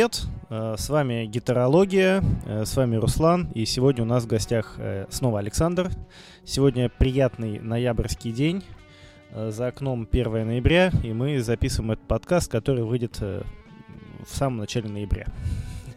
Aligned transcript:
привет! 0.00 0.22
Э, 0.48 0.76
с 0.78 0.88
вами 0.88 1.26
Гитарология, 1.26 2.24
э, 2.46 2.64
с 2.64 2.74
вами 2.74 2.96
Руслан, 2.96 3.50
и 3.54 3.66
сегодня 3.66 4.02
у 4.02 4.06
нас 4.06 4.24
в 4.24 4.26
гостях 4.28 4.76
э, 4.78 5.04
снова 5.10 5.40
Александр. 5.40 5.90
Сегодня 6.42 6.88
приятный 6.88 7.58
ноябрьский 7.58 8.32
день, 8.32 8.64
за 9.34 9.66
окном 9.66 10.08
1 10.10 10.46
ноября, 10.46 10.90
и 11.04 11.12
мы 11.12 11.42
записываем 11.42 11.90
этот 11.90 12.06
подкаст, 12.06 12.50
который 12.50 12.82
выйдет 12.82 13.20
в 13.20 13.44
самом 14.24 14.56
начале 14.56 14.88
ноября. 14.88 15.26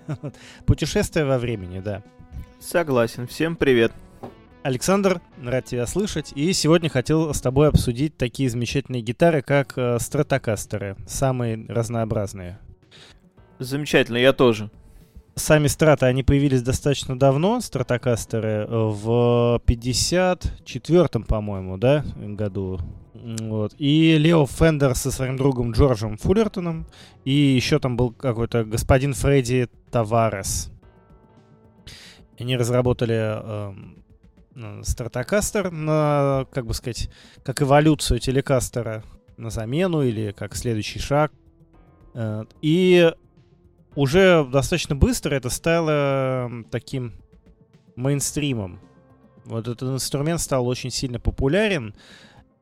Путешествие 0.65 1.23
во 1.23 1.37
времени, 1.37 1.79
да. 1.79 2.03
Согласен. 2.59 3.25
Всем 3.25 3.55
привет. 3.55 3.93
Александр, 4.63 5.21
рад 5.41 5.63
тебя 5.63 5.87
слышать. 5.87 6.33
И 6.35 6.51
сегодня 6.51 6.89
хотел 6.89 7.33
с 7.33 7.39
тобой 7.39 7.69
обсудить 7.69 8.17
такие 8.17 8.49
замечательные 8.49 9.01
гитары, 9.01 9.41
как 9.41 9.77
стратокастеры, 10.01 10.97
самые 11.07 11.65
разнообразные. 11.69 12.59
Замечательно, 13.63 14.17
я 14.17 14.33
тоже. 14.33 14.69
Сами 15.35 15.67
страты, 15.67 16.05
они 16.05 16.21
появились 16.21 16.61
достаточно 16.61 17.17
давно, 17.17 17.59
стратокастеры, 17.59 18.67
в 18.67 19.59
54-м, 19.65 21.23
по-моему, 21.23 21.77
да, 21.77 22.05
году. 22.15 22.79
Вот. 23.13 23.73
И 23.79 24.17
Лео 24.17 24.45
Фендер 24.45 24.95
со 24.95 25.09
своим 25.09 25.37
другом 25.37 25.71
Джорджем 25.71 26.17
Фуллертоном. 26.17 26.85
И 27.23 27.31
еще 27.31 27.79
там 27.79 27.95
был 27.95 28.11
какой-то 28.11 28.65
господин 28.65 29.13
Фредди 29.13 29.69
Таварес. 29.91 30.71
Они 32.37 32.57
разработали 32.57 33.15
э, 33.17 33.73
стратокастер 34.83 35.71
на, 35.71 36.45
как 36.51 36.65
бы 36.65 36.73
сказать, 36.73 37.09
как 37.43 37.61
эволюцию 37.61 38.19
телекастера 38.19 39.03
на 39.37 39.49
замену 39.49 40.01
или 40.03 40.31
как 40.31 40.55
следующий 40.55 40.99
шаг. 40.99 41.31
Э, 42.13 42.43
и 42.61 43.13
уже 43.95 44.43
достаточно 44.45 44.95
быстро 44.95 45.35
это 45.35 45.49
стало 45.49 46.49
таким 46.71 47.13
мейнстримом. 47.95 48.79
Вот 49.45 49.67
этот 49.67 49.83
инструмент 49.83 50.41
стал 50.41 50.67
очень 50.67 50.89
сильно 50.89 51.19
популярен. 51.19 51.93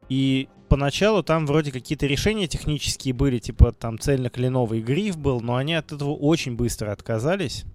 И 0.09 0.49
поначалу 0.67 1.23
там 1.23 1.45
вроде 1.45 1.71
какие-то 1.71 2.05
решения 2.05 2.47
технические 2.47 3.13
были, 3.13 3.39
типа 3.39 3.71
там 3.71 3.97
цельно-кленовый 3.99 4.81
гриф 4.81 5.17
был, 5.17 5.41
но 5.41 5.55
они 5.55 5.73
от 5.73 5.91
этого 5.91 6.11
очень 6.11 6.55
быстро 6.55 6.91
отказались. 6.91 7.65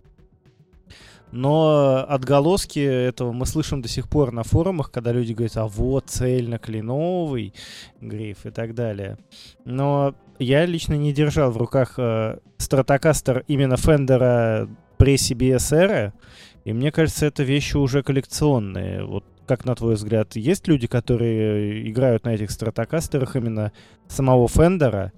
Но 1.33 2.05
отголоски 2.09 2.79
этого 2.79 3.33
мы 3.33 3.47
слышим 3.47 3.83
до 3.83 3.89
сих 3.89 4.09
пор 4.09 4.33
на 4.33 4.43
форумах, 4.43 4.91
когда 4.91 5.13
люди 5.13 5.33
говорят, 5.33 5.57
а 5.57 5.67
вот 5.67 6.07
цельно-кленовый 6.09 7.53
гриф 8.01 8.47
и 8.47 8.51
так 8.51 8.75
далее. 8.75 9.19
Но 9.65 10.15
я 10.39 10.65
лично 10.67 10.95
не 10.95 11.13
держал 11.13 11.51
в 11.51 11.57
руках 11.57 11.95
э, 11.99 12.39
стратокастер 12.59 13.45
именно 13.49 13.77
Фендера 13.77 14.69
при 14.99 15.17
CBS 15.17 16.13
и 16.65 16.73
мне 16.73 16.91
кажется, 16.91 17.27
это 17.27 17.45
вещи 17.45 17.77
уже 17.77 18.03
коллекционные. 18.03 19.05
Вот 19.05 19.25
как 19.47 19.65
на 19.65 19.77
твой 19.77 19.95
взгляд, 19.95 20.35
есть 20.35 20.67
люди, 20.67 20.89
которые 20.89 21.89
играют 21.89 22.25
на 22.25 22.31
этих 22.31 22.51
стратокастерах 22.51 23.37
именно 23.37 23.71
самого 24.09 24.49
Фендера, 24.49 25.13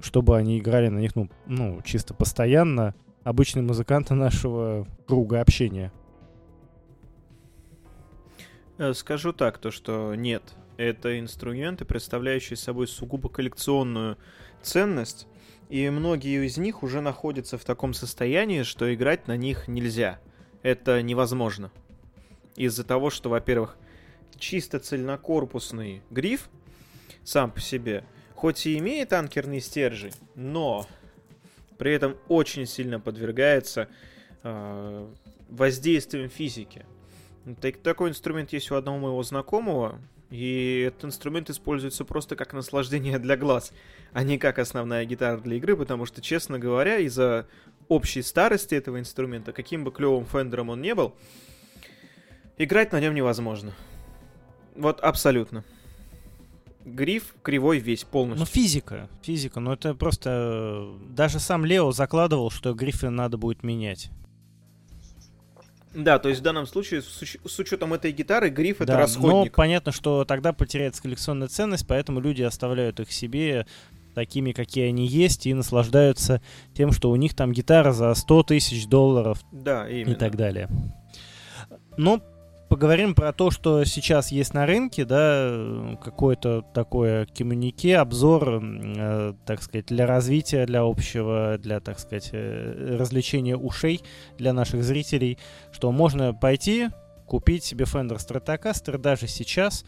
чтобы 0.00 0.36
они 0.36 0.60
играли 0.60 0.86
на 0.86 1.00
них, 1.00 1.16
ну, 1.16 1.28
ну 1.46 1.80
чисто 1.84 2.14
постоянно, 2.14 2.94
обычные 3.28 3.62
музыканты 3.62 4.14
нашего 4.14 4.86
круга 5.06 5.40
общения? 5.40 5.92
Э, 8.78 8.94
скажу 8.94 9.32
так, 9.32 9.58
то 9.58 9.70
что 9.70 10.14
нет. 10.14 10.42
Это 10.78 11.18
инструменты, 11.18 11.84
представляющие 11.84 12.56
собой 12.56 12.88
сугубо 12.88 13.28
коллекционную 13.28 14.16
ценность, 14.62 15.26
и 15.68 15.90
многие 15.90 16.46
из 16.46 16.56
них 16.56 16.82
уже 16.82 17.00
находятся 17.00 17.58
в 17.58 17.64
таком 17.64 17.92
состоянии, 17.92 18.62
что 18.62 18.92
играть 18.94 19.26
на 19.26 19.36
них 19.36 19.68
нельзя. 19.68 20.20
Это 20.62 21.02
невозможно. 21.02 21.70
Из-за 22.56 22.84
того, 22.84 23.10
что, 23.10 23.28
во-первых, 23.28 23.76
чисто 24.38 24.78
цельнокорпусный 24.78 26.02
гриф 26.10 26.48
сам 27.24 27.50
по 27.50 27.60
себе, 27.60 28.04
хоть 28.34 28.66
и 28.66 28.78
имеет 28.78 29.12
анкерный 29.12 29.60
стержень, 29.60 30.14
но 30.34 30.86
при 31.78 31.92
этом 31.92 32.16
очень 32.28 32.66
сильно 32.66 33.00
подвергается 33.00 33.88
э, 34.42 35.06
воздействием 35.48 36.28
физики. 36.28 36.84
Так, 37.60 37.78
такой 37.78 38.10
инструмент 38.10 38.52
есть 38.52 38.70
у 38.70 38.74
одного 38.74 38.98
моего 38.98 39.22
знакомого, 39.22 40.00
и 40.30 40.84
этот 40.88 41.06
инструмент 41.06 41.48
используется 41.48 42.04
просто 42.04 42.36
как 42.36 42.52
наслаждение 42.52 43.18
для 43.18 43.36
глаз, 43.36 43.72
а 44.12 44.24
не 44.24 44.36
как 44.36 44.58
основная 44.58 45.04
гитара 45.06 45.38
для 45.38 45.56
игры, 45.56 45.76
потому 45.76 46.04
что, 46.04 46.20
честно 46.20 46.58
говоря, 46.58 46.98
из-за 46.98 47.46
общей 47.88 48.20
старости 48.20 48.74
этого 48.74 48.98
инструмента, 48.98 49.52
каким 49.52 49.84
бы 49.84 49.92
клевым 49.92 50.26
фендером 50.26 50.68
он 50.68 50.82
не 50.82 50.94
был, 50.94 51.14
играть 52.58 52.92
на 52.92 53.00
нем 53.00 53.14
невозможно. 53.14 53.72
Вот 54.74 55.00
абсолютно 55.00 55.64
гриф 56.88 57.34
кривой 57.42 57.78
весь 57.78 58.04
полностью. 58.04 58.40
Ну, 58.40 58.46
физика. 58.46 59.08
Физика. 59.22 59.60
Но 59.60 59.74
это 59.74 59.94
просто... 59.94 60.30
Э, 60.30 61.14
даже 61.14 61.40
сам 61.40 61.64
Лео 61.64 61.92
закладывал, 61.92 62.50
что 62.50 62.74
грифы 62.74 63.10
надо 63.10 63.36
будет 63.36 63.62
менять. 63.62 64.10
Да, 65.94 66.18
то 66.18 66.28
есть 66.28 66.40
в 66.40 66.44
данном 66.44 66.66
случае, 66.66 67.02
с, 67.02 67.22
уч- 67.22 67.40
с 67.48 67.58
учетом 67.58 67.94
этой 67.94 68.12
гитары, 68.12 68.50
гриф 68.50 68.78
да, 68.78 68.84
это 68.84 68.96
расходник. 68.98 69.52
Но 69.52 69.56
понятно, 69.56 69.92
что 69.92 70.24
тогда 70.24 70.52
потеряется 70.52 71.02
коллекционная 71.02 71.48
ценность, 71.48 71.86
поэтому 71.86 72.20
люди 72.20 72.42
оставляют 72.42 73.00
их 73.00 73.10
себе 73.10 73.66
такими, 74.14 74.52
какие 74.52 74.88
они 74.88 75.06
есть, 75.06 75.46
и 75.46 75.54
наслаждаются 75.54 76.42
тем, 76.74 76.92
что 76.92 77.10
у 77.10 77.16
них 77.16 77.34
там 77.34 77.52
гитара 77.52 77.92
за 77.92 78.14
100 78.14 78.42
тысяч 78.44 78.86
долларов 78.86 79.40
да, 79.52 79.88
именно. 79.88 80.12
и 80.12 80.14
так 80.14 80.36
далее. 80.36 80.68
Но 81.96 82.22
поговорим 82.68 83.14
про 83.14 83.32
то, 83.32 83.50
что 83.50 83.84
сейчас 83.84 84.30
есть 84.30 84.54
на 84.54 84.66
рынке, 84.66 85.04
да, 85.04 85.96
какое-то 86.02 86.62
такое 86.74 87.26
коммунике, 87.26 87.98
обзор, 87.98 88.62
э, 88.62 89.34
так 89.46 89.62
сказать, 89.62 89.86
для 89.86 90.06
развития, 90.06 90.66
для 90.66 90.82
общего, 90.82 91.56
для, 91.58 91.80
так 91.80 91.98
сказать, 91.98 92.30
э, 92.32 92.96
развлечения 92.98 93.56
ушей 93.56 94.02
для 94.36 94.52
наших 94.52 94.84
зрителей, 94.84 95.38
что 95.72 95.90
можно 95.92 96.34
пойти, 96.34 96.88
купить 97.26 97.64
себе 97.64 97.84
Fender 97.84 98.16
Stratocaster 98.16 98.98
даже 98.98 99.26
сейчас, 99.26 99.84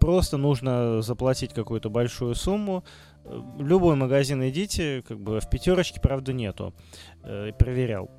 просто 0.00 0.36
нужно 0.36 1.02
заплатить 1.02 1.52
какую-то 1.52 1.90
большую 1.90 2.34
сумму, 2.34 2.84
в 3.24 3.64
любой 3.64 3.94
магазин 3.94 4.42
идите, 4.48 5.02
как 5.06 5.20
бы 5.20 5.40
в 5.40 5.48
пятерочке, 5.48 6.00
правда, 6.00 6.32
нету. 6.32 6.74
Э, 7.22 7.52
проверял. 7.56 8.10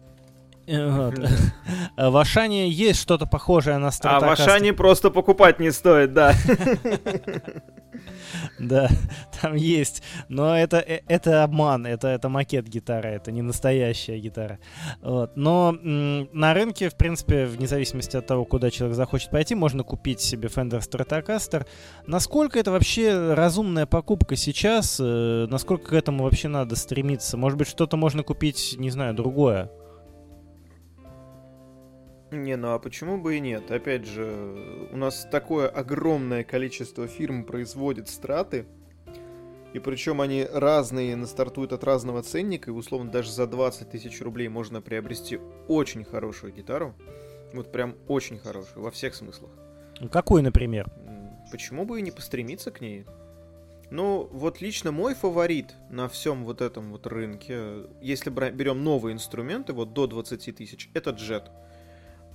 Вот. 0.67 1.19
А 1.95 2.09
в 2.09 2.17
Ашане 2.17 2.69
есть 2.69 2.99
что-то 3.01 3.27
похожее 3.27 3.77
на 3.77 3.91
Стратокастер. 3.91 4.27
А 4.27 4.35
в 4.35 4.49
Ашане 4.49 4.73
просто 4.73 5.11
покупать 5.11 5.59
не 5.59 5.71
стоит, 5.71 6.13
да. 6.13 6.33
Да, 8.59 8.89
там 9.41 9.55
есть. 9.55 10.03
Но 10.27 10.57
это, 10.57 10.77
э, 10.77 11.01
это 11.07 11.43
обман, 11.43 11.85
это, 11.85 12.07
это 12.07 12.29
макет 12.29 12.67
гитары, 12.67 13.09
это 13.09 13.31
не 13.31 13.41
настоящая 13.41 14.19
гитара. 14.19 14.59
Вот. 15.01 15.35
Но 15.35 15.77
на 15.81 16.53
рынке, 16.53 16.89
в 16.89 16.95
принципе, 16.95 17.45
вне 17.45 17.67
зависимости 17.67 18.17
от 18.17 18.25
того, 18.25 18.45
куда 18.45 18.71
человек 18.71 18.95
захочет 18.95 19.29
пойти, 19.29 19.55
можно 19.55 19.83
купить 19.83 20.21
себе 20.21 20.49
Fender 20.49 20.79
Stratocaster. 20.79 21.65
Насколько 22.07 22.59
это 22.59 22.71
вообще 22.71 23.33
разумная 23.33 23.85
покупка 23.85 24.35
сейчас? 24.35 24.97
Э, 24.99 25.47
насколько 25.49 25.89
к 25.89 25.93
этому 25.93 26.23
вообще 26.23 26.47
надо 26.47 26.75
стремиться? 26.75 27.37
Может 27.37 27.57
быть, 27.57 27.67
что-то 27.67 27.97
можно 27.97 28.23
купить, 28.23 28.75
не 28.77 28.89
знаю, 28.89 29.13
другое? 29.13 29.69
Не, 32.33 32.55
ну 32.55 32.73
а 32.73 32.79
почему 32.79 33.19
бы 33.19 33.37
и 33.37 33.39
нет? 33.39 33.69
Опять 33.69 34.05
же, 34.05 34.89
у 34.91 34.97
нас 34.97 35.27
такое 35.31 35.67
огромное 35.67 36.43
количество 36.43 37.07
фирм 37.07 37.43
производит 37.43 38.09
страты, 38.09 38.65
и 39.73 39.79
причем 39.79 40.19
они 40.19 40.43
разные, 40.51 41.25
стартуют 41.27 41.73
от 41.73 41.83
разного 41.83 42.23
ценника, 42.23 42.71
и 42.71 42.73
условно 42.73 43.11
даже 43.11 43.31
за 43.31 43.45
20 43.45 43.89
тысяч 43.91 44.19
рублей 44.21 44.47
можно 44.47 44.81
приобрести 44.81 45.39
очень 45.67 46.03
хорошую 46.03 46.53
гитару. 46.53 46.95
Вот 47.53 47.71
прям 47.71 47.95
очень 48.07 48.39
хорошую, 48.39 48.83
во 48.83 48.89
всех 48.89 49.13
смыслах. 49.13 49.51
Ну, 49.99 50.09
какой, 50.09 50.41
например? 50.41 50.91
Почему 51.51 51.85
бы 51.85 51.99
и 51.99 52.01
не 52.01 52.09
постремиться 52.09 52.71
к 52.71 52.81
ней? 52.81 53.05
Ну, 53.91 54.27
вот 54.31 54.59
лично 54.59 54.91
мой 54.91 55.13
фаворит 55.13 55.75
на 55.91 56.09
всем 56.09 56.45
вот 56.45 56.61
этом 56.61 56.91
вот 56.91 57.05
рынке, 57.05 57.85
если 58.01 58.31
берем 58.31 58.83
новые 58.83 59.13
инструменты, 59.13 59.73
вот 59.73 59.93
до 59.93 60.07
20 60.07 60.55
тысяч, 60.55 60.89
это 60.95 61.11
Jet. 61.11 61.51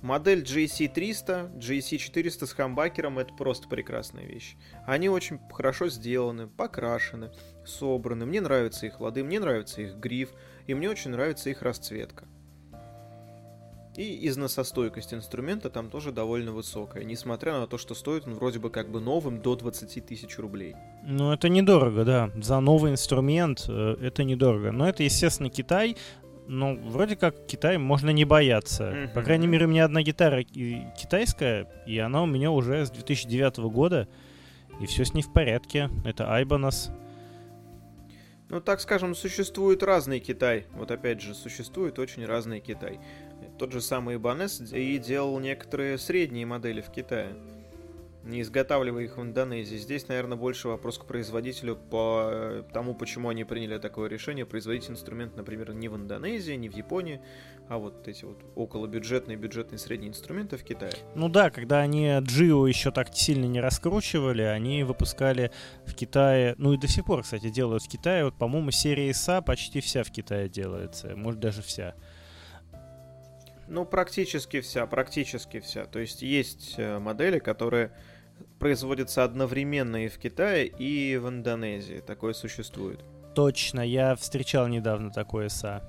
Модель 0.01 0.43
JC300, 0.43 1.57
JC400 1.57 2.45
с 2.45 2.53
хамбакером 2.53 3.19
это 3.19 3.33
просто 3.33 3.67
прекрасная 3.67 4.25
вещь. 4.25 4.55
Они 4.85 5.09
очень 5.09 5.39
хорошо 5.51 5.89
сделаны, 5.89 6.47
покрашены, 6.47 7.31
собраны. 7.65 8.25
Мне 8.25 8.41
нравятся 8.41 8.85
их 8.85 8.99
лады, 9.01 9.23
мне 9.23 9.39
нравится 9.39 9.81
их 9.81 9.95
гриф, 9.95 10.29
и 10.67 10.73
мне 10.73 10.89
очень 10.89 11.11
нравится 11.11 11.49
их 11.49 11.61
расцветка. 11.61 12.27
И 13.97 14.25
износостойкость 14.29 15.13
инструмента 15.13 15.69
там 15.69 15.89
тоже 15.89 16.13
довольно 16.13 16.53
высокая, 16.53 17.03
несмотря 17.03 17.59
на 17.59 17.67
то, 17.67 17.77
что 17.77 17.95
стоит 17.95 18.27
он 18.27 18.35
вроде 18.35 18.57
бы 18.59 18.69
как 18.69 18.89
бы 18.89 19.01
новым 19.01 19.41
до 19.41 19.57
20 19.57 20.05
тысяч 20.05 20.37
рублей. 20.37 20.75
Ну, 21.03 21.33
это 21.33 21.49
недорого, 21.49 22.05
да. 22.05 22.31
За 22.41 22.61
новый 22.61 22.91
инструмент 22.91 23.65
э, 23.67 23.97
это 23.99 24.23
недорого. 24.23 24.71
Но 24.71 24.87
это, 24.87 25.03
естественно, 25.03 25.49
Китай, 25.49 25.97
ну, 26.49 26.79
вроде 26.89 27.15
как 27.15 27.45
Китай 27.45 27.77
можно 27.77 28.09
не 28.09 28.25
бояться. 28.25 28.85
Mm-hmm. 28.85 29.13
По 29.13 29.21
крайней 29.21 29.45
мере, 29.45 29.65
у 29.65 29.69
меня 29.69 29.85
одна 29.85 30.01
гитара 30.01 30.43
китайская, 30.43 31.67
и 31.85 31.99
она 31.99 32.23
у 32.23 32.25
меня 32.25 32.49
уже 32.49 32.87
с 32.87 32.89
2009 32.89 33.57
года, 33.71 34.07
и 34.81 34.87
все 34.87 35.05
с 35.05 35.13
ней 35.13 35.21
в 35.21 35.31
порядке. 35.31 35.91
Это 36.05 36.23
Ibanez. 36.23 36.91
Ну, 38.49 38.59
так 38.61 38.81
скажем, 38.81 39.13
существует 39.13 39.83
разный 39.83 40.19
Китай. 40.19 40.65
Вот 40.73 40.89
опять 40.89 41.21
же, 41.21 41.35
существует 41.35 41.99
очень 41.99 42.25
разный 42.25 42.61
Китай. 42.61 42.99
Тот 43.59 43.71
же 43.71 43.79
самый 43.79 44.15
Ibanez 44.15 44.75
и 44.75 44.97
делал 44.97 45.39
некоторые 45.39 45.99
средние 45.99 46.47
модели 46.47 46.81
в 46.81 46.89
Китае 46.89 47.35
не 48.23 48.41
изготавливая 48.41 49.03
их 49.03 49.17
в 49.17 49.21
Индонезии. 49.21 49.77
Здесь, 49.77 50.07
наверное, 50.07 50.37
больше 50.37 50.67
вопрос 50.67 50.97
к 50.97 51.05
производителю 51.05 51.75
по 51.75 52.29
э, 52.31 52.63
тому, 52.73 52.93
почему 52.93 53.29
они 53.29 53.43
приняли 53.43 53.77
такое 53.77 54.09
решение 54.09 54.45
производить 54.45 54.89
инструмент, 54.89 55.35
например, 55.35 55.73
не 55.73 55.87
в 55.87 55.95
Индонезии, 55.95 56.53
не 56.53 56.69
в 56.69 56.73
Японии, 56.73 57.21
а 57.69 57.77
вот 57.77 58.07
эти 58.07 58.25
вот 58.25 58.37
околобюджетные, 58.55 59.37
бюджетные 59.37 59.79
средние 59.79 60.09
инструменты 60.09 60.57
в 60.57 60.63
Китае. 60.63 60.91
Ну 61.15 61.29
да, 61.29 61.49
когда 61.49 61.79
они 61.79 62.17
Джио 62.19 62.67
еще 62.67 62.91
так 62.91 63.15
сильно 63.15 63.45
не 63.45 63.61
раскручивали, 63.61 64.41
они 64.41 64.83
выпускали 64.83 65.51
в 65.85 65.95
Китае, 65.95 66.55
ну 66.57 66.73
и 66.73 66.77
до 66.77 66.87
сих 66.87 67.05
пор, 67.05 67.23
кстати, 67.23 67.49
делают 67.49 67.83
в 67.83 67.87
Китае, 67.87 68.25
вот, 68.25 68.35
по-моему, 68.35 68.71
серия 68.71 69.11
ИСА 69.11 69.41
почти 69.41 69.81
вся 69.81 70.03
в 70.03 70.11
Китае 70.11 70.49
делается, 70.49 71.15
может 71.15 71.39
даже 71.39 71.61
вся. 71.61 71.95
Ну, 73.69 73.85
практически 73.85 74.61
вся, 74.61 74.87
практически 74.87 75.59
вся. 75.59 75.85
То 75.85 75.99
есть 75.99 76.23
есть 76.23 76.73
э, 76.77 76.97
модели, 76.97 77.37
которые 77.37 77.91
производятся 78.57 79.23
одновременно 79.23 80.05
и 80.05 80.07
в 80.07 80.17
Китае, 80.17 80.67
и 80.67 81.17
в 81.17 81.29
Индонезии. 81.29 81.99
Такое 81.99 82.33
существует. 82.33 82.99
Точно, 83.35 83.81
я 83.81 84.15
встречал 84.15 84.67
недавно 84.67 85.11
такой 85.11 85.49
СА. 85.49 85.83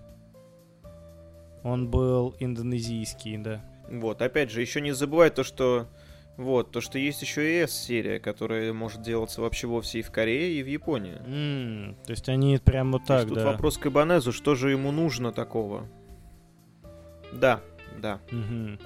Он 1.63 1.89
был 1.89 2.37
индонезийский, 2.39 3.39
да. 3.39 3.65
Вот, 3.91 4.21
опять 4.23 4.51
же, 4.51 4.61
еще 4.61 4.81
не 4.81 4.93
забывай 4.93 5.31
то, 5.31 5.43
что 5.43 5.89
вот, 6.37 6.71
то, 6.71 6.81
что 6.81 6.99
есть 6.99 7.23
еще 7.23 7.51
и 7.51 7.65
S-серия, 7.65 8.21
которая 8.21 8.73
может 8.73 9.03
делаться 9.03 9.41
вообще 9.41 9.67
вовсе 9.67 9.99
и 9.99 10.03
в 10.03 10.11
Корее, 10.11 10.59
и 10.59 10.63
в 10.63 10.67
Японии. 10.67 11.21
Mm, 11.27 12.05
то 12.05 12.11
есть 12.11 12.29
они 12.29 12.59
прямо 12.59 12.93
вот 12.93 13.07
так, 13.07 13.27
тут 13.27 13.37
да. 13.37 13.45
вопрос 13.47 13.79
к 13.79 13.87
Ибанезу, 13.87 14.33
что 14.33 14.55
же 14.55 14.71
ему 14.71 14.93
нужно 14.93 15.33
такого? 15.33 15.89
Да, 17.33 17.61
да. 18.01 18.21
Угу. 18.33 18.79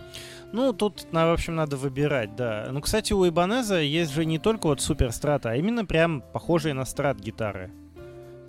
Ну, 0.52 0.72
тут, 0.72 1.06
в 1.11 1.32
общем, 1.32 1.56
надо 1.56 1.76
выбирать, 1.76 2.37
да. 2.37 2.69
Ну, 2.70 2.81
кстати, 2.81 3.12
у 3.12 3.26
Ибанеза 3.26 3.81
есть 3.81 4.12
же 4.12 4.25
не 4.25 4.38
только 4.38 4.66
вот 4.66 4.81
супер 4.81 5.11
страта, 5.12 5.50
а 5.50 5.56
именно 5.56 5.84
прям 5.84 6.22
похожие 6.32 6.75
на 6.75 6.84
страт 6.84 7.19
гитары. 7.19 7.70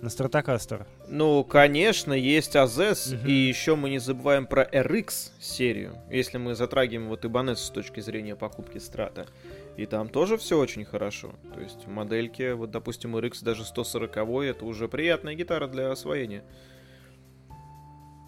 На 0.02 0.10
стратокастер. 0.10 0.86
Ну, 1.08 1.42
конечно, 1.42 2.12
есть 2.12 2.54
Азес, 2.54 3.12
угу. 3.12 3.26
и 3.26 3.32
еще 3.32 3.76
мы 3.76 3.90
не 3.90 3.98
забываем 3.98 4.46
про 4.46 4.62
RX 4.62 5.32
серию, 5.40 5.96
если 6.10 6.38
мы 6.38 6.54
затрагиваем 6.54 7.08
вот 7.08 7.24
Ибанез 7.24 7.60
с 7.60 7.70
точки 7.70 8.00
зрения 8.00 8.36
покупки 8.36 8.78
страта. 8.78 9.26
И 9.76 9.86
там 9.86 10.08
тоже 10.08 10.36
все 10.36 10.58
очень 10.58 10.84
хорошо. 10.84 11.34
То 11.54 11.60
есть 11.60 11.86
модельки, 11.86 12.52
вот, 12.52 12.70
допустим, 12.70 13.16
RX 13.16 13.42
даже 13.42 13.64
140 13.64 14.16
это 14.44 14.64
уже 14.64 14.86
приятная 14.86 15.34
гитара 15.34 15.66
для 15.66 15.90
освоения. 15.90 16.44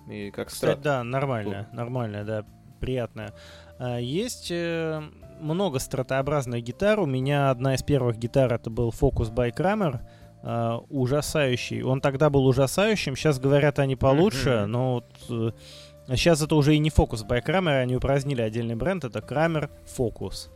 И 0.08 0.30
как 0.30 0.48
Кстати, 0.48 0.80
да, 0.80 1.04
нормально, 1.04 1.68
нормально, 1.72 2.24
да, 2.24 2.44
приятная. 2.80 3.32
А, 3.78 3.98
есть 3.98 4.50
э, 4.50 5.02
много 5.40 5.78
стратообразных 5.78 6.62
гитар. 6.62 7.00
У 7.00 7.06
меня 7.06 7.50
одна 7.50 7.74
из 7.74 7.82
первых 7.82 8.18
гитар 8.18 8.52
это 8.52 8.70
был 8.70 8.90
Focus 8.90 9.32
by 9.32 9.54
Kramer. 9.54 10.00
Uh, 10.40 10.86
ужасающий. 10.88 11.82
Он 11.82 12.00
тогда 12.00 12.30
был 12.30 12.46
ужасающим, 12.46 13.16
сейчас 13.16 13.40
говорят 13.40 13.80
они 13.80 13.96
получше, 13.96 14.50
mm-hmm. 14.50 14.66
но 14.66 14.94
вот, 14.94 15.04
uh, 15.30 15.52
сейчас 16.16 16.40
это 16.40 16.54
уже 16.54 16.76
и 16.76 16.78
не 16.78 16.90
Focus 16.90 17.26
by 17.26 17.44
Kramer, 17.44 17.80
они 17.80 17.96
упразднили 17.96 18.42
отдельный 18.42 18.76
бренд, 18.76 19.04
это 19.04 19.18
Kramer 19.18 19.68
Focus. 19.84 20.48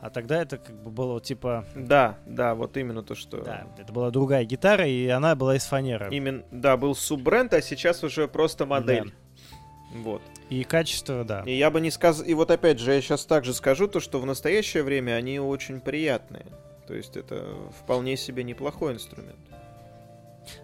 А 0.00 0.10
тогда 0.10 0.40
это 0.40 0.58
как 0.58 0.80
бы 0.80 0.90
было 0.90 1.20
типа... 1.20 1.64
Да, 1.74 2.18
да, 2.24 2.54
вот 2.54 2.76
именно 2.76 3.02
то, 3.02 3.14
что... 3.14 3.42
Да, 3.42 3.66
это 3.78 3.92
была 3.92 4.10
другая 4.10 4.44
гитара, 4.44 4.86
и 4.86 5.08
она 5.08 5.34
была 5.34 5.56
из 5.56 5.64
фанеры. 5.64 6.08
Именно, 6.14 6.44
да, 6.52 6.76
был 6.76 6.94
суббренд, 6.94 7.52
а 7.52 7.60
сейчас 7.60 8.04
уже 8.04 8.28
просто 8.28 8.64
модель. 8.64 9.06
Да. 9.06 9.98
Вот. 10.00 10.22
И 10.50 10.62
качество, 10.64 11.24
да. 11.24 11.42
И 11.46 11.52
я 11.52 11.70
бы 11.70 11.80
не 11.80 11.90
сказал... 11.90 12.24
И 12.24 12.34
вот 12.34 12.50
опять 12.50 12.78
же, 12.78 12.92
я 12.92 13.00
сейчас 13.00 13.24
также 13.24 13.52
скажу 13.54 13.88
то, 13.88 13.98
что 13.98 14.20
в 14.20 14.26
настоящее 14.26 14.84
время 14.84 15.12
они 15.12 15.40
очень 15.40 15.80
приятные. 15.80 16.46
То 16.86 16.94
есть 16.94 17.16
это 17.16 17.56
вполне 17.82 18.16
себе 18.16 18.44
неплохой 18.44 18.94
инструмент. 18.94 19.36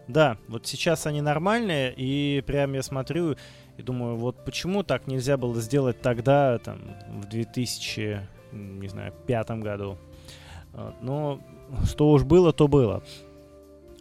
Да, 0.07 0.39
вот 0.49 0.67
сейчас 0.67 1.07
они 1.07 1.21
нормальные, 1.21 1.93
и 1.95 2.43
прям 2.47 2.73
я 2.75 2.83
смотрю 2.83 3.37
и 3.77 3.83
думаю, 3.83 4.17
вот 4.17 4.45
почему 4.45 4.83
так 4.85 5.07
нельзя 5.07 5.37
было 5.37 5.61
сделать 5.61 6.01
тогда, 6.01 6.59
там, 6.59 6.97
в 7.09 7.29
2000 7.29 8.21
не 8.55 8.89
знаю, 8.89 9.13
пятом 9.27 9.61
году. 9.61 9.99
Но 11.01 11.41
что 11.85 12.11
уж 12.11 12.25
было, 12.25 12.53
то 12.53 12.69
было. 12.69 13.03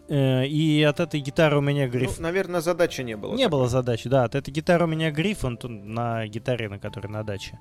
Э, 0.10 0.46
и 0.46 0.84
от 0.84 1.00
этой 1.00 1.20
гитары 1.20 1.58
у 1.58 1.62
меня 1.62 1.88
гриф... 1.88 2.18
Ну, 2.18 2.24
наверное, 2.24 2.62
задачи 2.62 3.02
не 3.02 3.16
было. 3.16 3.32
Не 3.34 3.46
такой. 3.46 3.60
было 3.60 3.70
задачи, 3.70 4.10
да. 4.10 4.26
От 4.26 4.36
этой 4.36 4.52
гитары 4.52 4.86
у 4.86 4.88
меня 4.88 5.12
гриф, 5.12 5.46
он 5.46 5.58
на 5.64 6.28
гитаре, 6.28 6.70
на 6.70 6.80
которой 6.80 7.08
на 7.08 7.24
даче. 7.24 7.58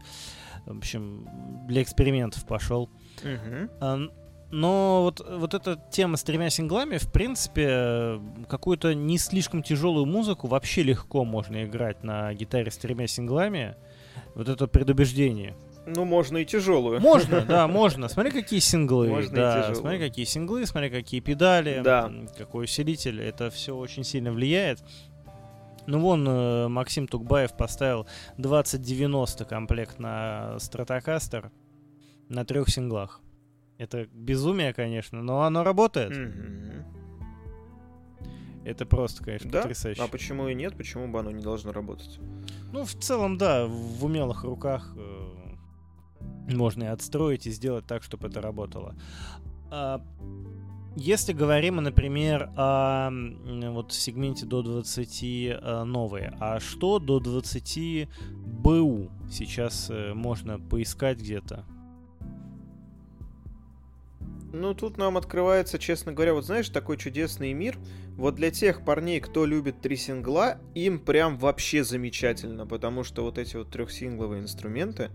В 0.67 0.79
общем, 0.79 1.29
для 1.67 1.83
экспериментов 1.83 2.47
пошел. 2.47 2.91
Угу. 3.23 4.11
Но 4.51 5.03
вот, 5.03 5.27
вот 5.27 5.55
эта 5.55 5.83
тема 5.91 6.19
с 6.19 6.23
тремя 6.23 6.51
синглами, 6.51 6.99
в 6.99 7.11
принципе, 7.11 8.21
какую-то 8.49 8.95
не 8.95 9.17
слишком 9.17 9.63
тяжелую 9.63 10.05
музыку 10.05 10.47
вообще 10.47 10.83
легко 10.83 11.25
можно 11.25 11.65
играть 11.65 12.05
на 12.05 12.35
гитаре 12.35 12.71
с 12.71 12.77
тремя 12.77 13.07
синглами. 13.07 13.77
Вот 14.35 14.51
это 14.51 14.67
предубеждение. 14.67 15.55
Ну, 15.87 16.05
можно 16.05 16.39
и 16.39 16.45
тяжелую. 16.45 17.01
Можно, 17.01 17.41
да, 17.43 17.67
можно. 17.69 18.09
Смотри, 18.09 18.31
какие 18.31 18.61
синглы. 18.61 19.09
Можно 19.09 19.37
да, 19.37 19.51
и 19.51 19.61
тяжелую. 19.61 19.77
Смотри, 19.77 19.99
какие 19.99 20.25
синглы, 20.25 20.67
смотри, 20.67 20.91
какие 20.91 21.21
педали, 21.21 21.81
да. 21.83 22.13
какой 22.37 22.65
усилитель. 22.65 23.21
Это 23.21 23.51
все 23.51 23.77
очень 23.77 24.05
сильно 24.05 24.33
влияет. 24.33 24.83
Ну 25.87 25.99
вон 25.99 26.27
э, 26.29 26.69
Максим 26.69 27.09
Тукбаев 27.09 27.57
поставил 27.57 28.07
2090 28.39 29.45
комплект 29.45 29.99
на 29.99 30.55
Stratocaster 30.59 31.51
на 32.29 32.45
трех 32.45 32.69
синглах. 32.69 33.21
Это 33.79 34.07
безумие, 34.13 34.73
конечно, 34.73 35.23
но 35.23 35.43
оно 35.43 35.65
работает. 35.65 36.13
Mm-hmm. 36.13 36.85
Это 38.65 38.87
просто, 38.87 39.25
конечно, 39.25 39.51
да? 39.51 39.63
потрясающе. 39.63 40.03
А 40.03 40.07
почему 40.07 40.49
и 40.49 40.55
нет? 40.55 40.77
Почему 40.77 41.09
бы 41.09 41.19
оно 41.19 41.33
не 41.33 41.43
должно 41.43 41.73
работать? 41.73 42.21
Ну, 42.73 42.85
в 42.85 42.95
целом, 42.95 43.37
да, 43.37 43.67
в 43.67 44.05
умелых 44.05 44.45
руках 44.45 44.95
э, 44.97 45.32
можно 46.49 46.85
и 46.85 46.87
отстроить, 46.87 47.47
и 47.47 47.51
сделать 47.51 47.87
так, 47.87 48.03
чтобы 48.03 48.29
это 48.29 48.41
работало. 48.41 48.95
А, 49.71 50.05
если 50.97 51.33
говорим, 51.33 51.77
например, 51.77 52.51
о 52.57 53.11
вот 53.71 53.93
сегменте 53.93 54.45
до 54.45 54.63
20 54.63 55.23
э, 55.23 55.85
новые, 55.85 56.37
а 56.39 56.61
что 56.61 56.99
до 56.99 57.19
20 57.19 58.09
БУ 58.35 59.11
сейчас 59.31 59.89
э, 59.89 60.13
можно 60.13 60.59
поискать 60.59 61.19
где-то? 61.19 61.65
Ну, 64.53 64.75
тут 64.75 64.99
нам 64.99 65.17
открывается, 65.17 65.79
честно 65.79 66.13
говоря, 66.13 66.35
вот 66.35 66.45
знаешь, 66.45 66.69
такой 66.69 66.99
чудесный 66.99 67.55
мир. 67.55 67.79
Вот 68.17 68.35
для 68.35 68.51
тех 68.51 68.85
парней, 68.85 69.19
кто 69.19 69.47
любит 69.47 69.81
три 69.81 69.97
сингла, 69.97 70.59
им 70.75 70.99
прям 70.99 71.39
вообще 71.39 71.83
замечательно, 71.85 72.67
потому 72.67 73.03
что 73.03 73.23
вот 73.23 73.39
эти 73.39 73.57
вот 73.57 73.71
трехсингловые 73.71 74.43
инструменты, 74.43 75.11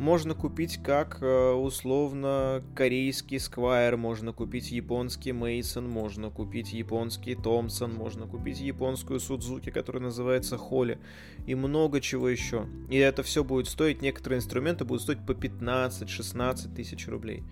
можно 0.00 0.34
купить 0.34 0.78
как 0.82 1.18
э, 1.20 1.52
условно 1.52 2.64
корейский 2.74 3.36
Squire, 3.36 3.96
можно 3.96 4.32
купить 4.32 4.70
японский 4.70 5.32
Мейсон, 5.32 5.86
можно 5.90 6.30
купить 6.30 6.72
японский 6.72 7.34
Томпсон, 7.34 7.92
можно 7.92 8.26
купить 8.26 8.60
японскую 8.60 9.20
Судзуки, 9.20 9.70
которая 9.70 10.04
называется 10.04 10.56
Холли, 10.56 10.98
и 11.46 11.54
много 11.54 12.00
чего 12.00 12.30
еще. 12.30 12.66
И 12.88 12.96
это 12.96 13.22
все 13.22 13.44
будет 13.44 13.68
стоить, 13.68 14.00
некоторые 14.00 14.38
инструменты 14.38 14.86
будут 14.86 15.02
стоить 15.02 15.26
по 15.26 15.32
15-16 15.32 16.74
тысяч 16.74 17.06
рублей 17.06 17.44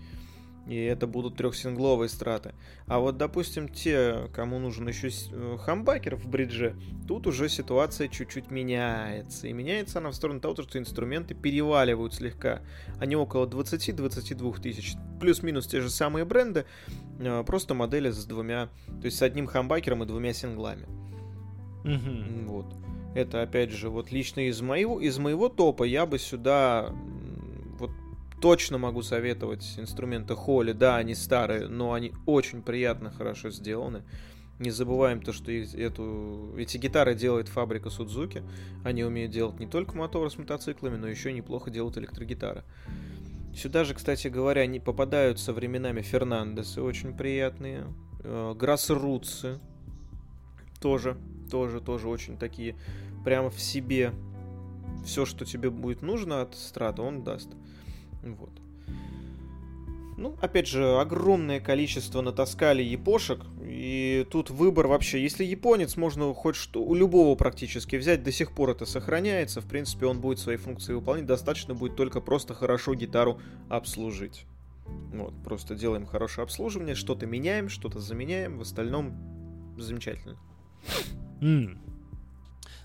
и 0.69 0.83
это 0.83 1.07
будут 1.07 1.35
трехсингловые 1.35 2.09
страты. 2.09 2.53
А 2.85 2.99
вот, 2.99 3.17
допустим, 3.17 3.67
те, 3.67 4.29
кому 4.33 4.59
нужен 4.59 4.87
еще 4.87 5.09
э, 5.09 5.57
хамбакер 5.59 6.15
в 6.15 6.27
бридже, 6.27 6.75
тут 7.07 7.25
уже 7.25 7.49
ситуация 7.49 8.07
чуть-чуть 8.07 8.51
меняется. 8.51 9.47
И 9.47 9.53
меняется 9.53 9.97
она 9.97 10.11
в 10.11 10.15
сторону 10.15 10.39
того, 10.39 10.55
что 10.61 10.77
инструменты 10.77 11.33
переваливают 11.33 12.13
слегка. 12.13 12.61
Они 12.99 13.15
около 13.15 13.47
20-22 13.47 14.61
тысяч. 14.61 14.93
Плюс-минус 15.19 15.65
те 15.65 15.81
же 15.81 15.89
самые 15.89 16.23
бренды, 16.23 16.65
э, 17.19 17.43
просто 17.47 17.73
модели 17.73 18.11
с 18.11 18.23
двумя, 18.25 18.69
то 18.85 19.05
есть 19.05 19.17
с 19.17 19.23
одним 19.23 19.47
хамбакером 19.47 20.03
и 20.03 20.05
двумя 20.05 20.33
синглами. 20.33 20.85
Mm-hmm. 21.83 22.45
Вот. 22.45 22.75
Это, 23.15 23.41
опять 23.41 23.71
же, 23.71 23.89
вот 23.89 24.11
лично 24.11 24.47
из 24.47 24.61
моего, 24.61 24.99
из 24.99 25.17
моего 25.17 25.49
топа 25.49 25.83
я 25.83 26.05
бы 26.05 26.19
сюда 26.19 26.93
точно 28.41 28.77
могу 28.77 29.01
советовать 29.01 29.75
инструменты 29.77 30.35
Холли. 30.35 30.71
Да, 30.71 30.97
они 30.97 31.15
старые, 31.15 31.67
но 31.67 31.93
они 31.93 32.13
очень 32.25 32.61
приятно, 32.61 33.11
хорошо 33.11 33.49
сделаны. 33.49 34.03
Не 34.59 34.71
забываем 34.71 35.21
то, 35.21 35.31
что 35.31 35.51
эту, 35.51 36.53
эти 36.57 36.77
гитары 36.77 37.15
делает 37.15 37.47
фабрика 37.47 37.89
Судзуки. 37.89 38.43
Они 38.83 39.05
умеют 39.05 39.31
делать 39.31 39.59
не 39.59 39.67
только 39.67 39.95
моторы 39.95 40.29
с 40.29 40.37
мотоциклами, 40.37 40.97
но 40.97 41.07
еще 41.07 41.31
неплохо 41.31 41.71
делают 41.71 41.97
электрогитары. 41.97 42.63
Сюда 43.55 43.83
же, 43.83 43.93
кстати 43.93 44.27
говоря, 44.27 44.65
не 44.67 44.79
попадаются 44.79 45.53
временами 45.53 46.01
Фернандесы 46.01 46.81
очень 46.81 47.15
приятные. 47.15 47.85
Э, 48.23 48.53
Грассрутсы 48.53 49.59
тоже, 50.81 51.17
тоже, 51.49 51.79
тоже 51.79 52.09
очень 52.09 52.37
такие 52.37 52.75
прямо 53.23 53.49
в 53.49 53.59
себе. 53.59 54.13
Все, 55.05 55.25
что 55.25 55.45
тебе 55.45 55.69
будет 55.69 56.01
нужно 56.01 56.41
от 56.41 56.55
страта, 56.55 57.01
он 57.01 57.23
даст. 57.23 57.49
Вот. 58.23 58.51
Ну, 60.19 60.35
опять 60.41 60.67
же, 60.67 60.99
огромное 60.99 61.61
количество 61.61 62.21
натаскали 62.21 62.83
япошек, 62.83 63.39
и 63.63 64.27
тут 64.29 64.49
выбор 64.49 64.87
вообще. 64.87 65.23
Если 65.23 65.45
японец, 65.45 65.95
можно 65.95 66.33
хоть 66.33 66.57
что, 66.57 66.83
у 66.83 66.93
любого 66.93 67.35
практически 67.35 67.95
взять, 67.95 68.21
до 68.21 68.33
сих 68.33 68.51
пор 68.51 68.71
это 68.71 68.85
сохраняется, 68.85 69.61
в 69.61 69.65
принципе, 69.65 70.07
он 70.07 70.19
будет 70.19 70.39
свои 70.39 70.57
функции 70.57 70.93
выполнять, 70.93 71.25
достаточно 71.25 71.73
будет 71.73 71.95
только 71.95 72.19
просто 72.19 72.53
хорошо 72.53 72.95
гитару 72.95 73.39
обслужить. 73.69 74.45
Вот, 75.13 75.33
просто 75.41 75.73
делаем 75.73 76.05
хорошее 76.05 76.43
обслуживание, 76.43 76.95
что-то 76.95 77.25
меняем, 77.25 77.69
что-то 77.69 77.99
заменяем, 77.99 78.57
в 78.57 78.61
остальном 78.61 79.13
замечательно. 79.77 80.37
Mm. 81.39 81.77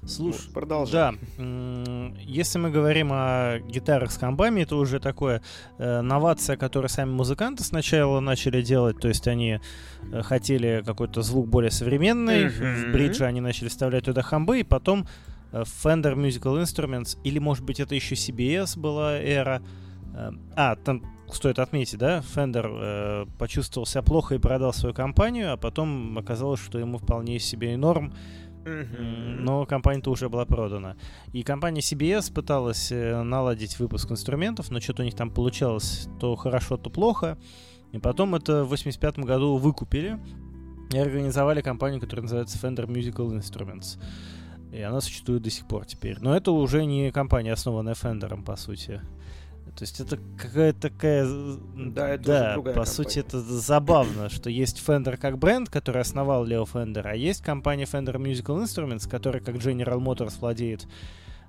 Слушай, 0.07 0.43
вот, 0.47 0.53
продолжай. 0.55 1.13
Да, 1.39 2.13
если 2.21 2.59
мы 2.59 2.71
говорим 2.71 3.11
о 3.13 3.59
гитарах 3.61 4.11
с 4.11 4.19
комбами, 4.19 4.63
это 4.63 4.77
уже 4.77 5.01
такое 5.01 5.43
э, 5.79 6.01
новация, 6.03 6.57
которую 6.57 6.91
сами 6.91 7.11
музыканты 7.11 7.65
сначала 7.65 8.21
начали 8.21 8.63
делать, 8.63 8.99
то 9.01 9.09
есть 9.09 9.27
они 9.27 9.61
э, 10.13 10.23
хотели 10.23 10.83
какой-то 10.85 11.23
звук 11.23 11.49
более 11.49 11.71
современный, 11.71 12.47
mm-hmm. 12.47 12.91
в 12.91 12.93
бридже 12.93 13.25
они 13.25 13.41
начали 13.41 13.69
вставлять 13.69 14.05
туда 14.05 14.23
хамбы, 14.23 14.61
и 14.61 14.63
потом 14.63 15.07
э, 15.53 15.63
Fender 15.63 16.15
Musical 16.15 16.63
Instruments, 16.63 17.17
или, 17.25 17.39
может 17.39 17.65
быть, 17.65 17.81
это 17.81 17.95
еще 17.95 18.15
CBS 18.15 18.79
была 18.79 19.19
эра, 19.19 19.63
э, 20.15 20.33
а, 20.55 20.77
там 20.77 21.03
стоит 21.33 21.59
отметить, 21.59 21.99
да, 21.99 22.23
Fender 22.35 22.67
э, 22.67 23.27
почувствовал 23.39 23.87
себя 23.87 24.03
плохо 24.03 24.35
и 24.35 24.39
продал 24.39 24.73
свою 24.73 24.95
компанию, 24.95 25.53
а 25.53 25.57
потом 25.57 26.17
оказалось, 26.19 26.61
что 26.61 26.79
ему 26.79 26.99
вполне 26.99 27.39
себе 27.39 27.75
и 27.75 27.77
норм, 27.77 28.13
но 28.65 29.67
компания-то 29.67 30.11
уже 30.11 30.29
была 30.29 30.45
продана. 30.47 30.97
И 31.33 31.43
компания 31.43 31.81
CBS 31.81 32.33
пыталась 32.33 32.91
э, 32.91 33.23
наладить 33.23 33.79
выпуск 33.79 34.11
инструментов, 34.11 34.71
но 34.71 34.81
что-то 34.81 35.03
у 35.03 35.05
них 35.05 35.15
там 35.15 35.31
получалось 35.31 36.09
то 36.21 36.35
хорошо, 36.37 36.77
то 36.77 36.91
плохо. 36.91 37.39
И 37.93 37.99
потом 37.99 38.35
это 38.35 38.65
в 38.65 38.69
85 38.69 39.19
году 39.21 39.57
выкупили 39.57 40.19
и 40.93 40.99
организовали 40.99 41.61
компанию, 41.61 42.01
которая 42.01 42.23
называется 42.23 42.59
Fender 42.59 42.87
Musical 42.87 43.31
Instruments. 43.37 44.01
И 44.73 44.81
она 44.81 45.01
существует 45.01 45.43
до 45.43 45.51
сих 45.51 45.69
пор 45.69 45.85
теперь. 45.85 46.19
Но 46.21 46.37
это 46.37 46.51
уже 46.51 46.85
не 46.85 47.13
компания, 47.13 47.53
основанная 47.53 47.95
Fender, 47.95 48.43
по 48.43 48.57
сути. 48.57 49.01
То 49.77 49.83
есть 49.83 49.99
это 49.99 50.19
какая-то 50.39 50.81
такая... 50.89 51.27
Да, 51.75 52.09
это 52.11 52.25
да, 52.25 52.41
уже 52.45 52.53
другая 52.55 52.75
по 52.75 52.81
компания. 52.81 52.87
сути 52.87 53.19
это 53.19 53.41
забавно, 53.41 54.29
что 54.29 54.49
есть 54.49 54.81
Fender 54.87 55.17
как 55.17 55.37
бренд, 55.39 55.69
который 55.69 56.03
основал 56.03 56.45
Лео 56.45 56.65
Фендер, 56.65 57.09
а 57.09 57.17
есть 57.17 57.43
компания 57.43 57.85
Fender 57.85 58.15
Musical 58.17 58.63
Instruments, 58.63 59.09
которая 59.09 59.43
как 59.43 59.57
General 59.57 59.99
Motors 59.99 60.39
владеет, 60.39 60.87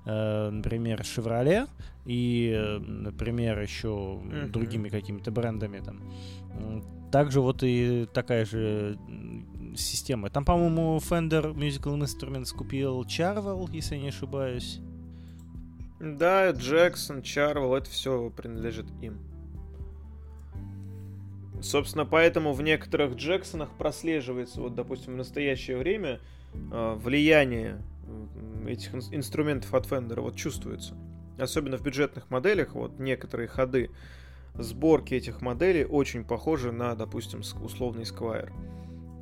э, 0.06 0.50
например, 0.50 1.02
Chevrolet 1.02 1.68
и, 2.04 2.78
например, 2.84 3.60
еще 3.60 4.18
Мгм. 4.22 4.50
другими 4.50 4.88
какими-то 4.88 5.30
брендами 5.30 5.80
там. 5.80 6.02
Также 7.12 7.40
вот 7.40 7.62
и 7.62 8.06
такая 8.12 8.44
же 8.44 8.98
система. 9.76 10.30
Там, 10.30 10.44
по-моему, 10.44 10.96
Fender 10.98 11.54
Musical 11.54 11.96
Instruments 12.00 12.52
купил 12.52 13.02
Charvel, 13.02 13.70
если 13.72 13.94
я 13.96 14.02
не 14.02 14.08
ошибаюсь. 14.08 14.80
Да, 16.00 16.50
Джексон, 16.50 17.22
Чарвел, 17.22 17.74
это 17.74 17.88
все 17.90 18.30
принадлежит 18.30 18.86
им. 19.00 19.18
Собственно, 21.62 22.04
поэтому 22.04 22.52
в 22.52 22.60
некоторых 22.62 23.16
Джексонах 23.16 23.70
прослеживается, 23.78 24.60
вот, 24.60 24.74
допустим, 24.74 25.14
в 25.14 25.16
настоящее 25.16 25.78
время 25.78 26.20
э, 26.70 26.94
влияние 27.00 27.82
этих 28.66 28.94
ин- 28.94 29.14
инструментов 29.14 29.72
от 29.72 29.86
Fender 29.86 30.20
вот 30.20 30.36
чувствуется. 30.36 30.94
Особенно 31.38 31.78
в 31.78 31.82
бюджетных 31.82 32.30
моделях, 32.30 32.74
вот 32.74 32.98
некоторые 32.98 33.48
ходы 33.48 33.90
сборки 34.54 35.14
этих 35.14 35.40
моделей 35.40 35.84
очень 35.84 36.24
похожи 36.24 36.72
на, 36.72 36.94
допустим, 36.94 37.40
условный 37.40 38.04
Squire. 38.04 38.52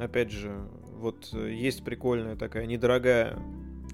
Опять 0.01 0.33
же, 0.33 0.69
вот 0.97 1.31
э, 1.33 1.53
есть 1.53 1.85
прикольная 1.85 2.35
такая 2.35 2.67
недорогая 2.67 3.39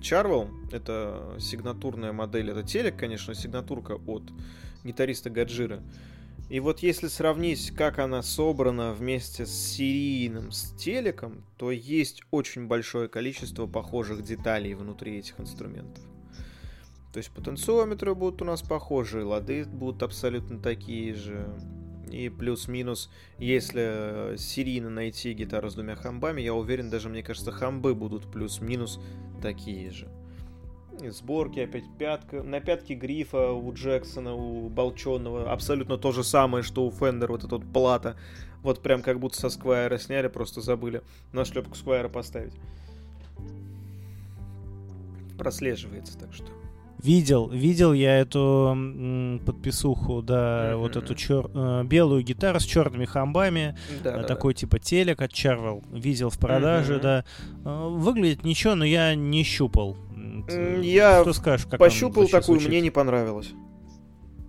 Charvel, 0.00 0.48
это 0.72 1.36
сигнатурная 1.38 2.12
модель, 2.12 2.50
это 2.50 2.62
телек, 2.62 2.96
конечно, 2.96 3.34
сигнатурка 3.34 3.98
от 4.06 4.22
гитариста 4.84 5.30
Гаджира. 5.30 5.82
И 6.48 6.58
вот 6.58 6.80
если 6.80 7.06
сравнить, 7.06 7.70
как 7.70 8.00
она 8.00 8.22
собрана 8.22 8.92
вместе 8.92 9.46
с 9.46 9.50
серийным 9.50 10.50
с 10.50 10.72
телеком, 10.72 11.44
то 11.56 11.70
есть 11.70 12.22
очень 12.32 12.66
большое 12.66 13.08
количество 13.08 13.68
похожих 13.68 14.24
деталей 14.24 14.74
внутри 14.74 15.18
этих 15.18 15.38
инструментов. 15.38 16.02
То 17.12 17.18
есть 17.18 17.30
потенциометры 17.30 18.14
будут 18.14 18.42
у 18.42 18.44
нас 18.44 18.62
похожи, 18.62 19.24
лады 19.24 19.64
будут 19.64 20.02
абсолютно 20.02 20.58
такие 20.58 21.14
же. 21.14 21.48
И 22.10 22.28
плюс-минус, 22.28 23.10
если 23.38 24.32
э, 24.32 24.36
серийно 24.36 24.90
найти 24.90 25.32
гитару 25.32 25.70
с 25.70 25.74
двумя 25.74 25.94
хамбами, 25.94 26.40
я 26.40 26.54
уверен, 26.54 26.90
даже 26.90 27.08
мне 27.08 27.22
кажется, 27.22 27.52
хамбы 27.52 27.94
будут 27.94 28.30
плюс-минус 28.30 29.00
такие 29.40 29.90
же. 29.90 30.08
Сборки 31.08 31.60
опять 31.60 31.84
пятка, 31.98 32.42
на 32.42 32.60
пятке 32.60 32.94
грифа 32.94 33.52
у 33.52 33.72
Джексона, 33.72 34.34
у 34.34 34.68
Болченого 34.68 35.50
абсолютно 35.50 35.96
то 35.96 36.12
же 36.12 36.22
самое, 36.22 36.62
что 36.62 36.84
у 36.84 36.90
Фендера, 36.90 37.32
вот 37.32 37.44
эта 37.44 37.56
вот 37.56 37.72
плата. 37.72 38.16
Вот 38.62 38.82
прям 38.82 39.00
как 39.00 39.18
будто 39.18 39.38
со 39.38 39.48
Сквайра 39.48 39.96
сняли, 39.96 40.28
просто 40.28 40.60
забыли 40.60 41.02
на 41.32 41.44
шлепку 41.44 41.74
Сквайра 41.74 42.08
поставить. 42.08 42.52
Прослеживается, 45.38 46.18
так 46.18 46.34
что. 46.34 46.48
Видел, 47.02 47.48
видел 47.48 47.92
я 47.92 48.18
эту 48.18 48.70
м, 48.72 49.40
подписуху, 49.44 50.22
да, 50.22 50.70
Мгм. 50.72 50.80
вот 50.80 50.96
эту 50.96 51.14
чер- 51.14 51.50
э, 51.54 51.84
белую 51.84 52.22
гитару 52.22 52.60
с 52.60 52.64
черными 52.64 53.04
хамбами, 53.04 53.76
Да, 54.04 54.20
э, 54.20 54.24
такой 54.24 54.54
типа 54.54 54.78
телек 54.78 55.22
от 55.22 55.32
Charvel. 55.32 55.82
Видел 55.96 56.30
в 56.30 56.38
продаже, 56.38 56.94
Мгм. 56.94 57.02
да. 57.02 57.24
Э, 57.64 57.88
Выглядит 57.88 58.44
ничего, 58.44 58.74
но 58.74 58.84
я 58.84 59.14
не 59.14 59.42
щупал. 59.44 59.96
Я 60.82 61.22
Что 61.22 61.32
скажешь, 61.32 61.66
как 61.66 61.78
Пощупал 61.78 62.26
такую, 62.26 62.42
звучит? 62.58 62.68
мне 62.68 62.80
не 62.80 62.90
понравилось. 62.90 63.50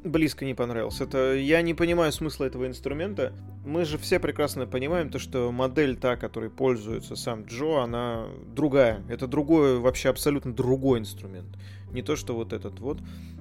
Близко 0.04 0.46
не 0.46 0.56
понравилось. 0.56 1.00
Это 1.00 1.36
я 1.36 1.62
не 1.62 1.76
понимаю 1.76 2.12
смысла 2.12 2.46
этого 2.46 2.66
инструмента. 2.66 3.34
Мы 3.64 3.86
же 3.86 4.00
все 4.00 4.20
прекрасно 4.20 4.66
понимаем 4.66 5.12
то, 5.12 5.20
что 5.20 5.52
модель 5.52 5.96
та, 5.96 6.16
которой 6.16 6.50
пользуется 6.50 7.16
сам 7.16 7.44
Джо, 7.44 7.82
она 7.84 8.26
другая. 8.56 9.04
Это 9.10 9.28
другой, 9.28 9.78
вообще 9.80 10.10
абсолютно 10.10 10.54
другой 10.54 11.00
инструмент. 11.00 11.50
Не 11.92 12.02
то, 12.02 12.16
что 12.16 12.36
вот 12.36 12.54
этот 12.54 12.80
вот 12.80 13.00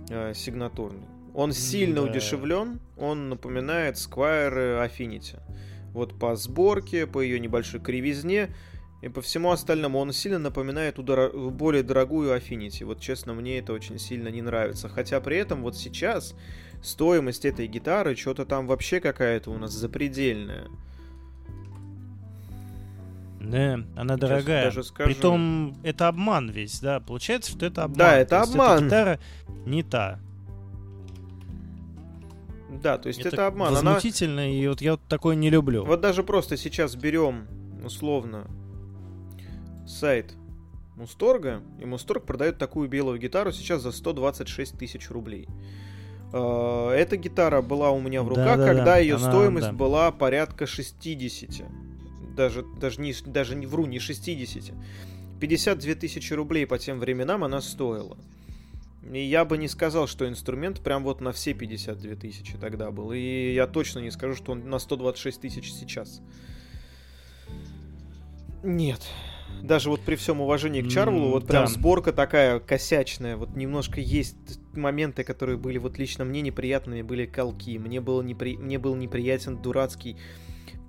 э, 0.09 0.33
сигнатурный. 0.35 1.07
Он 1.35 1.52
сильно 1.52 2.02
да. 2.02 2.11
удешевлен, 2.11 2.80
он 2.97 3.28
напоминает 3.28 3.97
Squire 3.97 4.85
Affinity. 4.85 5.40
Вот 5.92 6.19
по 6.19 6.37
сборке, 6.37 7.07
по 7.07 7.21
ее 7.21 7.38
небольшой 7.40 7.80
кривизне 7.80 8.54
и 9.02 9.09
по 9.09 9.23
всему 9.23 9.50
остальному 9.50 9.99
он 9.99 10.12
сильно 10.12 10.38
напоминает 10.38 10.99
удора- 10.99 11.33
более 11.50 11.83
дорогую 11.83 12.37
Affinity. 12.37 12.85
Вот 12.85 13.00
честно, 13.00 13.33
мне 13.33 13.59
это 13.59 13.73
очень 13.73 13.99
сильно 13.99 14.28
не 14.28 14.42
нравится. 14.42 14.88
Хотя 14.88 15.21
при 15.21 15.38
этом 15.38 15.62
вот 15.62 15.76
сейчас 15.76 16.35
стоимость 16.83 17.45
этой 17.45 17.66
гитары 17.66 18.14
что-то 18.14 18.45
там 18.45 18.66
вообще 18.66 19.00
какая-то 19.00 19.50
у 19.50 19.59
нас 19.59 19.73
запредельная. 19.73 20.69
Да, 23.50 23.80
она 23.97 24.16
дорогая. 24.16 24.64
даже 24.64 24.85
скажу. 24.85 25.09
Притом 25.11 25.76
это 25.83 26.09
обман 26.09 26.50
весь, 26.50 26.80
да. 26.80 27.00
Получается, 27.00 27.52
что 27.52 27.66
это 27.66 27.85
обман. 27.85 27.99
Да, 27.99 28.16
это 28.16 28.37
То 28.37 28.42
обман. 28.42 28.85
гитара 28.85 29.19
не 29.66 29.83
та. 29.83 30.19
Да, 32.83 32.99
то 32.99 33.09
есть 33.09 33.21
это, 33.21 33.47
обман. 33.47 33.69
Она... 33.76 33.92
возмутительно, 33.92 34.52
и 34.52 34.66
вот 34.69 34.80
я 34.80 34.92
вот 34.92 35.00
такое 35.09 35.35
не 35.37 35.50
люблю. 35.50 35.85
Вот 35.85 36.00
даже 36.00 36.23
просто 36.23 36.57
сейчас 36.57 36.95
берем, 36.97 37.47
условно, 37.85 38.47
сайт 39.87 40.35
Мусторга, 40.97 41.62
и 41.80 41.85
Мусторг 41.85 42.25
продает 42.25 42.59
такую 42.59 42.88
белую 42.88 43.19
гитару 43.19 43.52
сейчас 43.52 43.83
за 43.83 43.90
126 43.92 44.78
тысяч 44.78 45.11
рублей. 45.11 45.49
Э, 46.33 46.90
Эта 46.90 47.16
гитара 47.16 47.61
была 47.61 47.90
у 47.90 48.00
меня 48.00 48.23
в 48.23 48.28
руках, 48.28 48.57
Да-да-да, 48.59 48.66
когда 48.75 48.99
ее 48.99 49.16
она- 49.16 49.30
стоимость 49.30 49.66
да. 49.69 49.73
была 49.73 50.12
порядка 50.12 50.66
60. 50.66 51.66
Даже, 52.40 52.62
даже, 52.62 53.02
не, 53.02 53.12
даже 53.26 53.54
не 53.54 53.66
вру, 53.66 53.85
не 53.85 53.99
60. 53.99 54.73
52 55.40 55.94
тысячи 55.94 56.32
рублей 56.32 56.66
по 56.66 56.78
тем 56.78 56.99
временам 56.99 57.44
она 57.44 57.61
стоила. 57.61 58.16
И 59.12 59.20
я 59.20 59.44
бы 59.44 59.59
не 59.59 59.68
сказал, 59.68 60.06
что 60.06 60.26
инструмент 60.26 60.80
прям 60.80 61.04
вот 61.04 61.20
на 61.20 61.32
все 61.32 61.52
52 61.52 62.14
тысячи 62.14 62.56
тогда 62.56 62.90
был. 62.90 63.12
И 63.12 63.52
я 63.52 63.66
точно 63.66 63.99
не 63.99 64.11
скажу, 64.11 64.37
что 64.37 64.52
он 64.52 64.70
на 64.70 64.78
126 64.78 65.38
тысяч 65.38 65.70
сейчас. 65.70 66.23
Нет. 68.62 69.02
Даже 69.62 69.90
вот 69.90 70.00
при 70.00 70.14
всем 70.14 70.40
уважении 70.40 70.80
к 70.80 70.88
Чарвелу, 70.88 71.28
вот 71.28 71.47
прям 71.47 71.66
да. 71.66 71.70
сборка 71.70 72.14
такая 72.14 72.59
косячная. 72.59 73.37
Вот 73.37 73.54
немножко 73.54 74.00
есть 74.00 74.37
моменты, 74.73 75.25
которые 75.25 75.59
были 75.59 75.76
вот 75.76 75.99
лично 75.99 76.25
мне 76.25 76.40
неприятными, 76.40 77.02
были 77.02 77.26
колки. 77.26 77.76
Мне, 77.76 78.00
было 78.00 78.23
непри... 78.23 78.56
мне 78.56 78.78
был 78.78 78.97
неприятен 78.97 79.61
дурацкий 79.61 80.16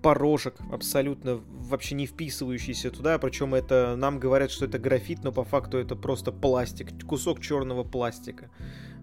порожек, 0.02 0.56
абсолютно 0.72 1.42
вообще 1.50 1.96
не 1.96 2.06
вписывающийся 2.06 2.92
туда. 2.92 3.18
Причем 3.20 3.54
это 3.54 3.96
нам 3.96 4.20
говорят, 4.20 4.52
что 4.52 4.66
это 4.66 4.80
графит, 4.80 5.24
но 5.24 5.32
по 5.32 5.44
факту 5.44 5.78
это 5.78 5.96
просто 5.96 6.32
пластик, 6.32 6.90
кусок 7.06 7.40
черного 7.40 7.84
пластика. 7.84 8.50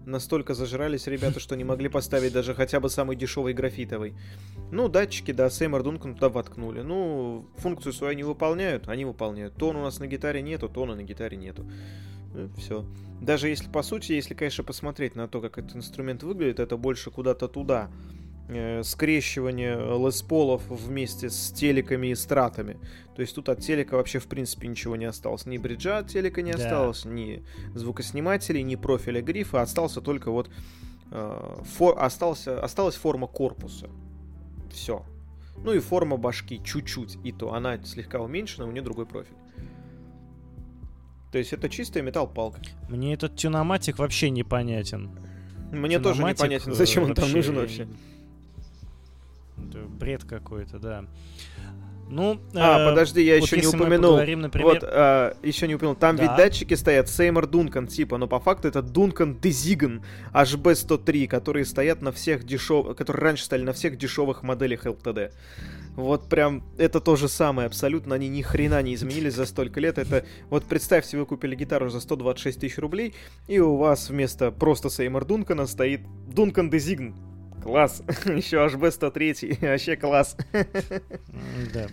Настолько 0.05 0.53
зажрались 0.53 1.07
ребята, 1.07 1.39
что 1.39 1.55
не 1.55 1.63
могли 1.63 1.87
поставить 1.87 2.33
даже 2.33 2.55
хотя 2.55 2.79
бы 2.79 2.89
самый 2.89 3.15
дешевый 3.15 3.53
графитовый. 3.53 4.15
Ну, 4.71 4.87
датчики, 4.87 5.31
да, 5.31 5.49
Сеймор 5.49 5.83
Дункан 5.83 6.15
туда 6.15 6.29
воткнули. 6.29 6.81
Ну, 6.81 7.45
функцию 7.57 7.93
свою 7.93 8.11
они 8.11 8.23
выполняют, 8.23 8.87
они 8.87 9.05
выполняют. 9.05 9.55
Тон 9.55 9.75
у 9.75 9.83
нас 9.83 9.99
на 9.99 10.07
гитаре 10.07 10.41
нету, 10.41 10.69
тона 10.69 10.95
на 10.95 11.03
гитаре 11.03 11.37
нету. 11.37 11.69
Все. 12.57 12.85
Даже 13.21 13.49
если, 13.49 13.69
по 13.69 13.83
сути, 13.83 14.13
если, 14.13 14.33
конечно, 14.33 14.63
посмотреть 14.63 15.15
на 15.15 15.27
то, 15.27 15.41
как 15.41 15.57
этот 15.57 15.75
инструмент 15.75 16.23
выглядит, 16.23 16.59
это 16.59 16.77
больше 16.77 17.11
куда-то 17.11 17.47
туда 17.47 17.89
э, 17.91 18.18
скрещивание 18.83 19.75
лесполов 19.75 20.63
вместе 20.69 21.29
с 21.29 21.51
телеками 21.51 22.07
и 22.07 22.15
стратами. 22.15 22.77
То 23.15 23.21
есть 23.21 23.35
тут 23.35 23.49
от 23.49 23.59
телека 23.59 23.95
вообще 23.95 24.19
в 24.19 24.27
принципе 24.27 24.67
ничего 24.67 24.95
не 24.95 25.05
осталось. 25.05 25.45
Ни 25.45 25.57
бриджа 25.57 25.99
от 25.99 26.07
телека 26.07 26.41
не 26.41 26.51
Да. 26.53 26.57
осталось, 26.57 27.05
ни 27.05 27.43
звукоснимателей, 27.75 28.63
ни 28.63 28.75
профиля 28.75 29.21
грифа. 29.21 29.61
Остался 29.61 30.01
только 30.01 30.31
вот... 30.31 30.49
э, 31.11 31.55
фо- 31.77 31.97
остался, 31.97 32.61
осталась 32.63 32.95
форма 32.95 33.27
корпуса. 33.27 33.89
Все. 34.71 35.05
Ну 35.63 35.73
и 35.73 35.79
форма 35.79 36.17
башки 36.17 36.61
чуть-чуть. 36.63 37.17
И 37.23 37.31
то 37.31 37.53
она 37.53 37.83
слегка 37.83 38.19
уменьшена, 38.19 38.65
у 38.65 38.71
нее 38.71 38.81
другой 38.81 39.05
профиль. 39.05 39.35
То 41.31 41.37
есть 41.37 41.53
это 41.53 41.69
чистая 41.69 42.01
металл-палка. 42.01 42.61
Мне 42.89 43.13
этот 43.13 43.35
тюноматик 43.35 43.99
вообще 43.99 44.29
непонятен. 44.31 45.11
Мне 45.71 45.99
тоже 45.99 46.15
Тюноматик, 46.15 46.39
непонятно, 46.39 46.73
зачем 46.73 47.03
он 47.03 47.11
э, 47.11 47.15
там 47.15 47.31
нужен 47.31 47.55
вообще. 47.55 47.87
Это 49.67 49.79
бред 49.87 50.23
какой-то, 50.23 50.79
да. 50.79 51.05
Ну, 52.11 52.41
А, 52.55 52.81
э, 52.81 52.89
подожди, 52.89 53.21
я 53.23 53.35
вот 53.35 53.43
еще 53.43 53.61
не 53.61 53.67
упомянул. 53.67 54.11
поговорим, 54.13 54.41
например, 54.41 54.67
Вот, 54.67 54.79
а, 54.83 55.37
еще 55.43 55.67
не 55.67 55.75
упомянул. 55.75 55.95
Там 55.95 56.15
Да. 56.15 56.23
ведь 56.23 56.35
датчики 56.37 56.73
стоят 56.73 57.07
Сеймор 57.07 57.45
Дункан 57.45 57.85
типа, 57.85 58.17
но 58.17 58.27
по 58.27 58.39
факту 58.39 58.67
это 58.67 58.81
Дункан 58.81 59.39
Дезиган 59.39 60.03
HB103, 60.33 61.27
которые 61.27 61.65
стоят 61.65 62.01
на 62.01 62.11
всех 62.11 62.45
дешевых, 62.45 62.97
которые 62.97 63.23
раньше 63.23 63.43
стали 63.45 63.61
на 63.61 63.73
всех 63.73 63.95
дешевых 63.97 64.41
моделях 64.41 64.87
LTD. 64.87 65.31
Вот 65.95 66.29
прям 66.29 66.63
это 66.79 66.99
то 66.99 67.15
же 67.15 67.27
самое, 67.27 67.67
абсолютно 67.67 68.15
они 68.15 68.27
ни 68.27 68.41
хрена 68.41 68.81
не 68.81 68.95
изменились 68.95 69.35
за 69.35 69.45
столько 69.45 69.79
лет. 69.79 69.99
Это 69.99 70.25
вот 70.49 70.63
представьте, 70.63 71.15
вы 71.17 71.27
купили 71.27 71.55
гитару 71.55 71.89
за 71.89 71.99
126 71.99 72.59
тысяч 72.59 72.77
рублей, 72.79 73.13
и 73.47 73.59
у 73.59 73.75
вас 73.75 74.09
вместо 74.09 74.49
просто 74.51 74.89
Seymour 74.89 75.25
Duncan 75.25 75.61
а 75.61 75.67
стоит 75.67 76.01
Duncan 76.33 76.71
Дезигн. 76.71 77.13
Класс. 77.61 78.01
Еще 78.25 78.57
HB103. 78.57 79.57
Вообще 79.71 79.95
класс. 79.95 80.35
да. 81.73 81.87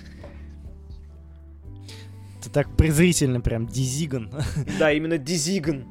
Это 2.41 2.51
так 2.53 2.77
презрительно 2.77 3.41
прям, 3.41 3.67
дезигн. 3.67 4.31
Да, 4.79 4.93
именно 4.93 5.19
Дезигн. 5.19 5.85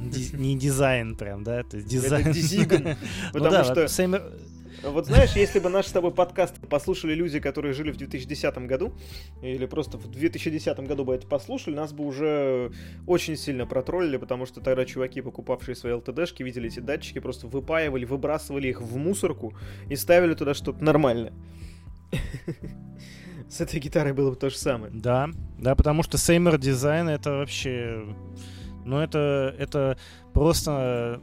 Ди- 0.00 0.30
Не 0.36 0.56
дизайн 0.58 1.16
прям, 1.16 1.42
да? 1.42 1.60
Это 1.60 1.80
дизайн. 1.82 2.22
Это 2.26 2.32
Дезигн. 2.34 2.84
Ну 2.84 2.96
Потому 3.32 3.50
да, 3.50 3.64
что 3.64 3.84
Seymour- 3.88 4.38
Вот 4.82 5.06
знаешь, 5.06 5.32
если 5.34 5.58
бы 5.58 5.68
наш 5.68 5.86
с 5.86 5.92
тобой 5.92 6.12
подкаст 6.12 6.54
послушали 6.68 7.14
люди, 7.14 7.40
которые 7.40 7.72
жили 7.72 7.90
в 7.90 7.96
2010 7.96 8.58
году, 8.66 8.92
или 9.42 9.66
просто 9.66 9.98
в 9.98 10.08
2010 10.08 10.78
году 10.80 11.04
бы 11.04 11.14
это 11.14 11.26
послушали, 11.26 11.74
нас 11.74 11.92
бы 11.92 12.04
уже 12.04 12.70
очень 13.06 13.36
сильно 13.36 13.66
протроллили, 13.66 14.16
потому 14.18 14.46
что 14.46 14.60
тогда 14.60 14.84
чуваки, 14.84 15.20
покупавшие 15.20 15.74
свои 15.74 15.92
ЛТДшки, 15.94 16.42
видели 16.42 16.68
эти 16.68 16.80
датчики, 16.80 17.18
просто 17.18 17.48
выпаивали, 17.48 18.04
выбрасывали 18.04 18.68
их 18.68 18.80
в 18.80 18.96
мусорку 18.96 19.54
и 19.88 19.96
ставили 19.96 20.34
туда 20.34 20.54
что-то 20.54 20.82
нормальное. 20.82 21.32
С 23.48 23.60
этой 23.60 23.80
гитарой 23.80 24.12
было 24.12 24.30
бы 24.30 24.36
то 24.36 24.50
же 24.50 24.56
самое. 24.56 24.92
Да, 24.92 25.30
да, 25.58 25.74
потому 25.74 26.02
что 26.02 26.18
Сеймер 26.18 26.58
дизайн 26.58 27.08
это 27.08 27.32
вообще... 27.32 28.14
Ну, 28.84 28.98
это, 28.98 29.54
это 29.58 29.98
просто... 30.32 31.20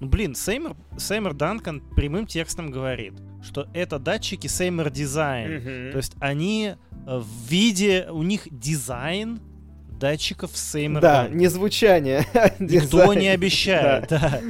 Ну, 0.00 0.06
блин, 0.08 0.34
Сеймер, 0.34 0.76
Сеймер 0.96 1.34
Данкан 1.34 1.80
прямым 1.96 2.26
текстом 2.26 2.70
говорит, 2.70 3.14
что 3.42 3.66
это 3.74 3.98
датчики 3.98 4.46
Seymour 4.46 4.90
дизайн. 4.90 5.56
Мгм. 5.56 5.92
То 5.92 5.96
есть 5.98 6.14
они 6.20 6.74
э, 7.06 7.18
в 7.18 7.50
виде... 7.50 8.06
У 8.10 8.22
них 8.22 8.42
дизайн 8.50 9.40
датчиков 9.98 10.56
Seymour 10.56 11.00
Да, 11.00 11.22
Duncan. 11.22 11.36
не 11.38 11.48
звучание, 11.48 12.24
а 12.34 12.50
Никто 12.60 13.00
дизайн. 13.00 13.18
не 13.18 13.28
обещает, 13.28 14.08
да. 14.08 14.40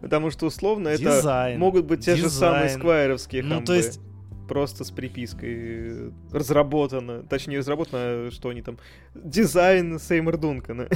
Потому 0.00 0.30
что 0.30 0.46
условно 0.46 0.88
это 0.88 1.02
Дизайн. 1.02 1.58
могут 1.58 1.86
быть 1.86 2.04
те 2.04 2.14
же 2.14 2.30
самые 2.30 2.64
Дизайн. 2.64 2.78
сквайровские 2.80 3.42
Ну, 3.42 3.48
хамбы. 3.56 3.66
то 3.66 3.74
есть, 3.74 3.98
просто 4.46 4.84
с 4.84 4.92
припиской 4.92 5.48
э, 5.50 6.10
разработано, 6.32 7.24
точнее 7.24 7.58
разработано, 7.58 7.98
а 8.00 8.30
что 8.30 8.50
они 8.50 8.62
там, 8.62 8.78
дизайн 9.16 9.98
Seymour 9.98 10.36
Duncan 10.38 10.75
а. 10.75 10.88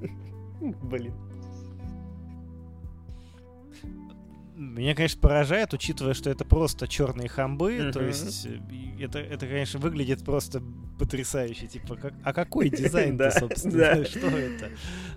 Блин. 0.60 1.14
Меня, 4.60 4.94
конечно, 4.94 5.18
поражает, 5.20 5.72
учитывая, 5.72 6.12
что 6.12 6.28
это 6.28 6.44
просто 6.44 6.86
черные 6.86 7.28
хамбы. 7.30 7.90
То 7.94 8.00
Мгм. 8.00 8.08
есть 8.08 8.46
э, 8.46 8.58
это, 9.02 9.18
это, 9.18 9.46
конечно, 9.46 9.80
выглядит 9.80 10.22
просто 10.22 10.62
потрясающе. 10.98 11.66
Типа, 11.66 11.96
как, 11.96 12.12
а 12.22 12.34
какой 12.34 12.68
дизайн-то, 12.70 13.24
Да, 13.24 13.30
собственно? 13.30 13.78
да. 13.78 14.04
Что 14.04 14.26
это? 14.28 14.68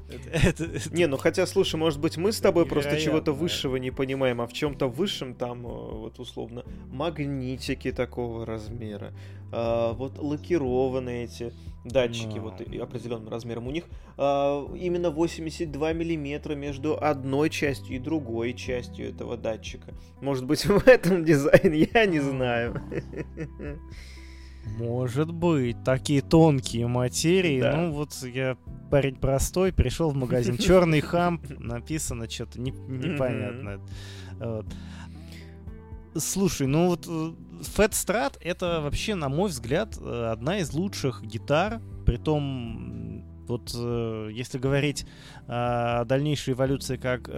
Это- 0.10 0.30
это- 0.30 0.64
это- 0.64 0.96
Не, 0.96 1.08
ну 1.08 1.18
хотя, 1.18 1.46
слушай, 1.46 1.76
может 1.76 2.00
быть, 2.00 2.16
мы 2.16 2.32
с 2.32 2.40
тобой 2.40 2.66
просто 2.66 2.98
чего-то 3.00 3.34
высшего 3.34 3.76
не 3.76 3.92
понимаем, 3.92 4.40
а 4.40 4.48
в 4.48 4.54
чем-то 4.54 4.88
высшем 4.88 5.36
там, 5.36 5.66
э, 5.66 5.70
вот 5.70 6.20
условно, 6.20 6.64
магнитики 6.92 7.92
такого 7.92 8.46
размера, 8.46 9.12
а, 9.52 9.92
вот 9.94 10.20
лакированные 10.20 11.26
эти 11.26 11.52
датчики, 11.84 12.38
Ну. 12.38 12.44
вот 12.44 12.62
определенным 12.62 13.30
размером 13.30 13.68
у 13.68 13.72
них, 13.72 13.86
а, 14.18 14.66
именно 14.76 15.10
82 15.10 15.94
миллиметра 15.94 16.56
между 16.56 16.98
одной 17.02 17.50
частью 17.50 17.96
и 17.96 18.00
другой 18.00 18.54
частью 18.54 19.10
этого 19.10 19.38
датчика. 19.38 19.94
Может 20.22 20.46
быть, 20.46 20.66
в 20.66 20.88
этом 20.88 21.26
дизайн, 21.26 21.74
я 21.94 22.06
не 22.06 22.20
знаю. 22.20 22.82
Может 24.78 25.32
быть, 25.34 25.84
такие 25.84 26.22
тонкие 26.22 26.88
материи. 26.88 27.62
Да. 27.62 27.76
Ну, 27.76 27.92
вот 27.92 28.14
я 28.24 28.56
парень 28.90 29.16
простой, 29.16 29.74
пришел 29.74 30.10
в 30.12 30.16
магазин. 30.16 30.58
Черный 30.60 31.02
хамп, 31.02 31.46
написано 31.60 32.30
что-то 32.30 32.62
непонятно. 32.62 33.82
Вот. 34.40 34.66
Слушай, 36.16 36.68
ну 36.68 36.90
вот 36.90 37.08
э, 37.08 37.34
Fat 37.76 37.92
Strat 37.92 38.38
это 38.42 38.82
вообще, 38.82 39.16
на 39.16 39.30
мой 39.30 39.50
взгляд, 39.50 39.98
э, 40.00 40.30
одна 40.32 40.60
из 40.60 40.72
лучших 40.72 41.24
гитар. 41.24 41.82
Притом, 42.06 43.26
вот 43.48 43.72
э, 43.76 44.30
если 44.32 44.60
говорить 44.60 45.08
о 45.48 46.06
дальнейшей 46.06 46.54
эволюции 46.54 46.98
как 46.98 47.30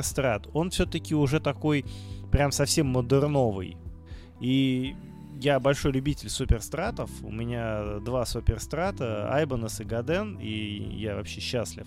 Strat, 0.00 0.48
он 0.54 0.70
все-таки 0.70 1.14
уже 1.14 1.40
такой 1.40 1.84
прям 2.30 2.52
совсем 2.52 2.86
модерновый. 2.86 3.76
И 4.40 4.96
я 5.38 5.60
большой 5.60 5.92
любитель 5.92 6.30
суперстратов. 6.30 7.10
У 7.22 7.30
меня 7.30 7.98
два 8.00 8.24
суперстрата, 8.24 9.30
Айбонес 9.30 9.80
и 9.80 9.84
Гаден, 9.84 10.38
и 10.38 10.96
я 10.96 11.16
вообще 11.16 11.40
счастлив. 11.40 11.86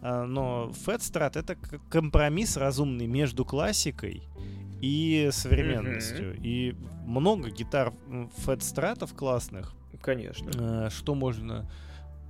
Но 0.00 0.70
Strat 1.00 1.38
это 1.38 1.56
компромисс 1.88 2.56
разумный 2.56 3.06
между 3.06 3.44
классикой 3.44 4.28
и 4.84 5.30
современностью. 5.32 6.36
И 6.42 6.74
много 7.06 7.50
гитар 7.50 7.92
Stratов 8.60 9.14
классных. 9.14 9.72
Конечно. 10.02 10.50
Э, 10.86 10.90
Что 10.90 11.14
можно 11.14 11.70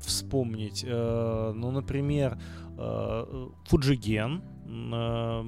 вспомнить? 0.01 0.85
Э, 0.87 1.53
Ну, 1.55 1.71
например, 1.71 2.39
э, 2.79 3.49
Фуджиген. 3.67 4.43
э, 4.67 5.45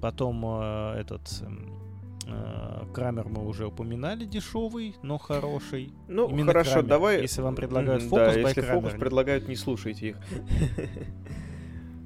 Потом 0.00 0.44
э, 0.44 1.00
этот 1.00 1.42
э, 2.26 2.84
Крамер 2.92 3.28
мы 3.28 3.46
уже 3.46 3.66
упоминали, 3.66 4.24
дешевый, 4.26 4.94
но 5.02 5.16
хороший. 5.18 5.92
Ну, 6.08 6.28
Именно 6.28 6.46
хорошо, 6.52 6.72
Крамер. 6.72 6.88
давай... 6.88 7.20
Если 7.22 7.40
вам 7.42 7.54
предлагают 7.54 8.02
фокус, 8.02 8.18
да, 8.18 8.32
если 8.40 8.60
Крамер. 8.60 8.82
фокус 8.82 8.92
предлагают, 9.00 9.48
не 9.48 9.56
слушайте 9.56 10.08
их. 10.08 10.16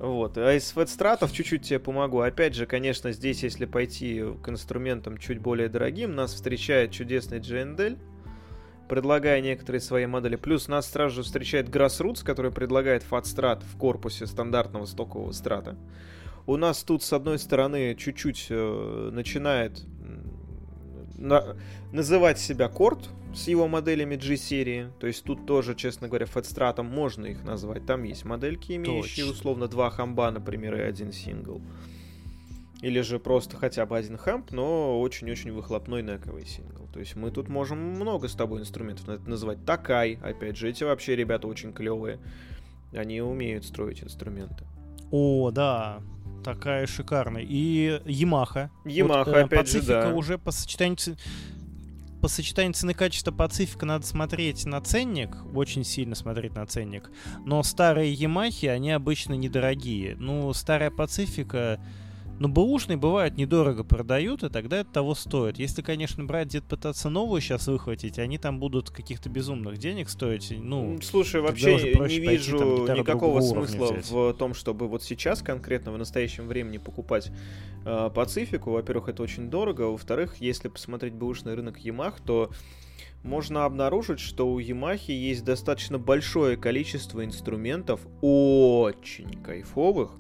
Вот, 0.03 0.37
а 0.37 0.53
из 0.53 0.69
фэтстратов 0.73 1.33
чуть-чуть 1.33 1.63
тебе 1.63 1.79
помогу. 1.79 2.23
Опять 2.23 2.57
же, 2.57 2.67
конечно, 2.67 3.13
здесь, 3.13 3.45
если 3.45 3.67
пойти 3.67 4.21
к 4.43 4.49
инструментам 4.49 5.17
чуть 5.17 5.39
более 5.39 5.69
дорогим, 5.69 6.17
нас 6.17 6.35
встречает 6.35 6.91
чудесный 6.91 7.39
JNDL, 7.39 7.97
предлагая 8.89 9.41
некоторые 9.41 9.81
свои 9.81 10.07
модели. 10.07 10.35
Плюс 10.35 10.67
нас 10.67 10.91
сразу 10.91 11.15
же 11.15 11.23
встречает 11.23 11.69
Grassroots, 11.69 12.25
который 12.25 12.51
предлагает 12.51 13.05
фатстрат 13.05 13.63
в 13.63 13.79
корпусе 13.79 14.27
стандартного 14.27 14.87
стокового 14.87 15.31
страта. 15.31 15.77
У 16.47 16.57
нас 16.57 16.83
тут, 16.83 17.05
с 17.05 17.13
одной 17.13 17.39
стороны, 17.39 17.95
чуть-чуть 17.95 18.49
э, 18.51 19.11
начинает 19.13 19.85
на, 21.23 21.57
называть 21.93 22.39
себя 22.39 22.69
Корт 22.69 23.09
с 23.35 23.49
его 23.49 23.69
моделями 23.69 24.17
G-серии. 24.17 24.91
То 25.01 25.07
есть 25.07 25.25
тут 25.25 25.47
тоже, 25.47 25.75
честно 25.75 26.09
говоря, 26.09 26.27
фэтстратом 26.27 26.87
можно 26.87 27.27
их 27.27 27.45
назвать. 27.45 27.87
Там 27.87 28.03
есть 28.03 28.25
модельки, 28.25 28.77
имеющие 28.77 29.25
Точно. 29.25 29.39
условно 29.39 29.69
два 29.69 29.91
хамба, 29.91 30.31
например, 30.31 30.75
и 30.77 30.81
один 30.81 31.13
сингл. 31.13 31.63
Или 32.83 33.01
же 33.01 33.21
просто 33.21 33.57
хотя 33.57 33.87
бы 33.87 33.97
один 33.97 34.19
хамп, 34.19 34.51
но 34.51 35.01
очень-очень 35.01 35.53
выхлопной 35.53 36.03
нековый 36.03 36.45
сингл. 36.45 36.89
То 36.93 36.99
есть 36.99 37.15
мы 37.15 37.31
тут 37.31 37.49
можем 37.49 37.79
много 37.79 38.27
с 38.27 38.35
тобой 38.35 38.61
инструментов 38.61 39.25
называть. 39.27 39.65
Такай, 39.65 40.19
опять 40.21 40.57
же, 40.57 40.69
эти 40.69 40.83
вообще 40.83 41.15
ребята 41.15 41.47
очень 41.47 41.73
клевые. 41.73 42.19
Они 42.93 43.23
умеют 43.23 43.65
строить 43.65 44.03
инструменты. 44.03 44.67
О, 45.13 45.51
да, 45.53 46.03
такая 46.43 46.87
шикарная. 46.87 47.45
И 47.47 48.01
Ямаха. 48.05 48.71
Ямаха, 48.85 49.31
вот, 49.31 49.37
э, 49.37 49.43
опять 49.43 49.71
же, 49.71 49.83
да. 49.83 50.13
уже 50.15 50.39
по 50.39 50.51
сочетанию 50.51 50.99
по 52.23 52.29
сочетанию 52.29 52.73
цены 52.73 52.95
качества 52.95 53.33
Пацифика 53.33 53.85
надо 53.85 54.07
смотреть 54.07 54.65
на 54.65 54.81
ценник, 54.81 55.31
очень 55.57 55.83
сильно 55.83 56.15
смотреть 56.15 56.55
на 56.55 56.65
ценник. 56.67 57.11
Но 57.45 57.65
старые 57.65 58.13
Ямахи, 58.13 58.67
они 58.67 58.93
обычно 58.93 59.35
недорогие. 59.35 60.15
Ну, 60.17 60.53
старая 60.53 60.93
Пацифика, 60.93 61.81
но 62.43 62.49
бэушные 62.49 62.97
бывают 62.97 63.37
недорого 63.37 63.85
продают, 63.85 64.43
и 64.43 64.49
тогда 64.49 64.79
это 64.79 64.91
того 64.91 65.15
стоит. 65.15 65.61
Если, 65.61 65.81
конечно, 65.81 66.25
брать 66.25 66.49
где-то 66.49 66.67
пытаться 66.67 67.09
новую 67.09 67.41
сейчас 67.41 67.69
выхватить, 67.69 68.19
они 68.19 68.37
там 68.37 68.59
будут 68.59 68.91
каких-то 68.91 69.29
безумных 69.29 69.79
денег 69.79 70.09
стоить. 70.09 70.53
Ну, 70.59 70.99
Слушай, 71.03 71.41
вообще 71.41 71.77
не 71.77 72.19
вижу 72.19 72.85
там, 72.85 72.99
никакого 72.99 73.41
смысла 73.43 73.95
в 74.11 74.33
том, 74.33 74.55
чтобы 74.55 74.89
вот 74.89 75.05
сейчас 75.05 75.41
конкретно 75.41 75.93
в 75.93 75.99
настоящем 75.99 76.49
времени 76.49 76.79
покупать 76.79 77.31
э, 77.85 78.11
Пацифику. 78.13 78.73
Во-первых, 78.73 79.09
это 79.09 79.23
очень 79.23 79.49
дорого. 79.49 79.83
Во-вторых, 79.83 80.39
если 80.41 80.67
посмотреть 80.67 81.15
бэушный 81.15 81.55
рынок 81.55 81.79
Ямах, 81.79 82.21
то 82.21 82.51
можно 83.23 83.67
обнаружить, 83.67 84.19
что 84.19 84.51
у 84.53 84.59
Ямахи 84.59 85.13
есть 85.13 85.45
достаточно 85.45 85.97
большое 85.97 86.57
количество 86.57 87.25
инструментов, 87.25 88.01
очень 88.21 89.41
кайфовых, 89.45 90.17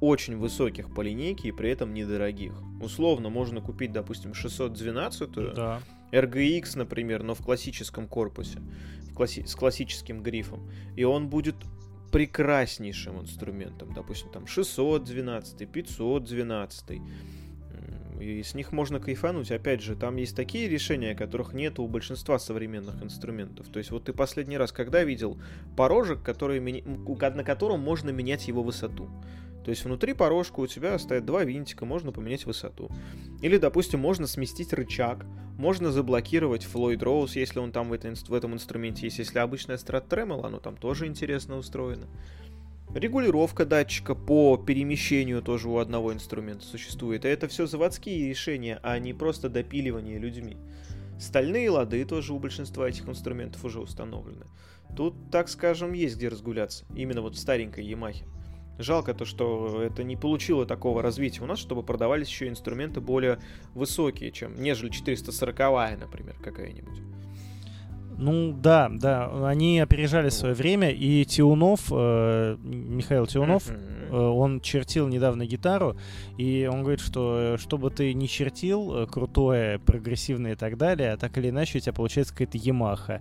очень 0.00 0.36
высоких 0.36 0.94
по 0.94 1.00
линейке 1.00 1.48
и 1.48 1.52
при 1.52 1.70
этом 1.70 1.94
недорогих. 1.94 2.52
Условно 2.80 3.30
можно 3.30 3.60
купить, 3.60 3.92
допустим, 3.92 4.34
612 4.34 5.32
да. 5.54 5.80
RGX, 6.12 6.76
например, 6.76 7.22
но 7.22 7.34
в 7.34 7.42
классическом 7.42 8.06
корпусе, 8.06 8.60
в 9.10 9.14
класси- 9.14 9.46
с 9.46 9.54
классическим 9.54 10.22
грифом, 10.22 10.70
и 10.96 11.04
он 11.04 11.28
будет 11.28 11.56
прекраснейшим 12.12 13.20
инструментом. 13.20 13.92
Допустим, 13.92 14.30
там 14.30 14.46
612, 14.46 15.66
512. 15.66 17.00
И 18.20 18.42
с 18.42 18.54
них 18.54 18.72
можно 18.72 18.98
кайфануть. 18.98 19.50
Опять 19.50 19.82
же, 19.82 19.94
там 19.94 20.16
есть 20.16 20.34
такие 20.34 20.68
решения, 20.68 21.14
которых 21.14 21.52
нет 21.52 21.78
у 21.78 21.86
большинства 21.86 22.38
современных 22.38 23.02
инструментов. 23.02 23.68
То 23.68 23.78
есть, 23.78 23.90
вот 23.90 24.04
ты 24.04 24.14
последний 24.14 24.56
раз 24.56 24.72
когда 24.72 25.04
видел 25.04 25.38
порожек, 25.76 26.22
который, 26.22 26.60
на 26.60 27.44
котором 27.44 27.80
можно 27.80 28.10
менять 28.10 28.48
его 28.48 28.62
высоту? 28.62 29.10
То 29.66 29.70
есть 29.70 29.84
внутри 29.84 30.12
порожка 30.12 30.60
у 30.60 30.68
тебя 30.68 30.96
стоят 30.96 31.26
два 31.26 31.42
винтика, 31.42 31.84
можно 31.84 32.12
поменять 32.12 32.46
высоту. 32.46 32.88
Или, 33.42 33.56
допустим, 33.56 33.98
можно 33.98 34.28
сместить 34.28 34.72
рычаг, 34.72 35.26
можно 35.58 35.90
заблокировать 35.90 36.64
Floyd 36.64 37.00
Rose, 37.00 37.32
если 37.34 37.58
он 37.58 37.72
там 37.72 37.88
в, 37.88 37.92
это, 37.92 38.14
в 38.14 38.32
этом 38.32 38.54
инструменте 38.54 39.06
есть. 39.06 39.18
Если 39.18 39.40
обычная 39.40 39.76
Strat 39.76 40.06
Tremolo, 40.06 40.46
оно 40.46 40.60
там 40.60 40.76
тоже 40.76 41.08
интересно 41.08 41.56
устроено. 41.56 42.06
Регулировка 42.94 43.66
датчика 43.66 44.14
по 44.14 44.56
перемещению 44.56 45.42
тоже 45.42 45.68
у 45.68 45.78
одного 45.78 46.12
инструмента 46.12 46.64
существует. 46.64 47.24
И 47.24 47.28
это 47.28 47.48
все 47.48 47.66
заводские 47.66 48.28
решения, 48.28 48.78
а 48.84 48.96
не 49.00 49.14
просто 49.14 49.48
допиливание 49.48 50.20
людьми. 50.20 50.58
Стальные 51.18 51.70
лады 51.70 52.04
тоже 52.04 52.32
у 52.34 52.38
большинства 52.38 52.88
этих 52.88 53.08
инструментов 53.08 53.64
уже 53.64 53.80
установлены. 53.80 54.46
Тут, 54.96 55.16
так 55.32 55.48
скажем, 55.48 55.92
есть 55.92 56.18
где 56.18 56.28
разгуляться. 56.28 56.84
Именно 56.94 57.22
вот 57.22 57.34
в 57.34 57.38
старенькой 57.40 57.84
Ямахе. 57.84 58.26
Жалко 58.78 59.14
то, 59.14 59.24
что 59.24 59.82
это 59.82 60.04
не 60.04 60.16
получило 60.16 60.66
такого 60.66 61.02
развития 61.02 61.42
у 61.42 61.46
нас, 61.46 61.58
чтобы 61.58 61.82
продавались 61.82 62.28
еще 62.28 62.48
инструменты 62.48 63.00
более 63.00 63.38
высокие, 63.74 64.30
чем 64.32 64.60
нежели 64.60 64.90
440 64.90 65.98
например, 65.98 66.36
какая-нибудь. 66.42 67.00
Ну 68.18 68.52
да, 68.52 68.88
да, 68.90 69.46
они 69.46 69.78
опережали 69.78 70.30
свое 70.30 70.54
время, 70.54 70.90
и 70.90 71.24
Тиунов, 71.26 71.88
э, 71.90 72.56
Михаил 72.62 73.26
Тиунов, 73.26 73.68
э, 73.68 74.16
он 74.16 74.60
чертил 74.62 75.06
недавно 75.08 75.44
гитару, 75.44 75.98
и 76.38 76.66
он 76.70 76.80
говорит, 76.80 77.00
что 77.00 77.54
э, 77.54 77.56
что 77.58 77.76
бы 77.76 77.90
ты 77.90 78.14
ни 78.14 78.26
чертил, 78.26 79.02
э, 79.02 79.06
крутое, 79.06 79.78
прогрессивное 79.80 80.52
и 80.52 80.54
так 80.54 80.78
далее, 80.78 81.18
так 81.18 81.36
или 81.36 81.50
иначе 81.50 81.76
у 81.76 81.80
тебя 81.82 81.92
получается 81.92 82.32
какая-то 82.32 82.56
Ямаха. 82.56 83.20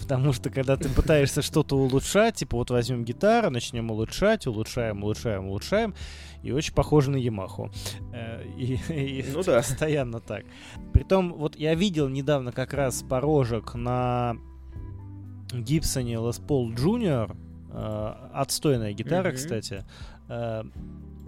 Потому 0.00 0.32
что 0.32 0.50
когда 0.50 0.76
ты 0.76 0.88
пытаешься 0.88 1.40
что-то 1.40 1.76
улучшать, 1.76 2.36
типа 2.36 2.56
вот 2.56 2.70
возьмем 2.70 3.04
гитару, 3.04 3.50
начнем 3.50 3.88
улучшать, 3.92 4.48
улучшаем, 4.48 5.04
улучшаем, 5.04 5.46
улучшаем, 5.46 5.94
и 6.42 6.52
очень 6.52 6.74
похоже 6.74 7.10
на 7.10 7.16
Ямаху. 7.16 7.70
Э, 8.12 8.44
и, 8.56 8.74
и 8.88 9.24
ну 9.32 9.42
да. 9.42 9.58
Постоянно 9.58 10.20
так. 10.20 10.44
Притом, 10.92 11.32
вот 11.34 11.56
я 11.56 11.74
видел 11.74 12.08
недавно 12.08 12.52
как 12.52 12.74
раз 12.74 13.02
порожек 13.02 13.74
на 13.74 14.36
Гибсоне 15.52 16.14
Paul 16.14 16.74
Jr. 16.74 17.36
Э, 17.72 18.14
отстойная 18.32 18.92
гитара, 18.92 19.30
mm-hmm. 19.30 19.34
кстати. 19.34 19.84
Э, 20.28 20.64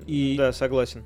и, 0.06 0.36
да, 0.36 0.52
согласен. 0.52 1.04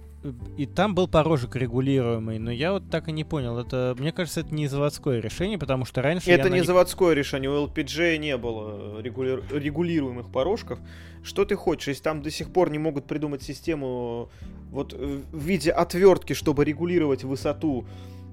И 0.56 0.66
там 0.66 0.94
был 0.94 1.08
порожек 1.08 1.56
регулируемый, 1.56 2.38
но 2.38 2.50
я 2.50 2.72
вот 2.72 2.90
так 2.90 3.08
и 3.08 3.12
не 3.12 3.24
понял. 3.24 3.58
Это, 3.58 3.94
мне 3.98 4.12
кажется, 4.12 4.40
это 4.40 4.54
не 4.54 4.66
заводское 4.66 5.20
решение, 5.20 5.58
потому 5.58 5.84
что 5.84 6.02
раньше... 6.02 6.30
Это 6.30 6.50
не 6.50 6.60
на... 6.60 6.64
заводское 6.64 7.14
решение. 7.14 7.50
У 7.50 7.66
LPG 7.66 8.18
не 8.18 8.36
было 8.36 9.00
регули... 9.00 9.40
регулируемых 9.50 10.30
порожков. 10.30 10.78
Что 11.22 11.44
ты 11.44 11.56
хочешь, 11.56 11.88
если 11.88 12.02
там 12.02 12.22
до 12.22 12.30
сих 12.30 12.52
пор 12.52 12.70
не 12.70 12.78
могут 12.78 13.06
придумать 13.06 13.42
систему 13.42 14.30
вот 14.70 14.92
в 14.92 15.38
виде 15.38 15.70
отвертки, 15.70 16.32
чтобы 16.32 16.64
регулировать 16.64 17.24
высоту 17.24 17.86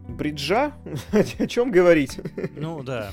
бриджа, 0.07 0.73
о 1.11 1.47
чем 1.47 1.71
говорить? 1.71 2.19
Ну 2.55 2.83
да. 2.83 3.11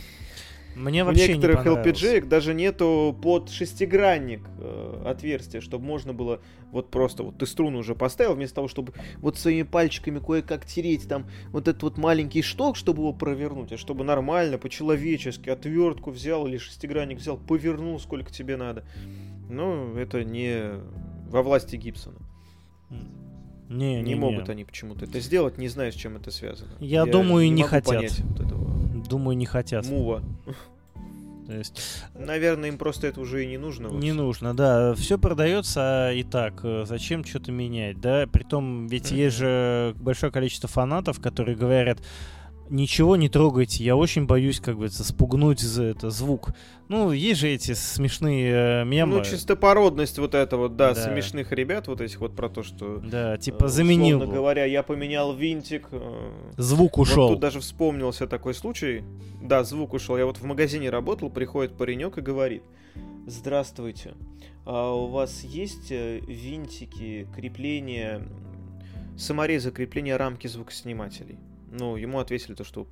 Мне 0.75 1.05
вообще 1.05 1.25
У 1.25 1.29
некоторых 1.29 1.65
не 1.65 1.71
LPG 1.71 2.27
даже 2.27 2.55
нету 2.55 3.17
под 3.23 3.51
шестигранник 3.51 4.41
э, 4.59 5.03
отверстия, 5.07 5.61
чтобы 5.61 5.85
можно 5.85 6.13
было 6.13 6.41
вот 6.71 6.91
просто 6.91 7.23
вот 7.23 7.39
ты 7.39 7.47
струну 7.47 7.79
уже 7.79 7.95
поставил, 7.95 8.35
вместо 8.35 8.57
того, 8.57 8.69
чтобы 8.69 8.95
вот 9.19 9.39
своими 9.39 9.63
пальчиками 9.63 10.19
кое-как 10.19 10.65
тереть 10.65 11.07
там 11.07 11.27
вот 11.51 11.69
этот 11.69 11.83
вот 11.83 11.99
маленький 11.99 12.43
шток, 12.43 12.77
чтобы 12.77 13.03
его 13.03 13.13
провернуть, 13.13 13.73
а 13.73 13.77
чтобы 13.77 14.05
нормально, 14.05 14.59
по-человечески 14.59 15.51
отвертку 15.51 16.11
взял 16.11 16.47
или 16.47 16.57
шестигранник 16.57 17.19
взял, 17.19 17.37
повернул 17.37 18.01
сколько 18.01 18.33
тебе 18.33 18.57
надо. 18.57 18.85
Ну, 19.51 19.97
это 19.97 20.25
не 20.25 20.81
во 21.29 21.43
власти 21.43 21.77
Гибсона. 21.77 22.19
Не, 23.69 23.97
не, 23.97 24.03
не 24.03 24.15
могут 24.15 24.51
они 24.51 24.65
почему-то 24.65 25.07
это 25.07 25.19
сделать, 25.21 25.57
не 25.57 25.69
знаю, 25.69 25.93
с 25.93 25.95
чем 25.95 26.17
это 26.17 26.31
связано. 26.31 26.73
Я, 26.79 27.05
Я 27.05 27.07
думаю, 27.07 27.47
не, 27.47 27.51
не 27.51 27.63
хотят. 27.63 28.19
Вот 28.21 28.41
этого. 28.41 28.72
Думаю, 29.13 29.37
не 29.37 29.45
хотят. 29.45 29.87
Мува. 29.87 30.23
То 31.47 31.53
есть... 31.53 32.03
Наверное, 32.15 32.71
им 32.71 32.79
просто 32.79 33.09
это 33.09 33.21
уже 33.21 33.45
и 33.45 33.47
не 33.47 33.59
нужно. 33.59 33.89
Не 33.89 34.13
нужно, 34.13 34.55
да. 34.55 34.95
Все 34.95 35.19
продается 35.19 36.11
и 36.15 36.23
так. 36.23 36.61
Э, 36.63 36.85
зачем 36.87 37.27
что-то 37.27 37.53
менять, 37.53 38.01
да? 38.01 38.27
Притом, 38.27 38.87
ведь 38.87 39.11
есть 39.11 39.37
же 39.37 39.95
большое 39.99 40.33
количество 40.33 40.67
фанатов, 40.67 41.21
которые 41.21 41.55
говорят, 41.55 41.99
ничего 42.73 43.17
не 43.17 43.29
трогайте, 43.29 43.85
я 43.85 43.95
очень 43.95 44.27
боюсь, 44.27 44.59
как 44.59 44.79
бы, 44.79 44.89
спугнуть 44.89 45.61
за 45.61 45.85
это 45.85 46.11
звук. 46.11 46.51
Ну, 46.89 47.13
есть 47.13 47.41
же 47.41 47.49
эти 47.49 47.75
смешные 47.75 48.83
э, 48.83 48.85
мемы. 48.85 49.19
Ну, 49.19 49.25
чистопородность 49.25 50.19
вот 50.19 50.35
это 50.35 50.57
вот, 50.57 50.77
да, 50.77 50.95
да, 50.95 51.01
смешных 51.01 51.53
ребят, 51.53 51.87
вот 51.87 52.01
этих 52.01 52.21
вот 52.21 52.35
про 52.35 52.49
то, 52.49 52.63
что... 52.63 52.99
Да, 52.99 53.37
типа 53.37 53.67
э, 53.67 53.69
заменил. 53.69 54.17
Условно 54.17 54.35
говоря, 54.35 54.65
я 54.65 54.83
поменял 54.83 55.35
винтик. 55.35 55.89
Э, 55.93 56.31
звук 56.57 56.99
ушел. 56.99 57.29
Вот 57.29 57.35
тут 57.35 57.41
даже 57.41 57.61
вспомнился 57.61 58.27
такой 58.27 58.55
случай. 58.55 59.05
Да, 59.41 59.63
звук 59.65 59.93
ушел. 59.93 60.17
Я 60.17 60.27
вот 60.27 60.39
в 60.39 60.45
магазине 60.45 60.91
работал, 60.91 61.31
приходит 61.31 61.77
паренек 61.77 62.19
и 62.19 62.21
говорит. 62.21 62.63
Здравствуйте, 63.27 64.15
а 64.65 64.93
у 64.93 65.07
вас 65.07 65.45
есть 65.45 65.91
винтики 65.91 67.29
крепления, 67.35 68.27
саморезы 69.17 69.71
крепления 69.71 70.19
рамки 70.19 70.49
звукоснимателей? 70.49 71.39
Ну, 71.73 71.97
ему 71.97 72.19
ответили 72.19 72.55
то, 72.55 72.65
что 72.65 72.87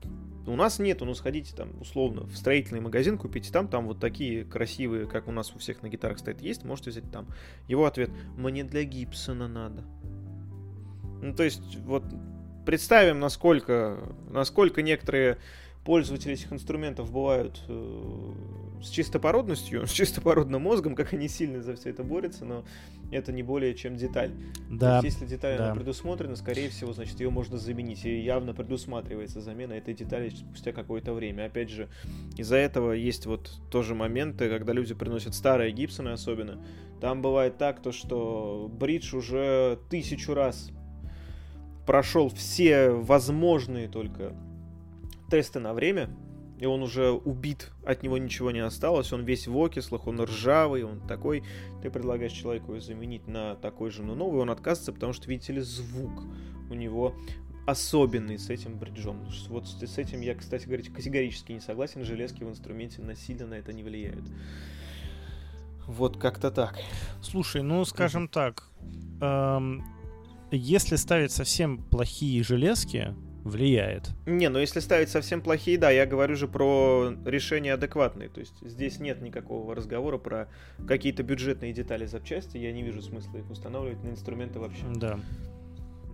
у 0.46 0.56
нас 0.56 0.78
нет, 0.78 1.00
ну 1.02 1.14
сходите 1.14 1.54
там 1.54 1.78
условно 1.80 2.22
в 2.22 2.34
строительный 2.34 2.80
магазин, 2.80 3.18
купите 3.18 3.52
там, 3.52 3.68
там 3.68 3.86
вот 3.86 4.00
такие 4.00 4.44
красивые, 4.44 5.06
как 5.06 5.28
у 5.28 5.32
нас 5.32 5.54
у 5.54 5.58
всех 5.58 5.82
на 5.82 5.88
гитарах 5.88 6.18
стоит, 6.18 6.40
есть, 6.40 6.64
можете 6.64 6.90
взять 6.90 7.10
там. 7.12 7.28
Его 7.68 7.84
ответ, 7.84 8.10
мне 8.36 8.64
для 8.64 8.84
Гибсона 8.84 9.48
надо. 9.48 9.84
Ну, 11.20 11.34
то 11.34 11.42
есть, 11.42 11.76
вот 11.80 12.04
представим, 12.64 13.20
насколько, 13.20 13.98
насколько 14.30 14.80
некоторые 14.80 15.36
пользователи 15.84 16.34
этих 16.34 16.52
инструментов 16.52 17.10
бывают 17.10 17.62
э, 17.68 18.32
с 18.82 18.88
чистопородностью, 18.88 19.86
с 19.86 19.90
чистопородным 19.90 20.62
мозгом, 20.62 20.94
как 20.94 21.12
они 21.12 21.28
сильно 21.28 21.62
за 21.62 21.74
все 21.76 21.90
это 21.90 22.04
борются, 22.04 22.44
но 22.44 22.64
это 23.10 23.32
не 23.32 23.42
более 23.42 23.74
чем 23.74 23.96
деталь. 23.96 24.30
Да. 24.70 25.00
То 25.00 25.06
есть, 25.06 25.16
если 25.16 25.26
деталь 25.26 25.58
да. 25.58 25.74
предусмотрена, 25.74 26.36
скорее 26.36 26.68
всего, 26.70 26.92
значит, 26.92 27.18
ее 27.20 27.30
можно 27.30 27.58
заменить. 27.58 28.04
И 28.04 28.20
явно 28.20 28.54
предусматривается 28.54 29.40
замена 29.40 29.72
этой 29.72 29.94
детали 29.94 30.30
спустя 30.30 30.72
какое-то 30.72 31.12
время. 31.12 31.46
Опять 31.46 31.70
же, 31.70 31.88
из-за 32.36 32.56
этого 32.56 32.92
есть 32.92 33.26
вот 33.26 33.50
тоже 33.70 33.94
моменты, 33.94 34.48
когда 34.48 34.72
люди 34.72 34.94
приносят 34.94 35.34
старые 35.34 35.72
гипсоны 35.72 36.10
особенно. 36.10 36.62
Там 37.00 37.22
бывает 37.22 37.56
так, 37.58 37.80
то, 37.80 37.92
что 37.92 38.70
бридж 38.72 39.16
уже 39.16 39.78
тысячу 39.88 40.34
раз 40.34 40.70
прошел 41.86 42.28
все 42.28 42.90
возможные 42.90 43.88
только 43.88 44.34
тесты 45.30 45.60
на 45.60 45.72
время, 45.72 46.10
и 46.58 46.66
он 46.66 46.82
уже 46.82 47.10
убит, 47.10 47.70
от 47.84 48.02
него 48.02 48.18
ничего 48.18 48.50
не 48.50 48.60
осталось, 48.60 49.12
он 49.12 49.24
весь 49.24 49.46
в 49.46 49.56
окислах, 49.56 50.06
он 50.06 50.20
ржавый, 50.20 50.82
он 50.82 51.00
такой, 51.00 51.42
ты 51.82 51.90
предлагаешь 51.90 52.32
человеку 52.32 52.78
заменить 52.80 53.26
на 53.26 53.56
такой 53.56 53.90
же, 53.90 54.02
но 54.02 54.14
новый, 54.14 54.42
он 54.42 54.50
отказывается, 54.50 54.92
потому 54.92 55.14
что, 55.14 55.28
видите 55.28 55.54
ли, 55.54 55.60
звук 55.60 56.22
у 56.68 56.74
него 56.74 57.14
особенный 57.66 58.38
с 58.38 58.50
этим 58.50 58.78
бриджом. 58.78 59.26
Вот 59.48 59.66
с 59.66 59.98
этим 59.98 60.20
я, 60.20 60.34
кстати 60.34 60.66
говоря, 60.66 60.82
категорически 60.84 61.52
не 61.52 61.60
согласен, 61.60 62.04
железки 62.04 62.44
в 62.44 62.50
инструменте 62.50 63.00
насильно 63.00 63.46
на 63.46 63.54
это 63.54 63.72
не 63.72 63.82
влияют. 63.82 64.24
Вот 65.86 66.16
как-то 66.18 66.50
так. 66.50 66.78
Слушай, 67.22 67.62
ну, 67.62 67.84
скажем 67.84 68.28
так, 68.28 68.68
эм, 69.20 69.84
если 70.50 70.96
ставить 70.96 71.32
совсем 71.32 71.78
плохие 71.78 72.42
железки, 72.42 73.14
влияет. 73.44 74.10
Не, 74.26 74.48
но 74.48 74.58
если 74.58 74.80
ставить 74.80 75.08
совсем 75.08 75.40
плохие, 75.40 75.78
да, 75.78 75.90
я 75.90 76.06
говорю 76.06 76.36
же 76.36 76.48
про 76.48 77.12
решения 77.24 77.74
адекватные. 77.74 78.28
То 78.28 78.40
есть 78.40 78.54
здесь 78.62 79.00
нет 79.00 79.20
никакого 79.20 79.74
разговора 79.74 80.18
про 80.18 80.48
какие-то 80.86 81.22
бюджетные 81.22 81.72
детали 81.72 82.06
запчасти. 82.06 82.56
Я 82.56 82.72
не 82.72 82.82
вижу 82.82 83.02
смысла 83.02 83.38
их 83.38 83.50
устанавливать 83.50 84.02
на 84.02 84.08
инструменты 84.10 84.58
вообще. 84.58 84.84
Да. 84.94 85.18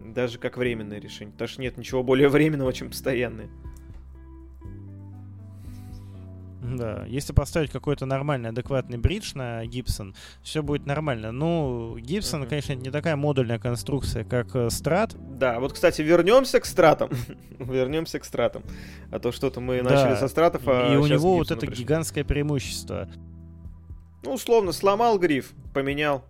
Даже 0.05 0.39
как 0.39 0.57
временное 0.57 1.01
решение. 1.01 1.33
Потому 1.33 1.49
что 1.49 1.61
нет 1.63 1.77
ничего 1.77 2.03
более 2.03 2.29
временного, 2.29 2.73
чем 2.73 2.91
постоянное. 2.91 3.49
Да, 6.75 7.05
если 7.07 7.33
поставить 7.33 7.71
какой-то 7.71 8.07
нормальный, 8.07 8.51
адекватный 8.51 8.99
бридж 8.99 9.33
на 9.35 9.65
Гибсон, 9.67 10.15
все 10.43 10.63
будет 10.63 10.87
нормально. 10.87 11.33
Ну, 11.33 11.97
Гибсон, 11.99 12.43
uh-huh. 12.43 12.49
конечно, 12.49 12.73
не 12.75 12.91
такая 12.91 13.17
модульная 13.17 13.59
конструкция, 13.59 14.25
как 14.25 14.73
Страт. 14.73 15.15
Э, 15.15 15.19
да, 15.37 15.61
вот, 15.61 15.73
кстати, 15.73 16.03
вернемся 16.03 16.61
к 16.61 16.65
стратам. 16.65 17.11
вернемся 17.59 18.19
к 18.19 18.25
стратам. 18.25 18.63
А 19.11 19.19
то 19.19 19.33
что-то 19.33 19.61
мы 19.61 19.83
да. 19.83 19.91
начали 19.91 20.17
со 20.17 20.29
стратов, 20.29 20.63
а 20.67 20.93
И 20.93 20.97
у 20.97 21.07
него 21.07 21.37
вот 21.37 21.51
это 21.51 21.67
пришли. 21.67 21.85
гигантское 21.85 22.25
преимущество. 22.25 23.09
Ну, 24.23 24.33
условно, 24.33 24.73
сломал 24.73 25.19
гриф, 25.19 25.53
поменял 25.73 26.25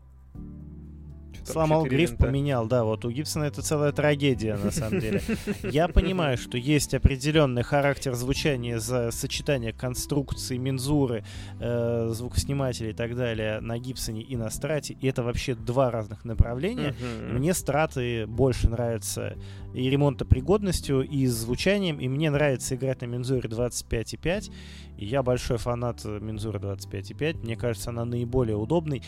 сломал 1.52 1.84
гриф, 1.84 2.10
винта. 2.10 2.26
поменял, 2.26 2.66
да, 2.66 2.84
вот 2.84 3.04
у 3.04 3.10
Гибсона 3.10 3.44
это 3.44 3.62
целая 3.62 3.92
трагедия, 3.92 4.56
на 4.56 4.70
самом 4.70 5.00
деле. 5.00 5.22
Я 5.62 5.88
понимаю, 5.88 6.36
что 6.38 6.58
есть 6.58 6.94
определенный 6.94 7.62
характер 7.62 8.14
звучания 8.14 8.78
за 8.78 9.10
сочетание 9.10 9.72
конструкции, 9.72 10.56
мензуры, 10.56 11.24
э, 11.60 12.08
звукоснимателей 12.12 12.90
и 12.90 12.94
так 12.94 13.16
далее 13.16 13.60
на 13.60 13.78
Гибсоне 13.78 14.22
и 14.22 14.36
на 14.36 14.50
Страте, 14.50 14.96
и 15.00 15.06
это 15.06 15.22
вообще 15.22 15.54
два 15.54 15.90
разных 15.90 16.24
направления. 16.24 16.94
Мне 17.30 17.54
Страты 17.54 18.26
больше 18.26 18.68
нравятся 18.68 19.36
и 19.74 19.90
ремонтопригодностью, 19.90 21.02
и 21.02 21.26
звучанием, 21.26 21.98
и 21.98 22.08
мне 22.08 22.30
нравится 22.30 22.74
играть 22.76 23.02
на 23.02 23.06
мензуре 23.06 23.48
25.5, 23.48 24.50
и 24.98 25.04
я 25.04 25.22
большой 25.22 25.58
фанат 25.58 26.04
мензуры 26.04 26.58
25.5, 26.58 27.42
мне 27.44 27.56
кажется, 27.56 27.90
она 27.90 28.04
наиболее 28.04 28.56
удобной 28.56 29.02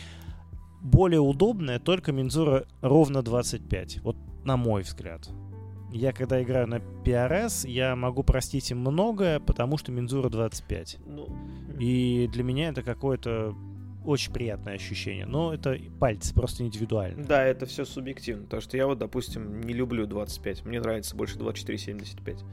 более 0.81 1.19
удобная 1.19 1.79
только 1.79 2.11
мензура 2.11 2.65
ровно 2.81 3.21
25. 3.21 4.01
Вот 4.01 4.17
на 4.43 4.57
мой 4.57 4.83
взгляд. 4.83 5.29
Я 5.91 6.11
когда 6.11 6.41
играю 6.41 6.67
на 6.67 6.75
PRS, 6.75 7.67
я 7.67 7.95
могу 7.95 8.23
простить 8.23 8.69
им 8.71 8.79
многое, 8.79 9.39
потому 9.39 9.77
что 9.77 9.91
мензура 9.91 10.29
25. 10.29 10.97
Ну... 11.05 11.27
И 11.79 12.27
для 12.31 12.43
меня 12.43 12.69
это 12.69 12.83
какое-то 12.83 13.55
очень 14.05 14.33
приятное 14.33 14.75
ощущение. 14.75 15.25
Но 15.25 15.53
это 15.53 15.77
пальцы, 15.99 16.33
просто 16.33 16.63
индивидуально. 16.63 17.23
Да, 17.23 17.43
это 17.43 17.65
все 17.65 17.85
субъективно. 17.85 18.43
Потому 18.43 18.61
что 18.61 18.77
я 18.77 18.85
вот, 18.85 18.97
допустим, 18.97 19.61
не 19.61 19.73
люблю 19.73 20.05
25. 20.05 20.65
Мне 20.65 20.79
нравится 20.79 21.15
больше 21.15 21.37
24-75. 21.37 22.43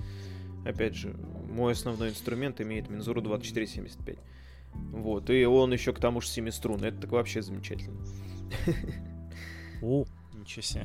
Опять 0.65 0.95
же, 0.95 1.17
мой 1.49 1.73
основной 1.73 2.11
инструмент 2.11 2.61
имеет 2.61 2.91
мензуру 2.91 3.21
24-75. 3.21 4.19
Вот, 4.93 5.31
и 5.31 5.45
он 5.45 5.73
еще 5.73 5.93
к 5.93 6.01
тому 6.01 6.21
же 6.21 6.29
семиструнный. 6.29 6.89
Это 6.89 7.03
так 7.03 7.13
вообще 7.13 7.43
замечательно. 7.43 8.01
О, 9.83 10.05
ничего 10.35 10.63
себе. 10.63 10.85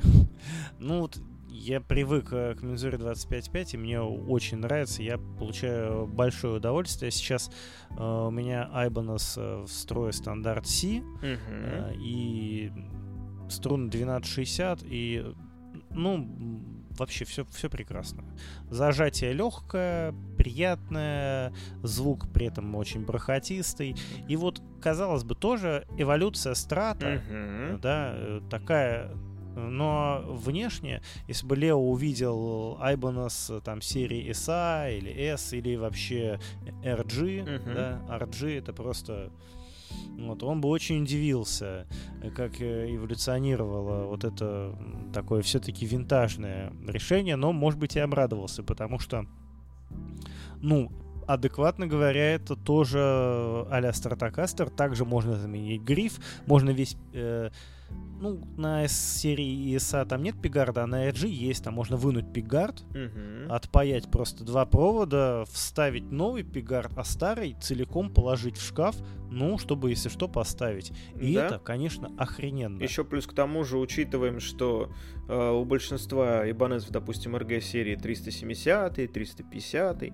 Ну 0.78 1.00
вот 1.00 1.18
я 1.48 1.80
привык 1.80 2.32
э, 2.32 2.54
к 2.54 2.62
мензуре 2.62 2.98
25.5, 2.98 3.74
и 3.74 3.76
мне 3.76 4.00
очень 4.00 4.58
нравится, 4.58 5.02
я 5.02 5.18
получаю 5.18 6.06
большое 6.06 6.56
удовольствие. 6.56 7.10
Сейчас 7.10 7.50
э, 7.90 8.02
у 8.02 8.30
меня 8.30 8.68
Ibanez 8.74 9.34
э, 9.36 9.62
в 9.62 9.68
строе 9.68 10.12
стандарт 10.12 10.66
C, 10.66 11.02
uh-huh. 11.22 11.38
э, 11.50 11.94
и 11.96 12.72
струн 13.48 13.88
1260, 13.88 14.80
и 14.84 15.24
ну, 15.90 16.28
вообще 16.98 17.24
все, 17.24 17.44
все 17.44 17.68
прекрасно. 17.68 18.24
Зажатие 18.70 19.32
легкое, 19.32 20.14
приятное, 20.36 21.52
звук 21.82 22.32
при 22.32 22.46
этом 22.46 22.74
очень 22.74 23.04
бархатистый. 23.04 23.96
И 24.28 24.36
вот, 24.36 24.62
казалось 24.80 25.24
бы, 25.24 25.34
тоже 25.34 25.86
эволюция 25.96 26.54
страта, 26.54 27.22
uh-huh. 27.28 27.78
да, 27.78 28.40
такая 28.50 29.12
но 29.54 30.22
внешне, 30.26 31.02
если 31.28 31.46
бы 31.46 31.56
Лео 31.56 31.78
увидел 31.78 32.78
Ibanez 32.80 33.60
там 33.62 33.82
серии 33.82 34.30
SA 34.30 34.96
или 34.96 35.10
S 35.10 35.52
или 35.52 35.76
вообще 35.76 36.40
RG, 36.82 37.44
uh-huh. 37.44 37.74
да, 37.74 38.02
RG 38.08 38.58
это 38.58 38.72
просто 38.72 39.30
вот, 40.18 40.42
он 40.42 40.60
бы 40.60 40.68
очень 40.68 41.02
удивился, 41.02 41.86
э, 42.22 42.30
как 42.30 42.60
э, 42.60 42.94
эволюционировало 42.94 44.06
вот 44.06 44.24
это 44.24 44.76
такое 45.12 45.42
все-таки 45.42 45.86
винтажное 45.86 46.72
решение, 46.86 47.36
но, 47.36 47.52
может 47.52 47.78
быть, 47.78 47.96
и 47.96 48.00
обрадовался, 48.00 48.62
потому 48.62 48.98
что, 48.98 49.26
ну, 50.60 50.90
адекватно 51.26 51.86
говоря, 51.86 52.34
это 52.34 52.56
тоже 52.56 52.98
а-ля 53.70 53.92
Стратокастер. 53.92 54.70
Также 54.70 55.04
можно 55.04 55.36
заменить 55.36 55.82
гриф, 55.82 56.18
можно 56.46 56.70
весь... 56.70 56.96
Э, 57.12 57.50
ну, 58.22 58.40
на 58.56 58.86
серии 58.86 59.74
ESA 59.74 60.06
там 60.06 60.22
нет 60.22 60.40
пигарда, 60.40 60.84
а 60.84 60.86
на 60.86 61.08
RG 61.08 61.26
есть. 61.26 61.64
Там 61.64 61.74
можно 61.74 61.96
вынуть 61.96 62.32
пигард, 62.32 62.82
угу. 62.90 63.52
отпаять 63.52 64.10
просто 64.10 64.44
два 64.44 64.64
провода, 64.64 65.44
вставить 65.50 66.10
новый 66.12 66.44
пигард, 66.44 66.92
а 66.96 67.02
старый 67.02 67.56
целиком 67.60 68.14
положить 68.14 68.56
в 68.56 68.64
шкаф, 68.64 68.96
ну, 69.28 69.58
чтобы, 69.58 69.90
если 69.90 70.08
что, 70.08 70.28
поставить. 70.28 70.92
И 71.20 71.34
да? 71.34 71.46
это, 71.46 71.58
конечно, 71.58 72.12
охрененно. 72.16 72.80
Еще 72.80 73.04
плюс 73.04 73.26
к 73.26 73.32
тому 73.32 73.64
же 73.64 73.76
учитываем, 73.78 74.38
что 74.38 74.92
э, 75.28 75.50
у 75.50 75.64
большинства 75.64 76.48
Ibanez, 76.48 76.86
допустим, 76.90 77.34
RG 77.34 77.60
серии 77.60 77.96
370, 77.96 79.12
350, 79.12 80.04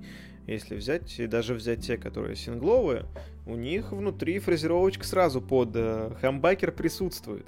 если 0.49 0.77
взять, 0.77 1.21
и 1.21 1.27
даже 1.27 1.55
взять 1.55 1.81
те, 1.81 1.99
которые 1.99 2.35
сингловые, 2.35 3.05
у 3.47 3.55
них 3.55 3.93
внутри 3.93 4.39
фрезеровочка 4.39 5.05
сразу 5.05 5.43
под 5.43 5.71
э, 5.75 6.13
хамбакер 6.21 6.73
присутствует. 6.73 7.47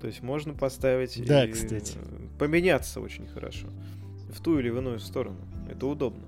То 0.00 0.08
есть 0.08 0.22
можно 0.22 0.52
поставить 0.52 1.24
да, 1.24 1.46
и 1.46 1.52
кстати. 1.52 1.98
поменяться 2.38 3.00
очень 3.00 3.26
хорошо. 3.28 3.68
В 4.28 4.42
ту 4.42 4.58
или 4.58 4.68
в 4.68 4.78
иную 4.78 4.98
сторону. 4.98 5.38
Это 5.70 5.86
удобно. 5.86 6.24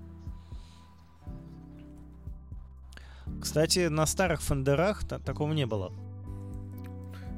Кстати, 3.41 3.89
на 3.89 4.07
старых 4.07 4.41
фендерах 4.41 5.05
такого 5.05 5.53
не 5.53 5.67
было. 5.67 5.93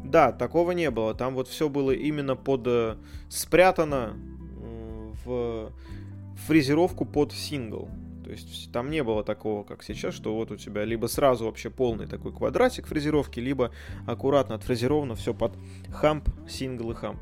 Да, 0.04 0.32
такого 0.32 0.72
не 0.72 0.90
было. 0.90 1.14
Там 1.14 1.34
вот 1.34 1.48
все 1.48 1.68
было 1.70 1.92
именно 1.92 2.36
под 2.36 2.66
э, 2.66 2.96
спрятано 3.30 4.16
э, 4.58 5.12
в 5.24 5.72
фрезеровку 6.46 7.06
под 7.06 7.32
сингл. 7.32 7.88
То 8.30 8.48
есть 8.48 8.72
там 8.72 8.90
не 8.90 9.02
было 9.02 9.24
такого, 9.24 9.64
как 9.64 9.82
сейчас, 9.82 10.14
что 10.14 10.34
вот 10.34 10.50
у 10.50 10.56
тебя 10.56 10.84
либо 10.84 11.06
сразу 11.06 11.44
вообще 11.46 11.70
полный 11.70 12.06
такой 12.06 12.32
квадратик 12.32 12.86
фрезеровки, 12.86 13.40
либо 13.40 13.72
аккуратно 14.06 14.54
отфрезеровано 14.54 15.14
все 15.14 15.34
под 15.34 15.56
хамп, 15.92 16.28
сингл 16.48 16.90
и 16.92 16.94
хамп. 16.94 17.20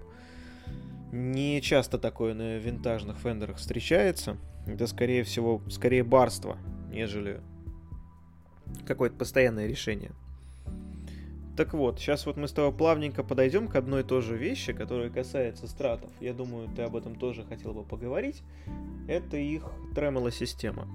Не 1.12 1.60
часто 1.62 1.98
такое 1.98 2.34
на 2.34 2.58
винтажных 2.58 3.16
фендерах 3.16 3.56
встречается. 3.56 4.36
Это, 4.66 4.86
скорее 4.86 5.24
всего, 5.24 5.62
скорее 5.70 6.04
барство, 6.04 6.58
нежели 6.90 7.40
какое-то 8.86 9.16
постоянное 9.16 9.66
решение. 9.66 10.12
Так 11.58 11.74
вот, 11.74 11.98
сейчас 11.98 12.24
вот 12.24 12.36
мы 12.36 12.46
с 12.46 12.52
тобой 12.52 12.70
плавненько 12.70 13.24
подойдем 13.24 13.66
к 13.66 13.74
одной 13.74 14.02
и 14.02 14.04
той 14.04 14.22
же 14.22 14.36
вещи, 14.36 14.72
которая 14.72 15.10
касается 15.10 15.66
стратов. 15.66 16.08
Я 16.20 16.32
думаю, 16.32 16.68
ты 16.68 16.82
об 16.82 16.94
этом 16.94 17.16
тоже 17.16 17.42
хотел 17.42 17.74
бы 17.74 17.82
поговорить. 17.82 18.44
Это 19.08 19.36
их 19.38 19.64
тремоло-система. 19.92 20.86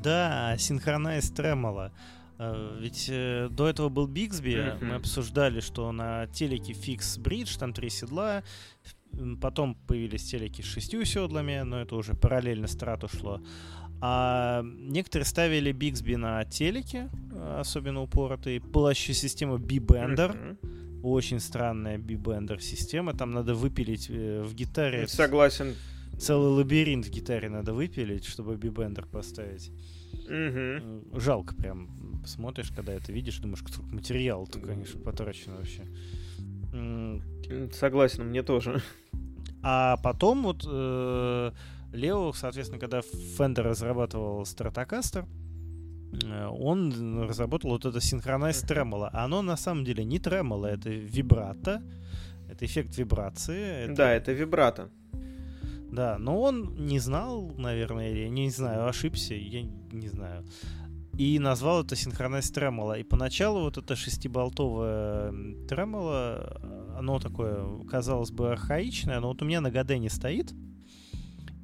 Да, 0.00 0.54
Synchronize 0.58 1.34
Tremolo. 1.34 1.90
Э, 2.38 2.78
ведь 2.80 3.08
э, 3.10 3.48
до 3.50 3.68
этого 3.68 3.88
был 3.88 4.06
Бигсби, 4.06 4.50
mm-hmm. 4.50 4.84
мы 4.84 4.94
обсуждали, 4.94 5.58
что 5.58 5.90
на 5.90 6.28
телеке 6.28 6.72
фикс 6.72 7.18
бридж, 7.18 7.56
там 7.58 7.72
три 7.72 7.90
седла, 7.90 8.44
потом 9.40 9.74
появились 9.88 10.22
телеки 10.22 10.62
с 10.62 10.66
шестью 10.66 11.04
седлами, 11.04 11.62
но 11.62 11.80
это 11.80 11.96
уже 11.96 12.14
параллельно 12.14 12.68
страту 12.68 13.08
шло. 13.08 13.40
А 14.04 14.64
некоторые 14.64 15.24
ставили 15.24 15.70
Бигсби 15.70 16.16
на 16.16 16.44
телеке, 16.44 17.08
особенно 17.56 18.02
упоротые. 18.02 18.58
Была 18.58 18.90
еще 18.90 19.14
система 19.14 19.58
B-Bender. 19.58 20.36
Mm-hmm. 20.36 21.00
Очень 21.04 21.38
странная 21.38 21.98
B-Bender 21.98 22.60
система. 22.60 23.14
Там 23.14 23.30
надо 23.30 23.54
выпилить 23.54 24.10
э, 24.10 24.42
в 24.42 24.54
гитаре. 24.54 25.06
Согласен. 25.06 25.76
Целый 26.18 26.50
лабиринт 26.50 27.06
в 27.06 27.10
гитаре 27.10 27.48
надо 27.48 27.74
выпилить, 27.74 28.24
чтобы 28.24 28.56
B-Bender 28.56 29.06
поставить. 29.08 29.70
Угу. 30.26 31.20
Жалко 31.20 31.54
прям. 31.54 32.22
Смотришь, 32.26 32.72
когда 32.74 32.92
это 32.92 33.12
видишь, 33.12 33.38
думаешь, 33.38 33.60
сколько 33.60 33.82
материала-то, 33.82 34.58
конечно, 34.58 34.98
потрачено 35.00 35.58
вообще. 35.58 35.86
Согласен, 37.72 38.30
мне 38.30 38.42
тоже. 38.42 38.82
А 39.62 39.96
потом 39.98 40.42
вот 40.42 40.66
э, 40.68 41.52
Лео, 41.92 42.32
соответственно, 42.32 42.80
когда 42.80 43.00
Fender 43.00 43.62
разрабатывал 43.62 44.42
Stratocaster, 44.42 45.26
э, 46.24 46.46
он 46.46 47.22
разработал 47.22 47.70
вот 47.70 47.84
это 47.84 47.98
Synchronize 47.98 48.66
Tremolo. 48.66 49.10
Оно 49.12 49.42
на 49.42 49.56
самом 49.56 49.84
деле 49.84 50.04
не 50.04 50.18
тремоло, 50.18 50.66
это 50.66 50.88
вибрато. 50.88 51.82
Это 52.48 52.64
эффект 52.64 52.96
вибрации. 52.96 53.84
Это... 53.84 53.94
Да, 53.94 54.12
это 54.12 54.32
вибрато. 54.32 54.90
Да, 55.90 56.16
но 56.18 56.40
он 56.40 56.86
не 56.86 56.98
знал, 56.98 57.52
наверное, 57.58 58.10
или 58.10 58.28
не 58.28 58.50
знаю, 58.50 58.88
ошибся, 58.88 59.34
я 59.34 59.62
не 59.62 60.08
знаю. 60.08 60.44
И 61.18 61.38
назвал 61.38 61.84
это 61.84 61.94
синхронность 61.94 62.54
тремоло. 62.54 62.98
И 62.98 63.02
поначалу 63.02 63.60
вот 63.60 63.76
это 63.76 63.94
шестиболтовое 63.96 65.32
тремоло, 65.68 66.58
оно 66.96 67.18
такое, 67.18 67.84
казалось 67.90 68.30
бы, 68.30 68.50
архаичное, 68.50 69.20
но 69.20 69.28
вот 69.28 69.42
у 69.42 69.44
меня 69.44 69.60
на 69.60 69.70
Гадене 69.70 70.08
стоит 70.08 70.54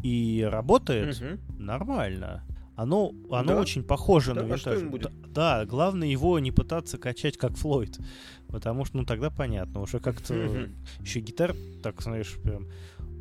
и 0.03 0.47
работает 0.49 1.21
угу. 1.21 1.41
нормально. 1.59 2.45
Оно, 2.77 3.13
оно 3.31 3.55
да. 3.55 3.61
очень 3.61 3.83
похоже 3.83 4.35
да, 4.35 4.43
на 4.43 4.47
винтаж. 4.47 4.83
А 4.83 4.87
будет? 4.87 5.13
Да, 5.33 5.67
главное 5.67 6.07
его 6.07 6.39
не 6.39 6.53
пытаться 6.53 6.97
качать 6.97 7.37
как 7.37 7.57
Флойд. 7.57 7.99
Потому 8.47 8.85
что, 8.85 8.99
ну, 8.99 9.05
тогда 9.05 9.31
понятно. 9.31 9.81
Уже 9.81 9.99
как-то 9.99 10.69
еще 11.01 11.19
гитар, 11.19 11.57
так, 11.83 12.01
знаешь, 12.01 12.37
прям 12.43 12.69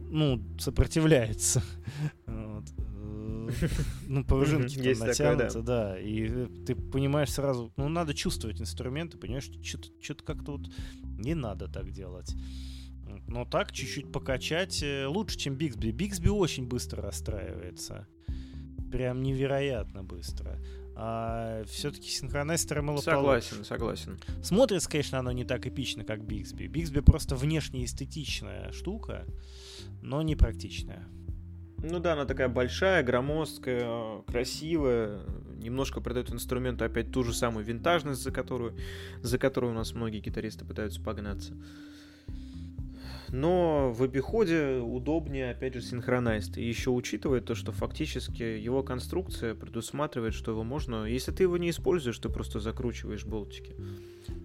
ну, 0.09 0.41
сопротивляется. 0.59 1.61
Ну, 4.07 4.25
пружинки 4.25 4.93
там 4.93 5.07
натянуты, 5.07 5.61
да. 5.61 5.97
И 5.97 6.47
ты 6.65 6.75
понимаешь 6.75 7.31
сразу, 7.31 7.71
ну, 7.77 7.87
надо 7.87 8.13
чувствовать 8.13 8.59
инструменты, 8.59 9.17
понимаешь, 9.17 9.49
что-то 9.63 9.89
что 10.01 10.15
как-то 10.15 10.57
вот 10.57 10.69
не 11.17 11.33
надо 11.33 11.69
так 11.69 11.91
делать. 11.91 12.35
Но 13.27 13.45
так 13.45 13.71
чуть-чуть 13.71 14.11
покачать 14.11 14.81
э, 14.81 15.05
лучше, 15.05 15.37
чем 15.37 15.55
Бигсби. 15.55 15.91
Бигсби 15.91 16.29
очень 16.29 16.67
быстро 16.67 17.03
расстраивается. 17.03 18.07
Прям 18.91 19.21
невероятно 19.21 20.03
быстро. 20.03 20.59
А 20.95 21.63
все-таки 21.65 22.09
синхронайзер 22.09 22.81
мало 22.81 23.01
Согласен, 23.01 23.49
получше. 23.51 23.67
согласен. 23.67 24.19
Смотрится, 24.41 24.89
конечно, 24.89 25.19
оно 25.19 25.31
не 25.31 25.43
так 25.43 25.67
эпично, 25.67 26.03
как 26.03 26.23
Бигсби. 26.23 26.67
Бигсби 26.67 27.01
просто 27.01 27.35
внешне 27.35 27.85
эстетичная 27.85 28.71
штука 28.71 29.25
но 30.01 30.21
не 30.21 30.35
практичная. 30.35 31.07
Ну 31.83 31.99
да, 31.99 32.13
она 32.13 32.25
такая 32.25 32.49
большая, 32.49 33.03
громоздкая, 33.03 34.21
красивая, 34.25 35.19
немножко 35.57 36.01
придает 36.01 36.31
инструменту 36.31 36.85
опять 36.85 37.11
ту 37.11 37.23
же 37.23 37.33
самую 37.33 37.65
винтажность, 37.65 38.23
за 38.23 38.31
которую, 38.31 38.75
за 39.21 39.37
которую 39.37 39.73
у 39.73 39.75
нас 39.75 39.93
многие 39.93 40.19
гитаристы 40.19 40.65
пытаются 40.65 41.01
погнаться. 41.01 41.53
Но 43.29 43.91
в 43.91 44.03
обиходе 44.03 44.79
удобнее, 44.79 45.51
опять 45.51 45.73
же, 45.73 45.81
синхронайст. 45.81 46.57
И 46.57 46.67
еще 46.67 46.89
учитывая 46.91 47.41
то, 47.41 47.55
что 47.55 47.71
фактически 47.71 48.43
его 48.43 48.83
конструкция 48.83 49.55
предусматривает, 49.55 50.33
что 50.33 50.51
его 50.51 50.63
можно... 50.63 51.05
Если 51.05 51.31
ты 51.31 51.43
его 51.43 51.57
не 51.57 51.69
используешь, 51.69 52.17
ты 52.19 52.29
просто 52.29 52.59
закручиваешь 52.59 53.25
болтики 53.25 53.75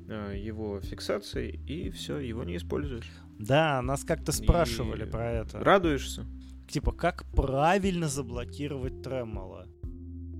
э, 0.08 0.36
его 0.38 0.80
фиксацией, 0.80 1.60
и 1.66 1.90
все, 1.90 2.18
его 2.18 2.44
не 2.44 2.56
используешь. 2.56 3.10
Да, 3.38 3.82
нас 3.82 4.04
как-то 4.04 4.32
спрашивали 4.32 5.04
и 5.04 5.10
про 5.10 5.30
это. 5.30 5.60
Радуешься? 5.60 6.26
Типа, 6.68 6.92
как 6.92 7.24
правильно 7.34 8.08
заблокировать 8.08 9.02
тремоло? 9.02 9.66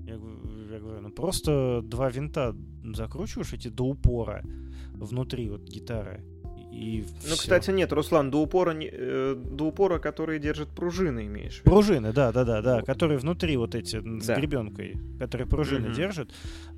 Я, 0.05 0.13
я 0.13 0.79
говорю, 0.79 1.01
ну 1.01 1.11
просто 1.11 1.81
два 1.83 2.09
винта 2.09 2.55
закручиваешь 2.83 3.53
эти 3.53 3.67
до 3.67 3.85
упора 3.85 4.43
внутри 4.93 5.49
вот 5.49 5.63
гитары. 5.63 6.23
И 6.73 7.05
ну, 7.21 7.35
все. 7.35 7.37
кстати, 7.37 7.69
нет, 7.69 7.93
Руслан, 7.93 8.31
до 8.31 8.41
упора, 8.41 8.75
э, 8.75 9.35
до 9.35 9.65
упора, 9.65 9.99
которые 9.99 10.39
держат 10.39 10.69
пружины, 10.69 11.27
имеешь 11.27 11.53
в 11.53 11.59
виду? 11.59 11.69
Пружины, 11.69 12.13
да, 12.13 12.31
да, 12.31 12.43
да, 12.43 12.61
да, 12.61 12.81
которые 12.81 13.19
внутри 13.19 13.57
вот 13.57 13.75
эти 13.75 14.01
с 14.19 14.25
да. 14.25 14.35
гребенкой, 14.35 14.97
которые 15.19 15.47
пружины 15.47 15.87
mm-hmm. 15.87 15.95
держат. 15.95 16.29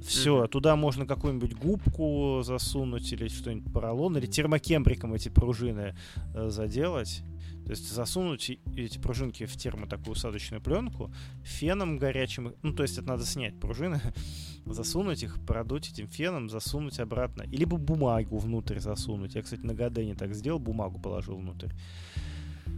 Все, 0.06 0.44
mm-hmm. 0.44 0.50
туда 0.50 0.76
можно 0.76 1.06
какую-нибудь 1.06 1.56
губку 1.56 2.42
засунуть 2.44 3.12
или 3.14 3.30
что-нибудь 3.30 3.72
поролон, 3.72 4.18
или 4.18 4.26
термокембриком 4.26 5.14
эти 5.14 5.30
пружины 5.30 5.96
э, 6.34 6.50
заделать. 6.50 7.24
То 7.66 7.72
есть 7.72 7.92
засунуть 7.92 8.60
эти 8.76 9.00
пружинки 9.00 9.46
в 9.46 9.58
термо 9.58 9.88
такую 9.88 10.12
усадочную 10.12 10.62
пленку, 10.62 11.12
феном 11.44 11.98
горячим, 11.98 12.54
ну 12.62 12.74
то 12.74 12.84
есть 12.84 13.00
это 13.00 13.08
надо 13.08 13.26
снять 13.26 13.60
пружины, 13.60 14.00
засунуть 14.66 15.24
их, 15.24 15.44
продуть 15.46 15.92
этим 15.92 16.08
феном, 16.08 16.48
засунуть 16.48 17.00
обратно. 17.00 17.42
И 17.42 17.58
либо 17.58 17.78
бумагу 17.78 18.38
внутрь 18.38 18.80
засунуть. 18.80 19.34
Я, 19.34 19.42
кстати, 19.42 19.62
на 19.62 19.74
Гадене 19.74 20.14
так 20.14 20.36
сделал, 20.36 20.60
бумагу 20.60 21.00
положил 21.00 21.38
внутрь. 21.38 21.70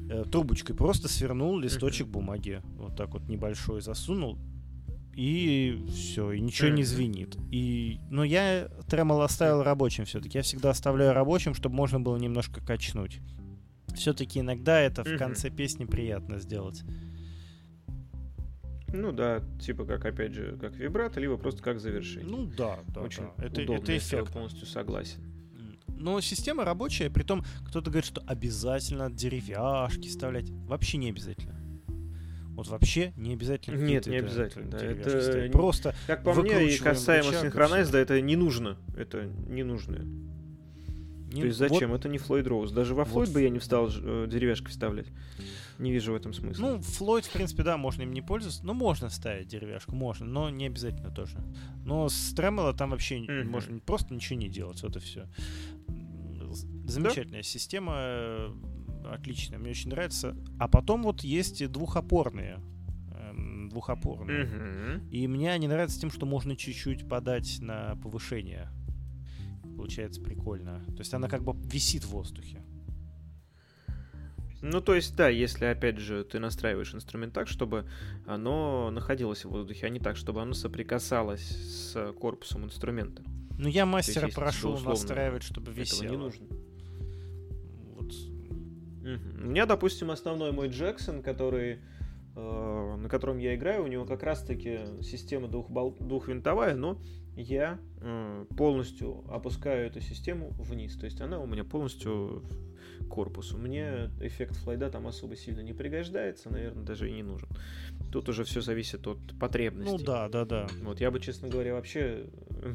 Э, 0.10 0.24
трубочкой 0.24 0.76
просто 0.76 1.10
свернул 1.10 1.60
листочек 1.60 2.08
бумаги, 2.08 2.62
вот 2.78 2.96
так 2.96 3.10
вот 3.10 3.28
небольшой 3.28 3.82
засунул, 3.82 4.38
и 5.18 5.84
все, 5.94 6.32
и 6.32 6.40
ничего 6.40 6.70
не 6.70 6.84
звенит. 6.84 7.36
И, 7.52 8.00
но 8.10 8.24
я 8.24 8.70
тремол 8.88 9.22
оставил 9.22 9.64
рабочим 9.64 10.06
все-таки. 10.06 10.38
Я 10.38 10.44
всегда 10.44 10.70
оставляю 10.70 11.12
рабочим, 11.14 11.56
чтобы 11.56 11.76
можно 11.76 12.00
было 12.00 12.16
немножко 12.16 12.62
качнуть 12.62 13.20
все-таки 13.98 14.40
иногда 14.40 14.80
это 14.80 15.04
в 15.04 15.18
конце 15.18 15.50
песни 15.50 15.86
приятно 15.86 16.40
сделать. 16.40 16.84
Ну 18.94 19.12
да, 19.12 19.44
типа 19.60 19.86
как, 19.86 20.06
опять 20.06 20.34
же, 20.34 20.58
как 20.60 20.76
вибрато, 20.78 21.20
либо 21.20 21.38
просто 21.38 21.62
как 21.62 21.80
завершение. 21.80 22.30
Ну 22.30 22.46
да, 22.46 22.80
да. 22.88 23.02
Очень 23.02 23.24
да. 23.38 23.46
Это, 23.46 23.62
удобно, 23.62 23.84
это 23.84 23.98
эффект. 23.98 24.32
полностью 24.32 24.66
согласен. 24.66 25.22
Но 25.88 26.22
система 26.22 26.64
рабочая, 26.64 27.10
при 27.10 27.24
том 27.24 27.44
кто-то 27.66 27.90
говорит, 27.90 28.06
что 28.06 28.22
обязательно 28.26 29.12
деревяшки 29.12 30.08
вставлять. 30.08 30.50
Вообще 30.50 30.98
не 30.98 31.10
обязательно. 31.10 31.56
Вот 32.58 32.68
вообще 32.70 33.14
не 33.18 33.34
обязательно. 33.34 33.84
Нет, 33.84 34.08
не 34.08 34.18
обязательно. 34.18 34.72
Да, 34.72 34.78
это 34.80 35.52
просто. 35.52 35.94
Как 36.08 36.24
по 36.24 36.34
мне, 36.34 36.70
и 36.70 36.78
касаемо 36.78 37.32
синхронайзда, 37.32 37.98
это 37.98 38.22
не 38.22 38.36
нужно. 38.36 38.78
Это 38.96 39.26
не 39.26 39.64
нужно. 39.64 40.06
Не, 41.32 41.42
То 41.42 41.48
есть 41.48 41.60
зачем? 41.60 41.92
Вот, 41.92 42.00
это 42.00 42.10
не 42.10 42.18
Флойд 42.18 42.48
Роуз. 42.48 42.72
Даже 42.72 42.96
во 42.96 43.04
Флойд 43.04 43.30
вот, 43.30 43.34
бы 43.36 43.42
я 43.42 43.50
не 43.50 43.60
встал 43.60 43.90
э, 43.90 44.28
деревяшки 44.30 44.68
вставлять. 44.68 45.08
Не 45.78 45.92
вижу 45.92 46.14
в 46.14 46.16
этом 46.16 46.34
смысла. 46.34 46.62
Ну, 46.62 46.82
Флойд, 46.82 47.26
в 47.26 47.32
принципе, 47.32 47.64
да, 47.64 47.78
можно 47.78 48.04
им 48.04 48.14
не 48.14 48.22
пользоваться. 48.22 48.66
Ну, 48.66 48.74
можно 48.74 49.10
ставить 49.10 49.48
деревяшку, 49.48 49.94
можно, 49.96 50.26
но 50.26 50.50
не 50.50 50.68
обязательно 50.68 51.12
тоже. 51.12 51.38
Но 51.84 52.08
с 52.08 52.34
Тремоло 52.34 52.74
там 52.74 52.92
вообще 52.92 53.20
mm-hmm. 53.20 53.44
можно 53.44 53.80
просто 53.80 54.14
ничего 54.14 54.40
не 54.40 54.48
делать, 54.48 54.82
вот 54.84 54.96
и 54.96 55.00
все. 55.00 55.28
Замечательная 56.86 57.42
да? 57.42 57.44
система, 57.44 57.94
э, 57.98 58.54
отличная, 59.12 59.60
мне 59.60 59.72
очень 59.72 59.90
нравится. 59.90 60.36
А 60.60 60.70
потом 60.70 61.04
вот 61.04 61.22
есть 61.22 61.70
двухопорные 61.70 62.62
эм, 63.12 63.70
двухопорные. 63.70 64.46
Mm-hmm. 64.46 65.10
И 65.10 65.28
мне 65.28 65.52
они 65.52 65.68
нравятся 65.68 66.00
тем, 66.00 66.10
что 66.10 66.26
можно 66.26 66.56
чуть-чуть 66.56 67.08
подать 67.08 67.58
на 67.60 67.98
повышение 68.02 68.70
получается 69.78 70.22
прикольно. 70.22 70.84
То 70.88 71.00
есть 71.00 71.14
она 71.14 71.30
как 71.30 71.44
бы 71.44 71.54
висит 71.56 72.04
в 72.04 72.10
воздухе. 72.10 72.62
Ну, 74.62 74.82
то 74.82 74.96
есть, 74.96 75.16
да, 75.16 75.30
если, 75.30 75.66
опять 75.66 76.00
же, 76.00 76.24
ты 76.24 76.40
настраиваешь 76.40 76.94
инструмент 76.94 77.32
так, 77.34 77.48
чтобы 77.48 77.88
оно 78.26 78.90
находилось 78.90 79.46
в 79.46 79.50
воздухе, 79.50 79.86
а 79.86 79.90
не 79.90 80.00
так, 80.00 80.18
чтобы 80.18 80.42
оно 80.42 80.54
соприкасалось 80.54 81.48
с 81.48 82.12
корпусом 82.14 82.66
инструмента. 82.66 83.22
Ну, 83.60 83.68
я 83.68 83.86
мастера 83.86 84.26
есть, 84.26 84.36
прошу 84.36 84.70
условно, 84.70 84.90
настраивать, 84.90 85.44
чтобы 85.44 85.72
висело. 85.72 86.06
Этого 86.06 86.18
не 86.18 86.24
нужно. 86.24 86.48
Вот. 87.94 88.12
Угу. 88.12 89.46
У 89.46 89.50
меня, 89.50 89.68
допустим, 89.68 90.10
основной 90.10 90.52
мой 90.52 90.70
Джексон, 90.70 91.22
который 91.22 91.80
э, 92.36 92.96
на 92.98 93.10
котором 93.10 93.38
я 93.38 93.56
играю, 93.56 93.84
у 93.84 93.88
него 93.88 94.06
как 94.06 94.24
раз-таки 94.24 94.80
система 95.04 95.48
двухбол... 95.48 95.96
двухвинтовая, 96.00 96.76
но 96.76 97.00
я 97.38 97.80
э, 98.02 98.46
полностью 98.58 99.24
опускаю 99.30 99.86
эту 99.88 100.02
систему 100.02 100.54
вниз. 100.58 100.98
То 100.98 101.06
есть 101.06 101.22
она 101.22 101.40
у 101.40 101.46
меня 101.46 101.64
полностью 101.64 102.44
корпусу. 103.10 103.58
Мне 103.58 104.10
эффект 104.22 104.56
флайда 104.56 104.90
там 104.90 105.06
особо 105.06 105.36
сильно 105.36 105.62
не 105.62 105.74
пригождается, 105.74 106.50
наверное, 106.50 106.84
даже 106.84 107.10
и 107.10 107.14
не 107.14 107.24
нужен. 107.24 107.48
Тут 108.12 108.28
уже 108.30 108.44
все 108.44 108.62
зависит 108.62 109.06
от 109.06 109.20
потребностей. 109.40 109.98
Ну 109.98 110.04
да, 110.04 110.28
да, 110.30 110.46
да. 110.46 110.68
Вот 110.82 111.00
я 111.00 111.12
бы, 111.12 111.20
честно 111.20 111.48
говоря, 111.48 111.74
вообще 111.74 112.26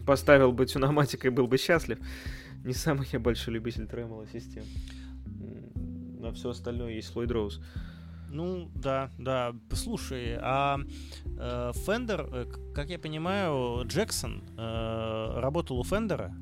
поставил 0.06 0.52
бы 0.52 0.64
тюноматик 0.64 1.24
и 1.24 1.28
был 1.28 1.48
бы 1.48 1.58
счастлив. 1.58 1.98
Не 2.64 2.72
самый 2.72 3.08
я 3.12 3.18
большой 3.18 3.54
любитель 3.54 3.86
тремоло 3.88 4.26
систем. 4.28 4.64
На 6.20 6.32
все 6.32 6.50
остальное 6.50 6.92
есть 6.92 7.12
Флойд 7.12 7.32
Роуз. 7.32 7.60
Ну, 8.32 8.70
да, 8.74 9.10
да. 9.18 9.54
Слушай, 9.72 10.38
а 10.40 10.78
э, 11.24 11.72
Fender, 11.86 12.28
э, 12.32 12.46
как 12.74 12.88
я 12.88 12.98
понимаю, 12.98 13.86
Джексон 13.86 14.42
э, 14.56 15.40
работал 15.40 15.78
у 15.78 15.84
Фендера, 15.84 16.34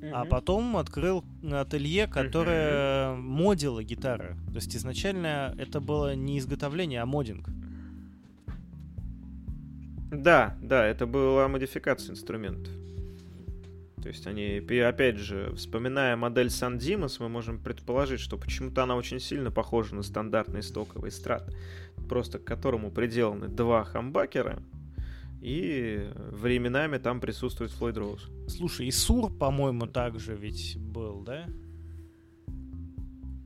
mm-hmm. 0.00 0.10
а 0.14 0.24
потом 0.24 0.78
открыл 0.78 1.22
ателье, 1.52 2.06
которое 2.06 3.10
mm-hmm. 3.10 3.20
модило 3.20 3.84
гитары. 3.84 4.38
То 4.48 4.54
есть 4.54 4.74
изначально 4.74 5.54
это 5.58 5.80
было 5.80 6.14
не 6.14 6.38
изготовление, 6.38 7.02
а 7.02 7.06
модинг. 7.06 7.50
Да, 10.10 10.56
да, 10.62 10.86
это 10.86 11.06
была 11.06 11.48
модификация 11.48 12.12
инструментов. 12.12 12.72
То 14.04 14.08
есть 14.08 14.26
они, 14.26 14.58
опять 14.82 15.16
же, 15.16 15.54
вспоминая 15.56 16.14
модель 16.14 16.48
San 16.48 16.76
Dimas, 16.76 17.16
мы 17.20 17.30
можем 17.30 17.58
предположить, 17.58 18.20
что 18.20 18.36
почему-то 18.36 18.82
она 18.82 18.96
очень 18.96 19.18
сильно 19.18 19.50
похожа 19.50 19.94
на 19.94 20.02
стандартный 20.02 20.62
стоковый 20.62 21.10
страт, 21.10 21.50
просто 22.06 22.38
к 22.38 22.44
которому 22.44 22.90
приделаны 22.90 23.48
два 23.48 23.82
хамбакера, 23.82 24.62
и 25.40 26.06
временами 26.32 26.98
там 26.98 27.18
присутствует 27.18 27.70
Флойд 27.70 27.96
Роуз. 27.96 28.28
Слушай, 28.46 28.88
и 28.88 28.90
Сур, 28.90 29.32
по-моему, 29.32 29.86
также 29.86 30.36
ведь 30.36 30.76
был, 30.78 31.22
да? 31.22 31.46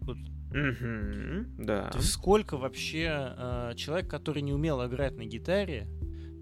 Вот. 0.01 0.17
Mm-hmm, 0.51 1.45
да. 1.59 1.93
Есть 1.95 2.11
сколько 2.11 2.57
вообще 2.57 3.33
э, 3.39 3.73
человек, 3.77 4.11
который 4.11 4.43
не 4.43 4.53
умел 4.53 4.85
играть 4.85 5.17
на 5.17 5.25
гитаре, 5.25 5.87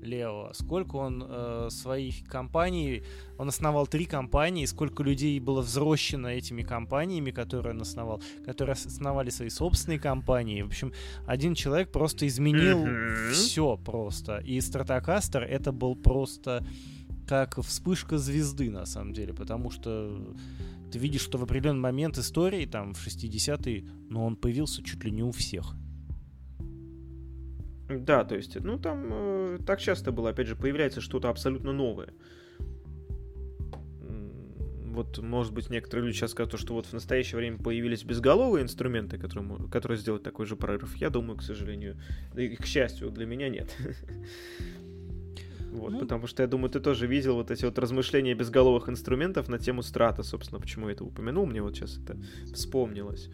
Лео, 0.06 0.50
сколько 0.54 0.96
он 0.96 1.24
э, 1.26 1.68
своих 1.70 2.24
компаний, 2.26 3.02
он 3.38 3.48
основал 3.48 3.86
три 3.86 4.06
компании, 4.06 4.64
сколько 4.64 5.02
людей 5.02 5.38
было 5.40 5.60
взрощено 5.60 6.28
этими 6.28 6.62
компаниями, 6.62 7.30
которые 7.30 7.74
он 7.74 7.82
основал, 7.82 8.22
которые 8.44 8.72
основали 8.74 9.30
свои 9.30 9.50
собственные 9.50 9.98
компании. 9.98 10.62
В 10.62 10.68
общем, 10.68 10.92
один 11.26 11.54
человек 11.54 11.92
просто 11.92 12.26
изменил 12.26 12.86
mm-hmm. 12.86 13.32
все 13.32 13.76
просто. 13.76 14.38
И 14.38 14.60
Стратокастер 14.60 15.42
это 15.42 15.72
был 15.72 15.96
просто 15.96 16.64
как 17.26 17.58
вспышка 17.62 18.18
звезды, 18.18 18.70
на 18.70 18.86
самом 18.86 19.12
деле, 19.12 19.34
потому 19.34 19.70
что 19.70 20.34
ты 20.92 20.98
видишь, 20.98 21.22
что 21.22 21.38
в 21.38 21.42
определенный 21.42 21.80
момент 21.80 22.18
истории, 22.18 22.66
там, 22.66 22.94
в 22.94 23.06
60-е, 23.06 23.84
но 24.08 24.24
он 24.24 24.36
появился 24.36 24.82
чуть 24.82 25.04
ли 25.04 25.10
не 25.10 25.22
у 25.22 25.32
всех. 25.32 25.74
Да, 27.88 28.24
то 28.24 28.34
есть, 28.34 28.58
ну 28.60 28.78
там 28.78 29.08
э, 29.10 29.58
так 29.66 29.80
часто 29.80 30.10
было, 30.12 30.30
опять 30.30 30.48
же, 30.48 30.56
появляется 30.56 31.00
что-то 31.00 31.28
абсолютно 31.28 31.72
новое. 31.72 32.12
Вот, 34.96 35.18
может 35.18 35.52
быть, 35.52 35.68
некоторые 35.68 36.06
люди 36.06 36.16
сейчас 36.16 36.30
скажут, 36.30 36.58
что 36.58 36.72
вот 36.72 36.86
в 36.86 36.92
настоящее 36.94 37.36
время 37.36 37.58
появились 37.58 38.02
безголовые 38.02 38.62
инструменты, 38.62 39.18
которые, 39.18 39.68
которые 39.68 39.98
сделают 39.98 40.22
такой 40.22 40.46
же 40.46 40.56
прорыв. 40.56 40.96
Я 40.96 41.10
думаю, 41.10 41.36
к 41.36 41.42
сожалению, 41.42 41.98
и 42.34 42.56
к 42.56 42.64
счастью, 42.64 43.10
для 43.10 43.26
меня 43.26 43.50
нет. 43.50 43.70
Вот, 45.70 45.92
ну, 45.92 45.98
потому 45.98 46.26
что 46.26 46.42
я 46.42 46.46
думаю, 46.46 46.70
ты 46.70 46.80
тоже 46.80 47.06
видел 47.06 47.34
вот 47.34 47.50
эти 47.50 47.66
вот 47.66 47.78
размышления 47.78 48.34
безголовых 48.34 48.88
инструментов 48.88 49.48
на 49.48 49.58
тему 49.58 49.82
страта, 49.82 50.22
собственно, 50.22 50.58
почему 50.58 50.86
я 50.88 50.94
это 50.94 51.04
упомянул, 51.04 51.44
мне 51.44 51.60
вот 51.60 51.74
сейчас 51.74 51.98
это 51.98 52.16
вспомнилось. 52.54 53.28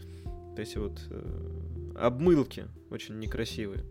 То 0.57 0.61
есть 0.61 0.77
вот 0.77 1.01
э, 1.11 1.93
обмылки 1.95 2.65
очень 2.91 3.21
некрасивые. 3.21 3.85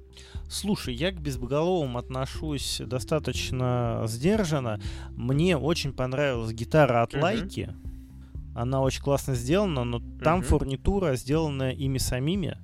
Слушай, 0.50 0.96
я 0.96 1.12
к 1.12 1.22
безголовым 1.22 1.98
отношусь 1.98 2.82
достаточно 2.86 4.04
сдержанно. 4.06 4.80
Мне 5.12 5.58
очень 5.58 5.94
понравилась 5.94 6.52
гитара 6.52 7.04
от 7.04 7.14
Лайки. 7.14 7.70
Uh-huh. 7.72 8.54
Она 8.56 8.82
очень 8.82 9.02
классно 9.02 9.34
сделана, 9.34 9.86
но 9.86 10.00
uh-huh. 10.00 10.24
там 10.24 10.42
фурнитура 10.42 11.16
сделана 11.16 11.72
ими 11.72 11.98
самими. 12.00 12.58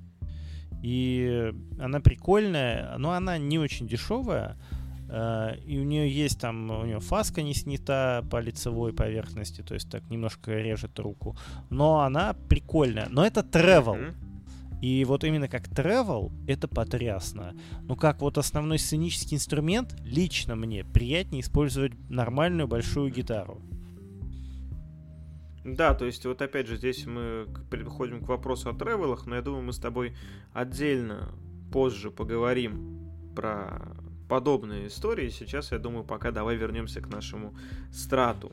И 0.82 1.52
она 1.80 2.00
прикольная, 2.00 2.96
но 2.98 3.12
она 3.12 3.38
не 3.38 3.58
очень 3.58 3.88
дешевая. 3.88 4.56
Uh, 5.08 5.58
и 5.64 5.78
у 5.78 5.84
нее 5.84 6.14
есть 6.14 6.38
там, 6.38 6.70
у 6.70 6.84
нее 6.84 7.00
фаска 7.00 7.40
не 7.40 7.54
снята 7.54 8.22
по 8.30 8.38
лицевой 8.40 8.92
поверхности, 8.92 9.62
то 9.62 9.72
есть 9.72 9.90
так 9.90 10.10
немножко 10.10 10.52
режет 10.52 10.98
руку. 10.98 11.34
Но 11.70 12.00
она 12.00 12.34
прикольная. 12.34 13.08
Но 13.08 13.24
это 13.24 13.40
travel. 13.40 13.96
Uh-huh. 13.96 14.14
И 14.80 15.04
вот 15.04 15.24
именно 15.24 15.48
как 15.48 15.68
travel 15.68 16.32
это 16.46 16.68
потрясно. 16.68 17.54
Но 17.82 17.96
как 17.96 18.20
вот 18.20 18.38
основной 18.38 18.78
сценический 18.78 19.36
инструмент, 19.36 19.96
лично 20.04 20.54
мне 20.56 20.84
приятнее 20.84 21.42
использовать 21.42 21.92
нормальную 22.08 22.68
большую 22.68 23.12
гитару. 23.12 23.60
Да, 25.64 25.94
то 25.94 26.06
есть 26.06 26.24
вот 26.24 26.40
опять 26.40 26.66
же 26.66 26.76
здесь 26.76 27.04
мы 27.04 27.46
переходим 27.70 28.24
к 28.24 28.28
вопросу 28.28 28.70
о 28.70 28.74
тревелах, 28.74 29.26
но 29.26 29.36
я 29.36 29.42
думаю, 29.42 29.64
мы 29.64 29.72
с 29.72 29.78
тобой 29.78 30.16
отдельно 30.52 31.34
позже 31.72 32.10
поговорим 32.10 33.10
про 33.34 33.96
подобные 34.28 34.86
истории. 34.88 35.28
Сейчас, 35.28 35.72
я 35.72 35.78
думаю, 35.78 36.04
пока 36.04 36.30
давай 36.30 36.56
вернемся 36.56 37.00
к 37.00 37.08
нашему 37.08 37.54
страту. 37.92 38.52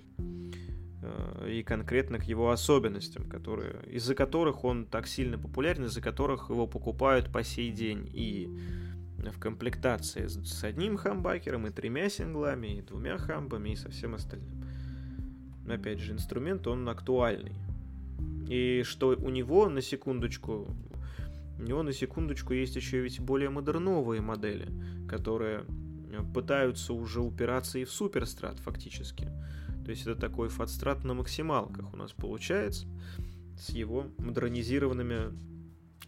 Э, 1.06 1.50
и 1.50 1.64
конкретно 1.64 2.20
к 2.20 2.24
его 2.24 2.52
особенностям, 2.52 3.28
которые, 3.30 3.84
из-за 3.92 4.16
которых 4.16 4.64
он 4.64 4.86
так 4.86 5.08
сильно 5.08 5.38
популярен, 5.38 5.86
из-за 5.86 6.02
которых 6.02 6.50
его 6.50 6.68
покупают 6.68 7.32
по 7.32 7.44
сей 7.44 7.72
день 7.72 8.10
и 8.14 8.50
в 9.18 9.40
комплектации 9.40 10.28
с 10.28 10.64
одним 10.64 10.98
хамбакером, 10.98 11.68
и 11.68 11.72
тремя 11.72 12.10
синглами, 12.10 12.78
и 12.78 12.82
двумя 12.82 13.18
хамбами, 13.18 13.70
и 13.70 13.76
со 13.76 13.90
всем 13.90 14.14
остальным. 14.14 14.64
Опять 15.68 16.00
же, 16.00 16.12
инструмент, 16.12 16.68
он 16.68 16.88
актуальный. 16.88 17.56
И 18.48 18.84
что 18.84 19.10
у 19.10 19.30
него, 19.30 19.68
на 19.68 19.82
секундочку, 19.82 20.68
у 21.58 21.62
него 21.64 21.82
на 21.82 21.92
секундочку 21.92 22.54
есть 22.54 22.76
еще 22.76 23.02
ведь 23.02 23.20
более 23.20 23.50
модерновые 23.50 24.22
модели, 24.22 24.68
которые 25.10 25.66
пытаются 26.34 26.94
уже 26.94 27.22
упираться 27.22 27.80
и 27.80 27.84
в 27.84 27.92
суперстрат 27.92 28.60
фактически. 28.60 29.28
То 29.86 29.92
есть 29.92 30.02
это 30.02 30.16
такой 30.16 30.50
фатстрат 30.50 31.04
на 31.04 31.14
максималках 31.14 31.94
у 31.94 31.96
нас 31.96 32.12
получается 32.12 32.88
с 33.58 33.70
его 33.70 34.08
модернизированными 34.18 35.32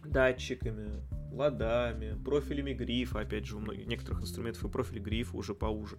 датчиками, 0.04 1.00
ладами, 1.32 2.20
профилями 2.24 2.72
грифа, 2.72 3.20
опять 3.20 3.46
же, 3.46 3.56
у 3.56 3.60
многих 3.60 3.86
некоторых 3.86 4.22
инструментов 4.22 4.64
и 4.64 4.68
профиль 4.68 4.98
грифа 4.98 5.36
уже 5.36 5.54
поуже, 5.54 5.96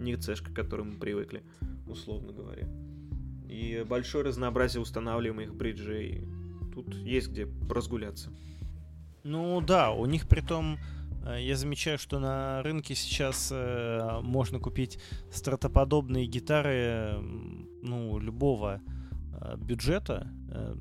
не 0.00 0.16
цешка, 0.16 0.50
к 0.50 0.54
которым 0.54 0.94
мы 0.94 0.98
привыкли, 0.98 1.42
условно 1.86 2.32
говоря. 2.32 2.66
И 3.46 3.84
большое 3.86 4.24
разнообразие 4.24 4.80
устанавливаемых 4.80 5.54
бриджей. 5.54 6.26
Тут 6.74 6.94
есть 6.94 7.28
где 7.30 7.46
разгуляться. 7.68 8.30
Ну 9.24 9.60
да, 9.60 9.90
у 9.90 10.06
них 10.06 10.28
при 10.28 10.40
том 10.40 10.78
я 11.36 11.56
замечаю, 11.56 11.98
что 11.98 12.18
на 12.18 12.62
рынке 12.62 12.94
сейчас 12.94 13.50
э, 13.52 14.20
можно 14.22 14.58
купить 14.58 14.98
стратоподобные 15.30 16.26
гитары, 16.26 17.18
ну, 17.82 18.18
любого 18.18 18.80
э, 19.40 19.56
бюджета, 19.56 20.28
э, 20.50 20.74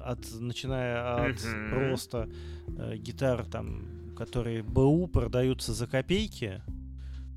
от, 0.00 0.40
начиная 0.40 1.26
от 1.26 1.38
просто 1.70 2.28
э, 2.66 2.96
гитар, 2.96 3.44
там, 3.46 4.14
которые 4.16 4.62
БУ 4.62 5.06
продаются 5.08 5.72
за 5.72 5.86
копейки, 5.86 6.62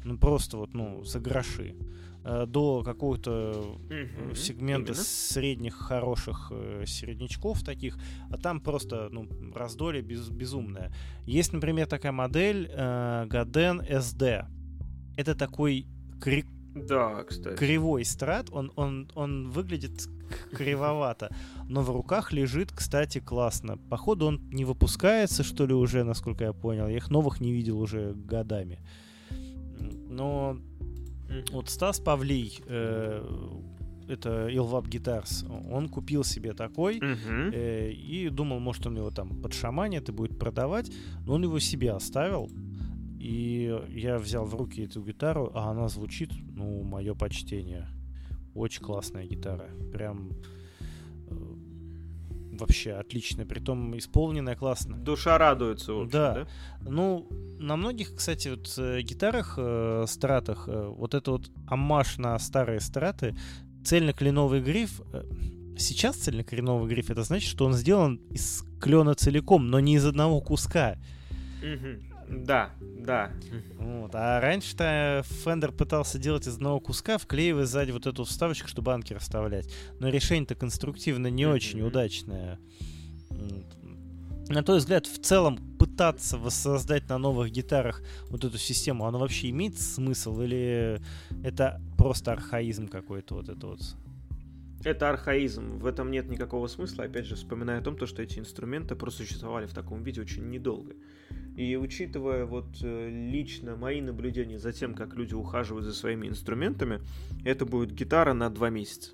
ну, 0.03 0.17
просто 0.17 0.57
вот, 0.57 0.73
ну, 0.73 1.03
за 1.03 1.19
гроши. 1.19 1.75
Э, 1.79 1.97
до 2.47 2.83
какого-то 2.83 3.77
mm-hmm. 3.89 4.35
сегмента 4.35 4.91
Именно? 4.91 5.03
средних 5.03 5.75
хороших 5.75 6.51
э, 6.51 6.83
середнячков 6.85 7.63
таких, 7.63 7.97
а 8.29 8.37
там 8.37 8.59
просто 8.59 9.09
ну, 9.11 9.27
раздолье 9.55 10.01
без, 10.01 10.29
безумное. 10.29 10.91
Есть, 11.25 11.53
например, 11.53 11.87
такая 11.87 12.11
модель 12.11 12.69
э, 12.71 13.27
Gaden 13.29 13.89
SD. 13.89 14.45
Это 15.15 15.35
такой 15.35 15.87
кри... 16.21 16.45
да, 16.75 17.23
кстати. 17.23 17.55
кривой 17.55 18.03
страт, 18.03 18.49
он, 18.51 18.71
он, 18.75 19.09
он 19.15 19.49
выглядит 19.49 20.07
кривовато, 20.51 21.29
но 21.69 21.81
в 21.81 21.89
руках 21.89 22.33
лежит, 22.33 22.71
кстати, 22.71 23.19
классно. 23.19 23.77
Походу 23.77 24.27
он 24.27 24.49
не 24.49 24.65
выпускается, 24.65 25.43
что 25.43 25.65
ли, 25.65 25.73
уже, 25.73 26.03
насколько 26.03 26.43
я 26.43 26.53
понял. 26.53 26.87
Я 26.87 26.97
их 26.97 27.09
новых 27.09 27.39
не 27.41 27.51
видел 27.51 27.79
уже 27.79 28.13
годами. 28.13 28.79
Но 30.09 30.57
вот 31.51 31.69
Стас 31.69 31.99
Павлий, 31.99 32.59
э, 32.67 33.23
это 34.07 34.47
Ilvap 34.49 34.87
Guitars, 34.89 35.45
он 35.71 35.89
купил 35.89 36.23
себе 36.23 36.53
такой 36.53 36.99
uh-huh. 36.99 37.51
э, 37.53 37.91
и 37.91 38.29
думал, 38.29 38.59
может, 38.59 38.85
он 38.87 38.97
его 38.97 39.11
там 39.11 39.41
под 39.41 39.53
шаманит 39.53 40.09
и 40.09 40.11
будет 40.11 40.39
продавать, 40.39 40.91
но 41.25 41.33
он 41.33 41.43
его 41.43 41.59
себе 41.59 41.91
оставил. 41.91 42.49
И 43.19 43.75
я 43.89 44.19
взял 44.19 44.45
в 44.45 44.55
руки 44.55 44.83
эту 44.83 45.01
гитару, 45.01 45.51
а 45.53 45.71
она 45.71 45.89
звучит, 45.89 46.31
ну, 46.55 46.83
мое 46.83 47.13
почтение. 47.13 47.87
Очень 48.53 48.83
классная 48.83 49.25
гитара. 49.25 49.69
Прям 49.91 50.31
вообще 52.57 52.93
отличная, 52.93 53.45
притом 53.45 53.97
исполненная 53.97 54.55
классно. 54.55 54.97
Душа 54.97 55.37
радуется, 55.37 55.93
в 55.93 55.97
общем, 56.01 56.11
Да. 56.11 56.33
да? 56.33 56.47
Ну, 56.81 57.27
на 57.59 57.75
многих, 57.75 58.15
кстати, 58.15 58.49
вот 58.49 58.73
э, 58.77 59.01
гитарах, 59.01 59.55
э, 59.57 60.05
стратах, 60.07 60.67
э, 60.67 60.87
вот 60.95 61.13
это 61.13 61.31
вот 61.31 61.49
аммаж 61.67 62.17
на 62.17 62.37
старые 62.39 62.79
страты, 62.79 63.35
цельно-кленовый 63.83 64.61
гриф, 64.61 65.01
э, 65.13 65.23
сейчас 65.77 66.17
цельно-кленовый 66.17 66.87
гриф, 66.89 67.09
это 67.09 67.23
значит, 67.23 67.49
что 67.49 67.65
он 67.65 67.73
сделан 67.73 68.15
из 68.31 68.63
клена 68.81 69.15
целиком, 69.15 69.67
но 69.69 69.79
не 69.79 69.95
из 69.95 70.05
одного 70.05 70.41
куска. 70.41 70.97
Мгм. 71.63 72.03
Да, 72.29 72.71
да. 72.81 73.31
Вот. 73.77 74.11
А 74.13 74.39
раньше-то 74.41 75.23
Fender 75.45 75.71
пытался 75.71 76.19
делать 76.19 76.47
из 76.47 76.55
одного 76.55 76.79
куска, 76.79 77.17
вклеивая 77.17 77.65
сзади 77.65 77.91
вот 77.91 78.05
эту 78.05 78.23
вставочку, 78.25 78.67
чтобы 78.67 78.93
анкер 78.93 79.19
вставлять. 79.19 79.73
Но 79.99 80.09
решение-то 80.09 80.55
конструктивно 80.55 81.27
не 81.27 81.45
Мгм. 81.45 81.55
очень 81.55 81.81
удачное. 81.81 82.59
На 84.49 84.63
твой 84.63 84.77
взгляд, 84.77 85.05
в 85.07 85.19
целом 85.21 85.57
пытаться 85.77 86.37
воссоздать 86.37 87.09
на 87.09 87.17
новых 87.17 87.51
гитарах 87.51 88.01
вот 88.29 88.45
эту 88.45 88.57
систему, 88.57 89.05
оно 89.05 89.19
вообще 89.19 89.49
имеет 89.49 89.77
смысл 89.77 90.39
или 90.41 91.01
это 91.43 91.81
просто 91.97 92.31
архаизм 92.31 92.87
какой-то 92.87 93.35
вот 93.35 93.49
это 93.49 93.67
вот? 93.67 93.81
Это 94.85 95.09
архаизм, 95.09 95.79
в 95.79 95.85
этом 95.85 96.11
нет 96.11 96.29
никакого 96.29 96.67
смысла. 96.67 97.03
Опять 97.05 97.25
же, 97.25 97.35
вспоминая 97.35 97.79
о 97.79 97.81
том, 97.81 97.97
то, 97.97 98.05
что 98.05 98.21
эти 98.21 98.39
инструменты 98.39 98.95
просуществовали 98.95 99.65
в 99.65 99.73
таком 99.73 100.01
виде 100.03 100.21
очень 100.21 100.49
недолго. 100.49 100.93
И 101.57 101.75
учитывая 101.75 102.45
вот 102.45 102.67
э, 102.83 103.09
лично 103.09 103.75
мои 103.75 103.99
наблюдения 103.99 104.59
за 104.59 104.71
тем, 104.71 104.93
как 104.93 105.15
люди 105.15 105.33
ухаживают 105.33 105.85
за 105.85 105.93
своими 105.93 106.27
инструментами, 106.27 107.01
это 107.43 107.65
будет 107.65 107.91
гитара 107.91 108.33
на 108.33 108.51
два 108.51 108.69
месяца. 108.69 109.11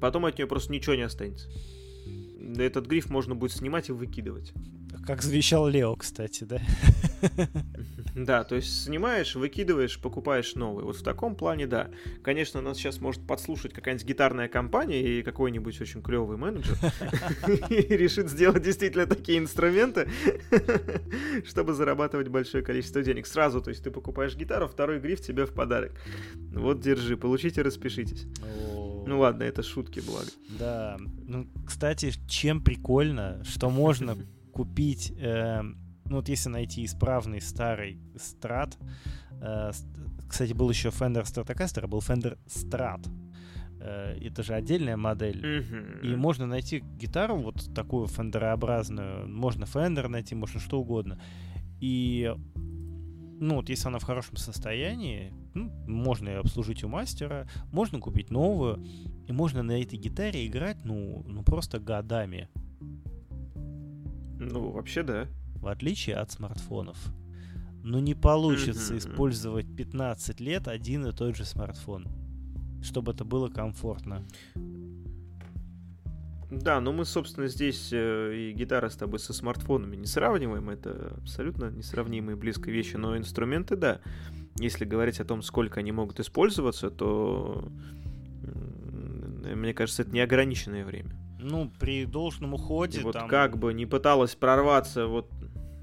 Потом 0.00 0.24
от 0.24 0.36
нее 0.36 0.48
просто 0.48 0.72
ничего 0.72 0.96
не 0.96 1.02
останется. 1.02 1.48
Этот 2.58 2.86
гриф 2.86 3.10
можно 3.10 3.36
будет 3.36 3.52
снимать 3.52 3.90
и 3.90 3.92
выкидывать. 3.92 4.52
Как 5.06 5.22
завещал 5.22 5.66
Лео, 5.68 5.96
кстати, 5.96 6.44
да? 6.44 6.60
Да, 8.14 8.44
то 8.44 8.56
есть 8.56 8.84
снимаешь, 8.84 9.34
выкидываешь, 9.34 9.98
покупаешь 9.98 10.54
новый. 10.54 10.84
Вот 10.84 10.96
в 10.96 11.02
таком 11.02 11.34
плане, 11.34 11.66
да. 11.66 11.88
Конечно, 12.22 12.60
нас 12.60 12.76
сейчас 12.76 13.00
может 13.00 13.26
подслушать 13.26 13.72
какая-нибудь 13.72 14.06
гитарная 14.06 14.48
компания 14.48 15.00
и 15.00 15.22
какой-нибудь 15.22 15.80
очень 15.80 16.02
клевый 16.02 16.36
менеджер 16.36 16.76
и 17.70 17.96
решит 17.96 18.28
сделать 18.28 18.62
действительно 18.62 19.06
такие 19.06 19.38
инструменты, 19.38 20.10
чтобы 21.46 21.72
зарабатывать 21.72 22.28
большое 22.28 22.62
количество 22.62 23.02
денег. 23.02 23.26
Сразу, 23.26 23.62
то 23.62 23.70
есть 23.70 23.82
ты 23.82 23.90
покупаешь 23.90 24.36
гитару, 24.36 24.68
второй 24.68 25.00
гриф 25.00 25.22
тебе 25.22 25.46
в 25.46 25.54
подарок. 25.54 25.92
Вот, 26.52 26.80
держи, 26.80 27.16
получите, 27.16 27.62
распишитесь. 27.62 28.26
Ну 29.06 29.20
ладно, 29.20 29.44
это 29.44 29.62
шутки, 29.62 30.00
благо. 30.00 30.28
Да. 30.58 30.98
Ну, 31.26 31.48
кстати, 31.66 32.12
чем 32.28 32.62
прикольно, 32.62 33.42
что 33.44 33.70
можно 33.70 34.18
купить, 34.52 35.12
э, 35.18 35.62
ну 35.62 36.16
вот 36.16 36.28
если 36.28 36.50
найти 36.50 36.84
исправный 36.84 37.40
старый 37.40 37.98
страт, 38.16 38.78
э, 39.40 39.70
кстати, 40.28 40.52
был 40.52 40.70
еще 40.70 40.88
Fender 40.88 41.22
Stratocaster, 41.24 41.80
а 41.84 41.86
был 41.86 41.98
Fender 41.98 42.38
Strat. 42.46 43.06
Э, 43.80 44.16
это 44.20 44.42
же 44.42 44.54
отдельная 44.54 44.96
модель. 44.96 45.44
И 46.02 46.08
Мгм. 46.08 46.18
можно 46.18 46.46
найти 46.46 46.84
гитару 46.98 47.36
вот 47.36 47.74
такую 47.74 48.06
фендерообразную. 48.06 49.28
Можно 49.28 49.64
Fender 49.64 50.08
найти, 50.08 50.34
можно 50.34 50.60
что 50.60 50.80
угодно. 50.80 51.20
И 51.80 52.32
ну 53.40 53.56
вот 53.56 53.68
если 53.68 53.88
она 53.88 53.98
в 53.98 54.04
хорошем 54.04 54.36
состоянии, 54.36 55.32
ну, 55.54 55.70
можно 55.88 56.28
ее 56.28 56.38
обслужить 56.38 56.84
у 56.84 56.88
мастера, 56.88 57.48
можно 57.72 57.98
купить 57.98 58.30
новую, 58.30 58.84
и 59.26 59.32
можно 59.32 59.62
на 59.64 59.82
этой 59.82 59.98
гитаре 59.98 60.46
играть, 60.46 60.84
ну, 60.84 61.24
ну 61.26 61.42
просто 61.42 61.80
годами, 61.80 62.48
Ну, 64.50 64.70
вообще, 64.70 65.02
да. 65.02 65.28
в 65.56 65.66
отличие 65.68 66.16
от 66.16 66.30
смартфонов. 66.30 66.98
Ну 67.84 67.98
не 67.98 68.14
получится 68.14 68.92
Мгм. 68.94 68.98
использовать 68.98 69.76
15 69.76 70.40
лет 70.40 70.68
один 70.68 71.06
и 71.06 71.12
тот 71.12 71.36
же 71.36 71.44
смартфон, 71.44 72.06
чтобы 72.82 73.12
это 73.12 73.24
было 73.24 73.48
комфортно. 73.48 74.24
Да, 76.50 76.80
но 76.80 76.92
мы, 76.92 77.04
собственно, 77.06 77.48
здесь 77.48 77.88
э, 77.92 78.34
и 78.36 78.52
гитара 78.52 78.90
с 78.90 78.96
тобой 78.96 79.18
со 79.18 79.32
смартфонами 79.32 79.96
не 79.96 80.04
сравниваем. 80.06 80.68
Это 80.68 81.14
абсолютно 81.22 81.70
несравнимые 81.70 82.36
близкие 82.36 82.74
вещи. 82.74 82.96
Но 82.96 83.16
инструменты, 83.16 83.74
да. 83.74 84.00
Если 84.58 84.84
говорить 84.84 85.18
о 85.18 85.24
том, 85.24 85.40
сколько 85.40 85.80
они 85.80 85.92
могут 85.92 86.20
использоваться, 86.20 86.90
то 86.90 87.72
мне 89.54 89.72
кажется, 89.72 90.02
это 90.02 90.12
неограниченное 90.12 90.84
время. 90.84 91.16
Ну, 91.42 91.70
при 91.78 92.04
должном 92.04 92.54
уходе 92.54 93.00
И 93.00 93.02
вот 93.02 93.14
там... 93.14 93.28
как 93.28 93.58
бы 93.58 93.74
не 93.74 93.86
пыталась 93.86 94.34
прорваться, 94.34 95.06
вот, 95.06 95.30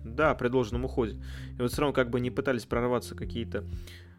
да, 0.03 0.33
при 0.35 0.47
должном 0.47 0.85
уходе. 0.85 1.21
И 1.57 1.61
вот 1.61 1.71
все 1.71 1.81
равно 1.81 1.93
как 1.93 2.09
бы 2.09 2.19
не 2.19 2.31
пытались 2.31 2.65
прорваться 2.65 3.15
какие-то 3.15 3.65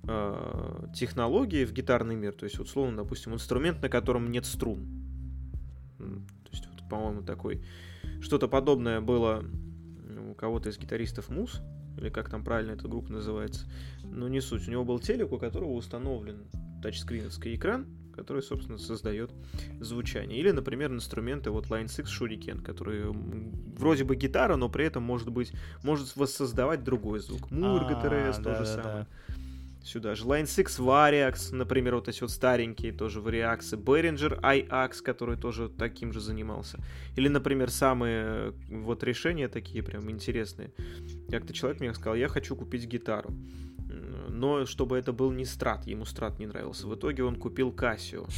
э, 0.05 0.87
технологии 0.95 1.65
в 1.65 1.73
гитарный 1.73 2.15
мир. 2.15 2.33
То 2.33 2.45
есть, 2.45 2.59
вот, 2.59 2.69
словно, 2.69 2.99
допустим, 2.99 3.35
инструмент, 3.35 3.83
на 3.83 3.89
котором 3.89 4.31
нет 4.31 4.47
струн. 4.47 4.87
То 5.99 6.51
есть, 6.53 6.67
вот, 6.67 6.89
по-моему, 6.89 7.23
такой... 7.23 7.65
Что-то 8.21 8.49
подобное 8.49 9.01
было 9.01 9.43
у 10.31 10.35
кого-то 10.35 10.69
из 10.69 10.79
гитаристов 10.79 11.31
Мус, 11.31 11.63
или 11.97 12.11
как 12.11 12.29
там 12.29 12.45
правильно 12.45 12.73
эта 12.73 12.87
группа 12.87 13.11
называется. 13.13 13.67
Но 14.05 14.29
не 14.29 14.41
суть. 14.41 14.69
У 14.69 14.71
него 14.71 14.85
был 14.85 14.99
телек, 14.99 15.33
у 15.33 15.39
которого 15.39 15.73
установлен 15.73 16.45
тачскриновский 16.83 17.57
экран, 17.57 17.87
который, 18.21 18.43
собственно, 18.43 18.77
создает 18.77 19.31
звучание. 19.81 20.39
Или, 20.39 20.51
например, 20.51 20.93
инструменты 20.93 21.51
вот 21.51 21.69
Line 21.69 21.89
6 21.89 22.01
Shuriken, 22.01 22.61
которые 22.63 23.05
м, 23.05 23.51
вроде 23.79 24.05
бы 24.05 24.15
гитара, 24.15 24.57
но 24.57 24.69
при 24.69 24.85
этом 24.85 25.03
может 25.03 25.31
быть 25.31 25.53
может 25.83 26.17
воссоздавать 26.17 26.85
другой 26.85 27.21
звук. 27.21 27.51
Мур, 27.51 27.83
А, 27.83 27.91
GTRS, 27.91 28.43
то 28.43 28.55
же 28.57 28.67
самое. 28.67 29.07
Сюда 29.83 30.15
же 30.15 30.25
Line 30.27 30.47
6 30.47 30.79
Variax, 30.79 31.55
например, 31.55 31.95
вот 31.95 32.09
эти 32.09 32.21
вот 32.21 32.31
старенькие 32.31 32.93
тоже 32.93 33.23
вариаксы. 33.23 33.77
Behringer 33.77 34.39
iAx, 34.43 35.01
который 35.03 35.39
тоже 35.39 35.71
таким 35.71 36.13
же 36.13 36.21
занимался. 36.21 36.79
Или, 37.17 37.29
например, 37.29 37.71
самые 37.71 38.23
э, 38.25 38.53
вот 38.69 39.03
решения 39.03 39.49
такие 39.49 39.83
прям 39.83 40.11
интересные. 40.11 40.75
Как-то 41.31 41.55
человек 41.55 41.81
мне 41.81 41.95
сказал, 41.95 42.17
я 42.17 42.29
хочу 42.29 42.55
купить 42.55 42.85
гитару. 42.87 43.31
Но 44.29 44.67
чтобы 44.67 44.99
это 44.99 45.13
был 45.13 45.31
не 45.33 45.45
страт, 45.45 45.87
ему 45.87 46.05
страт 46.05 46.39
не 46.39 46.47
нравился. 46.47 46.87
В 46.87 46.95
итоге 46.95 47.25
он 47.25 47.37
купил 47.37 47.71
Casio. 47.73 48.29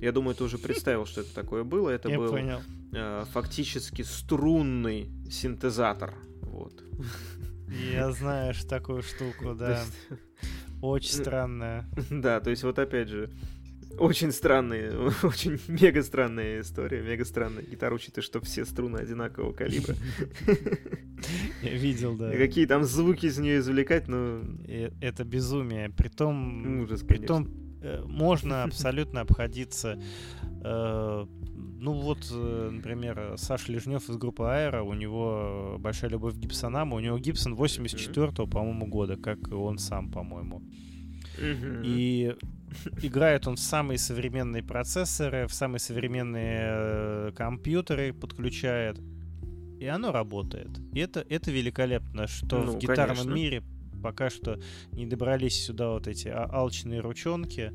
Я 0.00 0.12
думаю, 0.12 0.34
ты 0.34 0.44
уже 0.44 0.58
представил, 0.58 1.06
что 1.06 1.22
это 1.22 1.34
такое 1.34 1.64
было. 1.64 1.90
Это 1.90 2.08
Я 2.08 2.18
был 2.18 2.30
понял. 2.30 2.60
э, 2.92 3.24
фактически 3.32 4.02
струнный 4.02 5.10
синтезатор. 5.30 6.14
Вот. 6.42 6.82
Я 7.92 8.12
знаю 8.12 8.54
такую 8.68 9.02
штуку, 9.02 9.54
да. 9.58 9.82
Очень 10.82 11.14
странная. 11.14 11.86
Да, 12.10 12.40
то 12.40 12.50
есть 12.50 12.62
вот 12.62 12.78
опять 12.78 13.08
же, 13.08 13.30
очень 13.98 14.32
странная, 14.32 14.92
очень 15.22 15.58
мега 15.68 16.02
странная 16.02 16.60
история, 16.60 17.02
мега 17.02 17.24
странная 17.24 17.62
гитара, 17.62 17.94
учитывая, 17.94 18.22
что 18.22 18.40
все 18.40 18.64
струны 18.64 18.98
одинакового 18.98 19.52
калибра. 19.52 19.94
Я 21.62 21.74
видел, 21.74 22.16
да. 22.16 22.34
И 22.34 22.38
какие 22.38 22.66
там 22.66 22.84
звуки 22.84 23.26
из 23.26 23.38
нее 23.38 23.58
извлекать, 23.58 24.08
ну, 24.08 24.42
И 24.66 24.90
Это 25.00 25.24
безумие. 25.24 25.88
Притом, 25.90 26.82
ужас, 26.82 27.02
притом 27.02 27.48
э, 27.82 28.02
можно 28.06 28.64
абсолютно 28.64 29.22
обходиться. 29.22 29.98
э, 30.64 31.26
Ну 31.80 31.92
вот, 31.92 32.18
э, 32.32 32.70
например, 32.72 33.34
Саша 33.36 33.72
Лежнев 33.72 34.08
из 34.08 34.16
группы 34.16 34.44
Аэро, 34.44 34.82
у 34.82 34.94
него 34.94 35.76
большая 35.78 36.10
любовь 36.10 36.34
к 36.34 36.38
Гибсонам, 36.38 36.92
у 36.92 37.00
него 37.00 37.18
Гибсон 37.18 37.54
84-го, 37.54 38.46
по-моему, 38.46 38.86
года, 38.86 39.16
как 39.16 39.48
и 39.48 39.54
он 39.54 39.78
сам, 39.78 40.10
по-моему. 40.10 40.62
И 41.84 42.34
играет 43.02 43.46
он 43.46 43.56
в 43.56 43.60
самые 43.60 43.98
современные 43.98 44.62
процессоры, 44.62 45.46
в 45.46 45.54
самые 45.54 45.80
современные 45.80 46.60
э, 46.62 47.32
компьютеры 47.36 48.12
подключает. 48.12 48.98
И 49.80 49.86
оно 49.86 50.12
работает. 50.12 50.70
И 50.92 51.00
это, 51.00 51.24
это 51.28 51.50
великолепно, 51.50 52.26
что 52.26 52.62
Ну, 52.62 52.72
в 52.72 52.78
гитарном 52.78 53.16
конечно. 53.16 53.34
мире 53.34 53.62
пока 54.02 54.28
что 54.28 54.60
не 54.92 55.06
добрались 55.06 55.64
сюда 55.64 55.88
вот 55.90 56.06
эти 56.06 56.28
а- 56.28 56.50
алчные 56.52 57.00
ручонки, 57.00 57.72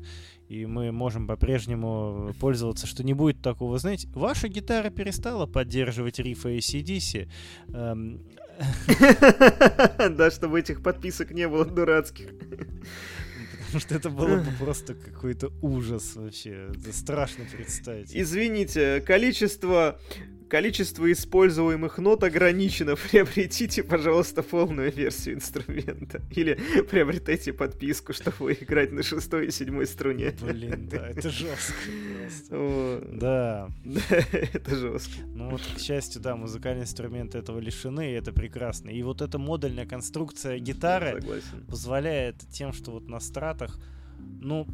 и 0.48 0.64
мы 0.64 0.92
можем 0.92 1.26
по-прежнему 1.26 2.32
пользоваться, 2.38 2.86
что 2.86 3.02
не 3.02 3.14
будет 3.14 3.42
такого, 3.42 3.78
знаете, 3.78 4.08
ваша 4.14 4.46
гитара 4.46 4.90
перестала 4.90 5.46
поддерживать 5.46 6.20
рифы 6.20 6.58
ACDC, 6.58 7.28
эм, 7.74 8.20
Да, 10.16 10.30
чтобы 10.30 10.60
этих 10.60 10.82
подписок 10.82 11.32
не 11.32 11.48
было 11.48 11.64
дурацких. 11.64 12.28
Потому 13.70 13.80
что 13.80 13.94
это 13.94 14.10
было 14.10 14.36
бы 14.42 14.50
просто 14.58 14.94
какой-то 14.94 15.52
ужас 15.62 16.16
вообще. 16.16 16.70
Это 16.70 16.92
страшно 16.92 17.44
представить. 17.44 18.10
Извините, 18.12 19.00
количество 19.00 20.00
Количество 20.50 21.10
используемых 21.12 21.98
нот 21.98 22.24
ограничено. 22.24 22.96
Приобретите, 23.10 23.84
пожалуйста, 23.84 24.42
полную 24.42 24.90
версию 24.92 25.36
инструмента. 25.36 26.20
Или 26.32 26.58
приобретайте 26.90 27.52
подписку, 27.52 28.12
чтобы 28.12 28.52
играть 28.54 28.90
на 28.90 29.04
шестой 29.04 29.46
и 29.46 29.50
седьмой 29.52 29.86
струне. 29.86 30.34
Блин, 30.42 30.88
да, 30.90 31.08
это 31.08 31.30
жестко. 31.30 31.74
О, 32.50 33.00
Да. 33.12 33.68
да, 33.84 34.00
это 34.32 34.74
жестко. 34.74 35.22
Ну 35.34 35.50
вот, 35.50 35.62
к 35.62 35.78
счастью, 35.78 36.20
да, 36.20 36.34
музыкальные 36.34 36.82
инструменты 36.82 37.38
этого 37.38 37.60
лишены, 37.60 38.10
и 38.10 38.14
это 38.14 38.32
прекрасно. 38.32 38.90
И 38.90 39.02
вот 39.04 39.22
эта 39.22 39.38
модульная 39.38 39.86
конструкция 39.86 40.58
гитары 40.58 41.22
позволяет 41.68 42.36
тем, 42.50 42.72
что 42.72 42.90
вот 42.90 43.08
на 43.08 43.20
стратах, 43.20 43.78
ну, 44.40 44.66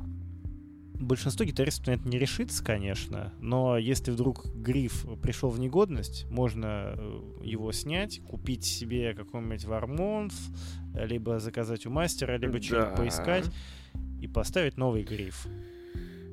большинство 1.00 1.44
гитаристов 1.44 1.86
на 1.86 1.90
это 1.92 2.08
не 2.08 2.18
решится, 2.18 2.64
конечно, 2.64 3.32
но 3.40 3.78
если 3.78 4.10
вдруг 4.10 4.46
гриф 4.54 5.04
пришел 5.22 5.50
в 5.50 5.58
негодность, 5.58 6.26
можно 6.30 6.94
э, 6.96 7.20
его 7.42 7.72
снять, 7.72 8.20
купить 8.28 8.64
себе 8.64 9.14
какой-нибудь 9.14 9.64
вармонт, 9.64 10.32
либо 10.94 11.38
заказать 11.38 11.86
у 11.86 11.90
мастера, 11.90 12.36
либо 12.38 12.60
что-нибудь 12.62 12.90
Да. 12.90 12.96
поискать 12.96 13.44
и 14.20 14.26
поставить 14.28 14.76
новый 14.76 15.02
гриф. 15.02 15.46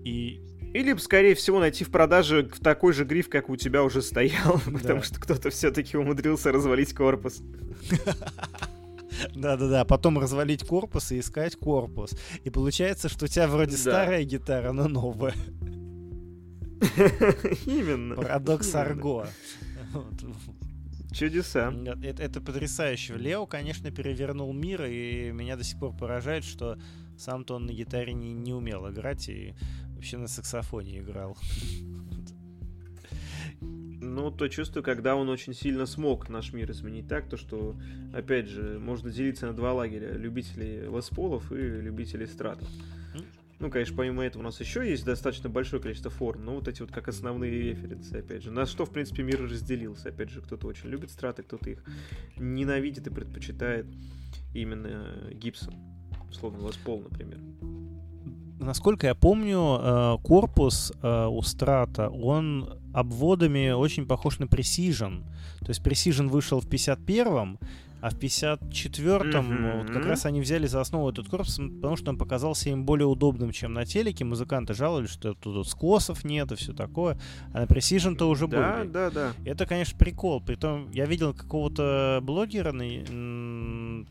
И 0.04 0.42
Или, 0.74 0.96
скорее 0.98 1.36
всего, 1.36 1.60
найти 1.60 1.84
в 1.84 1.92
продаже 1.92 2.50
в 2.52 2.60
такой 2.60 2.94
же 2.94 3.06
гриф, 3.06 3.30
как 3.30 3.50
у 3.50 3.56
тебя 3.56 3.84
уже 3.84 4.02
стоял, 4.02 4.60
Да. 4.66 4.72
потому 4.80 5.02
что 5.04 5.20
кто-то 5.20 5.50
все-таки 5.52 5.98
умудрился 5.98 6.52
развалить 6.52 6.94
корпус. 6.96 7.42
Да-да-да, 9.36 9.86
потом 9.86 10.20
развалить 10.20 10.66
корпус 10.66 11.12
и 11.12 11.20
искать 11.20 11.56
корпус. 11.56 12.16
И 12.44 12.50
получается, 12.50 13.10
что 13.10 13.26
у 13.26 13.28
тебя 13.28 13.48
вроде 13.48 13.72
Да. 13.72 13.78
старая 13.78 14.24
гитара, 14.24 14.72
но 14.72 14.88
новая. 14.88 15.34
Именно. 17.66 18.16
Парадокс. 18.16 18.74
Арго. 18.76 19.28
Чудеса. 21.12 21.74
Это, 22.02 22.24
это 22.24 22.42
потрясающе. 22.42 23.16
Лео, 23.18 23.46
конечно, 23.46 23.92
перевернул 23.92 24.52
мир, 24.52 24.86
и 24.86 25.32
меня 25.32 25.56
до 25.56 25.64
сих 25.64 25.80
пор 25.80 25.96
поражает, 25.96 26.44
что 26.44 26.78
сам-то 27.18 27.56
он 27.56 27.68
на 27.68 27.72
гитаре 27.72 28.14
не, 28.14 28.34
не 28.34 28.54
умел 28.54 28.90
играть 28.90 29.30
и 29.30 29.54
вообще 29.96 30.18
на 30.18 30.28
саксофоне 30.28 31.00
играл. 31.00 31.38
Ну, 34.14 34.30
то 34.30 34.48
чувствую, 34.48 34.84
когда 34.84 35.16
он 35.16 35.28
очень 35.28 35.56
сильно 35.56 35.88
смог 35.88 36.30
наш 36.30 36.54
мир 36.54 36.70
изменить 36.70 37.08
так, 37.08 37.28
то 37.28 37.36
что, 37.36 37.76
опять 38.14 38.48
же, 38.48 38.78
можно 38.80 39.10
делиться 39.10 39.48
на 39.48 39.54
два 39.54 39.74
лагеря. 39.74 40.12
Любителей 40.12 40.82
лесполов 40.82 41.52
и 41.52 41.56
любителей 41.56 42.28
стратов. 42.28 42.68
Ну, 43.58 43.72
конечно, 43.72 43.96
помимо 43.98 44.24
этого 44.24 44.44
у 44.44 44.46
нас 44.46 44.60
еще 44.60 44.88
есть 44.88 45.04
достаточно 45.04 45.50
большое 45.50 45.82
количество 45.82 46.12
форм, 46.12 46.46
но 46.46 46.56
вот 46.56 46.68
эти 46.68 46.82
вот 46.82 46.92
как 46.92 47.08
основные 47.08 47.50
референсы, 47.50 48.14
опять 48.18 48.44
же. 48.44 48.52
На 48.52 48.68
что, 48.68 48.86
в 48.86 48.92
принципе, 48.92 49.24
мир 49.24 49.42
разделился. 49.42 50.10
Опять 50.10 50.30
же, 50.30 50.42
кто-то 50.42 50.68
очень 50.68 50.90
любит 50.90 51.10
страты, 51.10 51.42
кто-то 51.42 51.72
их 51.72 51.84
ненавидит 52.38 53.08
и 53.08 53.10
предпочитает 53.10 53.88
именно 54.54 55.32
гипсом. 55.32 55.74
Словно 56.32 56.68
леспол, 56.68 57.02
например. 57.02 57.40
Насколько 58.60 59.08
я 59.08 59.16
помню, 59.16 59.80
э, 59.82 60.18
корпус 60.24 60.94
э, 61.02 61.26
у 61.26 61.42
Страта, 61.42 62.10
он 62.10 62.83
обводами 62.94 63.72
очень 63.72 64.06
похож 64.06 64.40
на 64.40 64.46
Precision. 64.46 65.24
То 65.60 65.70
есть 65.70 65.82
Precision 65.82 66.28
вышел 66.30 66.60
в 66.62 66.68
51-м, 66.68 67.58
а 68.02 68.10
в 68.10 68.16
54-м 68.20 69.46
Мгм. 69.46 69.78
вот 69.78 69.90
как 69.92 70.06
раз 70.06 70.26
они 70.26 70.42
взяли 70.42 70.68
за 70.68 70.82
основу 70.82 71.10
этот 71.10 71.30
корпус, 71.30 71.56
потому 71.56 71.96
что 71.96 72.10
он 72.12 72.18
показался 72.18 72.70
им 72.70 72.84
более 72.86 73.06
удобным, 73.08 73.54
чем 73.54 73.72
на 73.74 73.86
телеке. 73.86 74.26
Музыканты 74.26 74.74
жаловались, 74.74 75.10
что 75.10 75.34
тут 75.34 75.66
скосов 75.70 76.26
нет 76.26 76.52
и 76.52 76.56
все 76.56 76.74
такое. 76.74 77.18
А 77.54 77.62
на 77.62 77.64
Precision-то 77.66 78.28
уже 78.30 78.48
Да, 78.48 78.80
были. 78.80 78.90
да, 78.90 79.10
да. 79.10 79.32
Это, 79.46 79.66
конечно, 79.66 79.98
прикол. 79.98 80.42
Притом 80.42 80.92
я 80.92 81.06
видел 81.06 81.34
какого-то 81.34 82.20
блогера, 82.22 82.74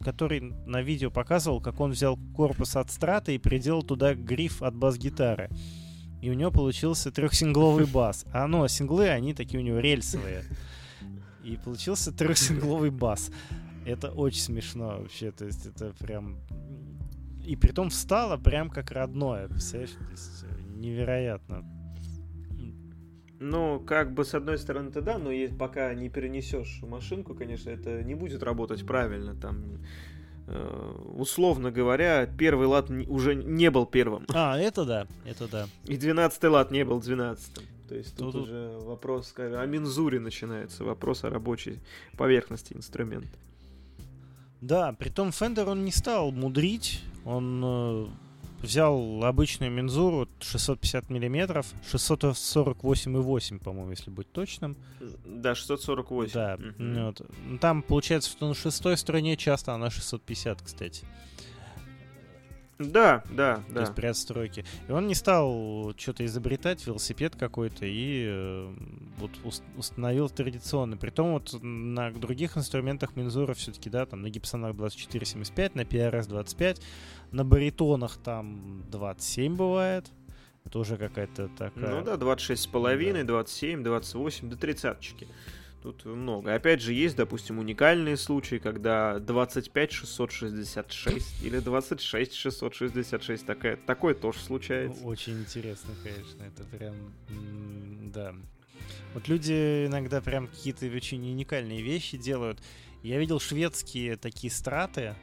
который 0.02 0.52
на 0.66 0.80
видео 0.82 1.10
показывал, 1.10 1.60
как 1.60 1.78
он 1.80 1.90
взял 1.92 2.18
корпус 2.34 2.76
от 2.76 2.90
страта 2.90 3.32
и 3.32 3.38
приделал 3.38 3.82
туда 3.82 4.14
гриф 4.14 4.62
от 4.62 4.74
бас-гитары. 4.74 5.50
И 6.22 6.30
у 6.30 6.34
него 6.34 6.52
получился 6.52 7.10
трехсингловый 7.10 7.84
бас. 7.84 8.24
А 8.32 8.46
ну, 8.46 8.62
а 8.62 8.68
синглы, 8.68 9.08
они 9.08 9.34
такие 9.34 9.58
у 9.60 9.62
него 9.62 9.80
рельсовые. 9.80 10.44
И 11.42 11.56
получился 11.56 12.12
трехсингловый 12.12 12.90
бас. 12.90 13.32
Это 13.84 14.12
очень 14.12 14.40
смешно 14.40 14.98
вообще. 15.00 15.32
То 15.32 15.44
есть 15.44 15.66
это 15.66 15.92
прям... 15.98 16.38
И 17.44 17.56
притом 17.56 17.90
встало 17.90 18.36
прям 18.36 18.70
как 18.70 18.92
родное. 18.92 19.48
Представляешь? 19.48 19.90
То 19.94 20.10
есть 20.12 20.44
э, 20.44 20.62
невероятно. 20.76 21.64
Ну, 23.40 23.80
как 23.80 24.14
бы 24.14 24.24
с 24.24 24.34
одной 24.34 24.58
стороны-то 24.58 25.02
да, 25.02 25.18
но 25.18 25.30
пока 25.58 25.92
не 25.94 26.08
перенесешь 26.08 26.80
машинку, 26.82 27.34
конечно, 27.34 27.70
это 27.70 28.04
не 28.04 28.14
будет 28.14 28.44
работать 28.44 28.86
правильно. 28.86 29.34
Там, 29.34 29.80
условно 31.14 31.70
говоря, 31.70 32.26
первый 32.26 32.66
лад 32.66 32.90
уже 32.90 33.34
не 33.34 33.70
был 33.70 33.86
первым. 33.86 34.26
А, 34.34 34.58
это 34.58 34.84
да, 34.84 35.06
это 35.24 35.48
да. 35.48 35.66
И 35.84 35.96
двенадцатый 35.96 36.50
лад 36.50 36.70
не 36.70 36.84
был 36.84 37.00
двенадцатым. 37.00 37.64
То 37.88 37.94
есть 37.96 38.16
тут 38.16 38.32
Тут- 38.32 38.44
уже 38.44 38.78
вопрос 38.84 39.28
скажем, 39.28 39.60
о 39.60 39.66
мензуре 39.66 40.18
начинается, 40.18 40.84
вопрос 40.84 41.24
о 41.24 41.30
рабочей 41.30 41.78
поверхности 42.16 42.72
инструмента. 42.72 43.36
Да, 44.60 44.92
притом 44.98 45.28
Fender 45.28 45.64
он 45.68 45.84
не 45.84 45.90
стал 45.90 46.30
мудрить, 46.32 47.02
он 47.24 47.62
э, 47.64 48.06
взял 48.62 49.24
обычную 49.24 49.70
мензуру 49.72 50.28
650 50.40 51.10
миллиметров, 51.10 51.66
648,8, 51.92 53.58
по-моему, 53.58 53.90
если 53.90 54.10
быть 54.10 54.30
точным. 54.32 54.76
Да, 55.24 55.54
648. 55.54 56.32
Да, 56.34 56.56
Мгм. 56.58 57.04
вот. 57.06 57.20
Ну, 57.46 57.58
Там 57.58 57.82
получается, 57.82 58.30
что 58.30 58.48
на 58.48 58.54
шестой 58.54 58.96
струне 58.96 59.36
часто 59.36 59.74
она 59.74 59.90
650, 59.90 60.62
кстати. 60.62 61.04
Да, 62.78 63.22
да, 63.30 63.56
То 63.68 63.74
да. 63.74 63.80
есть 63.82 63.94
при 63.94 64.06
отстройке. 64.06 64.64
И 64.88 64.92
он 64.92 65.06
не 65.06 65.14
стал 65.14 65.94
что-то 65.96 66.24
изобретать, 66.26 66.84
велосипед 66.84 67.36
какой-то, 67.36 67.86
и 67.86 68.24
э, 68.26 68.74
вот 69.18 69.30
ус- 69.44 69.62
установил 69.76 70.28
традиционно. 70.28 70.96
Притом 70.96 71.32
вот 71.34 71.54
на 71.62 72.10
других 72.10 72.56
инструментах 72.56 73.14
мензура 73.14 73.54
все-таки, 73.54 73.88
да, 73.88 74.04
там 74.04 74.22
на 74.22 74.30
гибсонах 74.30 74.74
24,75, 74.74 75.72
на 75.74 75.82
PRS 75.82 76.26
25, 76.28 76.82
на 77.32 77.44
баритонах 77.44 78.16
там 78.16 78.84
27 78.90 79.56
бывает. 79.56 80.10
Это 80.64 80.78
уже 80.78 80.96
какая-то 80.96 81.48
такая... 81.48 81.96
Ну 81.96 82.04
да, 82.04 82.16
26 82.16 82.62
с 82.62 82.66
половиной, 82.66 83.22
Да. 83.22 83.34
27, 83.34 83.82
28 83.82 84.48
до 84.48 84.56
тридцаточки. 84.56 85.26
Тут 85.82 86.04
много. 86.04 86.54
Опять 86.54 86.80
же, 86.80 86.92
есть, 86.92 87.16
допустим, 87.16 87.58
уникальные 87.58 88.16
случаи, 88.16 88.56
когда 88.56 89.18
25 89.18 89.90
666 89.90 91.42
или 91.42 91.58
26 91.58 92.34
666. 92.34 93.44
Такая, 93.44 93.76
такое 93.76 94.14
тоже 94.14 94.38
случается. 94.38 95.04
Очень 95.04 95.40
интересно, 95.40 95.92
конечно, 96.04 96.44
это 96.44 96.62
прям, 96.64 96.94
да. 98.12 98.32
Вот 99.14 99.26
люди 99.26 99.86
иногда 99.86 100.20
прям 100.20 100.46
какие-то 100.46 100.86
очень 100.86 101.28
уникальные 101.28 101.82
вещи 101.82 102.16
делают. 102.16 102.60
Я 103.02 103.18
видел 103.18 103.40
шведские 103.40 104.16
такие 104.16 104.52
страты, 104.52 105.16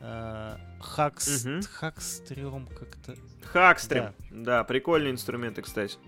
Хакс, 0.00 1.44
Мгм. 1.44 1.62
Хакстрем 1.62 2.66
как-то. 2.66 3.16
Хакстрем. 3.44 4.14
Да. 4.30 4.64
прикольные 4.64 5.12
инструменты, 5.12 5.62
кстати. 5.62 5.98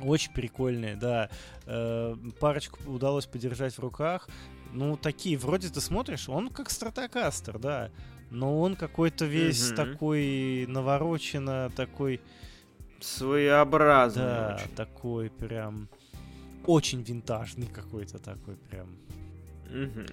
Очень 0.00 0.32
прикольные, 0.32 0.96
да. 0.96 1.28
Э, 1.66 2.14
парочку 2.40 2.78
удалось 2.90 3.26
подержать 3.26 3.74
в 3.74 3.78
руках. 3.80 4.28
Ну, 4.72 4.96
такие, 4.96 5.36
вроде 5.36 5.68
ты 5.68 5.80
смотришь, 5.80 6.28
он 6.28 6.48
как 6.48 6.70
стратокастер, 6.70 7.58
да. 7.58 7.90
Но 8.30 8.60
он 8.60 8.76
какой-то 8.76 9.26
весь 9.26 9.68
Мгм. 9.70 9.76
такой 9.76 10.64
навороченно, 10.68 11.70
такой 11.76 12.20
Своеобразные 13.00 14.24
Да, 14.26 14.54
очень. 14.62 14.74
такой 14.76 15.28
прям 15.30 15.88
очень 16.66 17.02
винтажный 17.02 17.66
какой-то 17.66 18.18
такой 18.20 18.54
прям. 18.56 18.96
Мгм. 19.72 20.06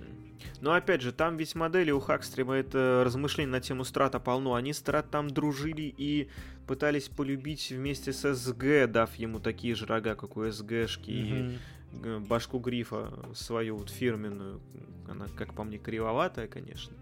Но 0.62 0.74
опять 0.74 1.02
же, 1.02 1.12
там 1.12 1.38
ведь 1.38 1.56
модели 1.56 1.92
у 1.92 2.00
Хакстрима 2.00 2.56
это 2.56 3.04
размышления 3.06 3.52
на 3.52 3.60
тему 3.62 3.84
страта 3.84 4.20
полно. 4.20 4.54
Они 4.56 4.74
страт 4.74 5.10
там 5.12 5.30
дружили 5.30 5.94
и 5.98 6.30
пытались 6.68 7.10
полюбить 7.10 7.70
вместе 7.72 8.14
с 8.14 8.34
СГ, 8.34 8.90
дав 8.90 9.14
ему 9.16 9.40
такие 9.40 9.76
же 9.76 9.86
рога, 9.86 10.16
как 10.16 10.38
у 10.38 10.50
СГшки, 10.50 11.12
и 11.12 11.34
Мгм. 11.34 12.02
г- 12.02 12.20
башку 12.20 12.60
грифа 12.60 13.12
свою 13.36 13.78
вот 13.78 13.90
фирменную. 13.90 14.62
Она, 15.10 15.26
как 15.36 15.54
по 15.54 15.64
мне, 15.64 15.78
кривоватая, 15.78 16.48
конечно. 16.48 16.94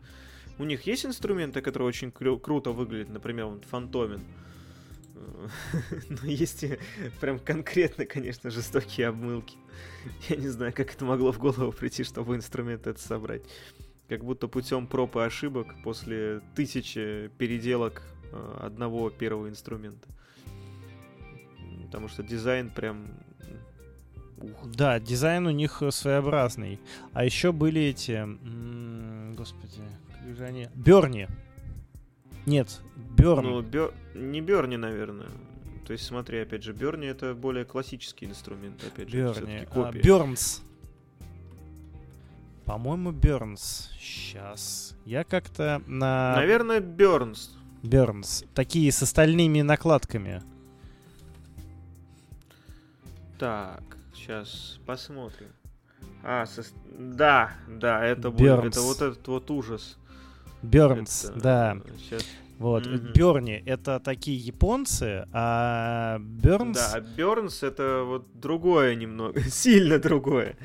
У 0.60 0.64
них 0.64 0.84
есть 0.88 1.06
инструменты, 1.06 1.62
которые 1.62 1.88
очень 1.90 2.10
кру- 2.10 2.40
круто 2.40 2.72
выглядят, 2.72 3.10
например, 3.10 3.46
вот 3.46 3.66
Фантомин. 3.66 4.22
Но 6.10 6.28
есть 6.28 6.64
и 6.64 6.80
прям 7.20 7.40
конкретно, 7.40 8.06
конечно, 8.06 8.50
жестокие 8.50 9.08
обмылки. 9.08 9.58
Я 10.30 10.38
не 10.38 10.48
знаю, 10.48 10.74
как 10.74 10.94
это 10.94 11.06
могло 11.06 11.32
в 11.32 11.40
голову 11.40 11.72
прийти, 11.72 12.04
чтобы 12.04 12.36
инструмент 12.36 12.88
это 12.88 13.00
собрать. 13.00 13.44
Как 14.10 14.24
будто 14.24 14.48
путем 14.48 14.88
проб 14.88 15.16
и 15.18 15.20
ошибок 15.20 15.68
после 15.84 16.42
тысячи 16.56 17.30
переделок 17.38 18.02
э, 18.32 18.58
одного 18.62 19.10
первого 19.10 19.50
инструмента. 19.50 20.08
Потому 21.86 22.08
что 22.08 22.24
дизайн 22.24 22.70
прям 22.70 23.08
Ух. 24.40 24.68
Да, 24.68 25.00
дизайн 25.00 25.48
у 25.48 25.52
них 25.52 25.82
своеобразный. 25.90 26.80
А 27.14 27.26
еще 27.26 27.52
были 27.52 27.82
эти... 27.82 28.24
Господи, 29.36 29.82
как 30.14 30.36
же 30.36 30.44
они... 30.44 30.68
Берни. 30.76 31.28
Нет, 32.48 32.80
Берн. 33.18 33.44
Ну, 33.46 33.62
Бё- 33.62 33.94
не 34.16 34.40
Берни, 34.42 34.78
наверное. 34.78 35.30
То 35.86 35.92
есть, 35.94 36.06
смотри, 36.06 36.40
опять 36.40 36.64
же, 36.64 36.72
Берни 36.74 37.06
это 37.06 37.34
более 37.36 37.66
классический 37.66 38.26
инструмент, 38.26 38.82
опять 38.84 39.10
же, 39.10 39.18
Берни. 39.18 39.34
всё-таки 39.34 39.66
копия. 39.66 40.02
Бернс. 40.02 40.62
По-моему, 42.66 43.12
Бернс. 43.12 43.90
Сейчас. 44.00 44.96
Я 45.06 45.24
как-то 45.24 45.82
на... 45.88 46.36
Наверное, 46.38 46.80
Бернс. 46.80 47.52
Бернс. 47.84 48.44
Такие 48.54 48.92
с 48.92 49.02
остальными 49.04 49.62
накладками. 49.62 50.42
Так, 53.38 53.84
сейчас 54.16 54.80
посмотрим. 54.86 55.50
А, 56.24 56.44
сос- 56.46 56.74
да, 56.98 57.52
да, 57.68 58.04
это 58.06 58.32
будет, 58.32 58.42
Бёрнс. 58.42 58.76
это 58.76 58.82
вот 58.82 59.02
этот 59.02 59.28
вот 59.28 59.52
ужас. 59.52 59.98
Бернс, 60.62 61.26
Это, 61.26 61.40
да. 61.40 61.78
щас- 62.10 62.26
Вот. 62.60 62.86
Мгм. 62.88 63.14
Берни 63.14 63.62
это 63.66 64.00
такие 64.00 64.38
японцы, 64.38 65.28
а 65.32 66.18
Бернс... 66.20 66.78
Да, 66.78 66.92
а 66.96 67.00
Бернс 67.02 67.62
это 67.64 68.04
вот 68.06 68.26
другое 68.34 68.96
немного, 68.96 69.40
сильно 69.50 70.00
другое. 70.00 70.56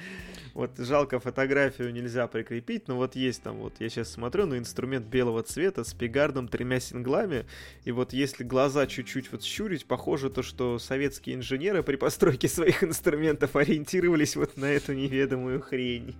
Вот 0.55 0.73
жалко, 0.77 1.19
фотографию 1.19 1.95
нельзя 1.95 2.27
прикрепить, 2.27 2.87
но 2.87 2.97
вот 2.97 3.17
есть 3.17 3.43
там, 3.43 3.57
вот 3.57 3.73
я 3.79 3.89
сейчас 3.89 4.11
смотрю 4.13 4.45
на 4.47 4.59
инструмент 4.59 5.07
белого 5.07 5.43
цвета 5.43 5.83
с 5.83 5.95
пегардом, 5.95 6.47
тремя 6.47 6.79
синглами, 6.79 7.47
и 7.85 7.91
вот 7.93 8.13
если 8.13 8.45
глаза 8.45 8.87
чуть-чуть 8.87 9.33
вот 9.33 9.43
щурить, 9.43 9.87
похоже 9.87 10.29
то, 10.29 10.43
что 10.43 10.79
советские 10.79 11.37
инженеры 11.37 11.83
при 11.83 11.97
постройке 11.97 12.49
своих 12.49 12.85
инструментов 12.85 13.57
ориентировались 13.57 14.37
вот 14.37 14.59
на 14.59 14.67
эту 14.67 14.93
неведомую 14.93 15.61
хрень. 15.63 16.15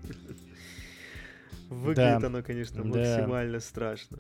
Выглядит 1.73 2.21
Да. 2.21 2.27
оно, 2.27 2.43
конечно, 2.43 2.83
Да. 2.83 2.89
максимально 2.99 3.61
страшно. 3.61 4.19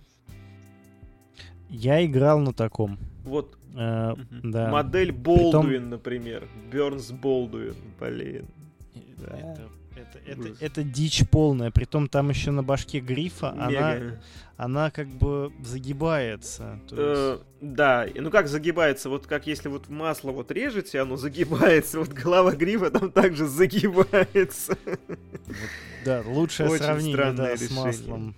Я 1.68 2.04
играл 2.04 2.40
на 2.40 2.52
таком. 2.52 2.98
Вот 3.24 3.56
Э, 3.74 4.12
Мгм. 4.14 4.50
да. 4.50 4.70
Модель 4.70 5.12
Болдуин, 5.12 5.88
например. 5.88 6.46
Бернс 6.70 7.10
Болдуин. 7.10 7.74
Блин. 7.98 8.46
Да. 9.18 9.34
Это, 9.38 9.62
это, 10.02 10.18
это, 10.26 10.64
это 10.64 10.82
дичь 10.82 11.22
полная. 11.28 11.70
Притом 11.70 12.08
там 12.08 12.30
еще 12.30 12.50
на 12.50 12.62
башке 12.62 13.00
грифа 13.00 13.50
она, 13.50 13.94
Мега. 13.94 14.22
она 14.56 14.90
как 14.90 15.08
бы 15.08 15.52
загибается. 15.62 16.78
Э, 16.90 17.38
есть- 17.38 17.44
да, 17.60 18.04
и 18.06 18.20
ну 18.20 18.30
как 18.30 18.48
загибается, 18.48 19.08
вот 19.08 19.26
как 19.26 19.46
если 19.46 19.68
вот 19.68 19.88
масло 19.88 20.32
вот 20.32 20.50
режете, 20.50 21.00
оно 21.00 21.16
загибается, 21.16 21.98
вот 22.00 22.08
голова 22.10 22.52
грифа 22.52 22.90
там 22.90 23.10
также 23.10 23.46
загибается. 23.46 24.76
да, 26.04 26.22
лучшее 26.26 26.68
очень 26.68 26.84
сравнение 26.84 27.32
да, 27.32 27.56
с 27.56 27.70
маслом. 27.70 28.34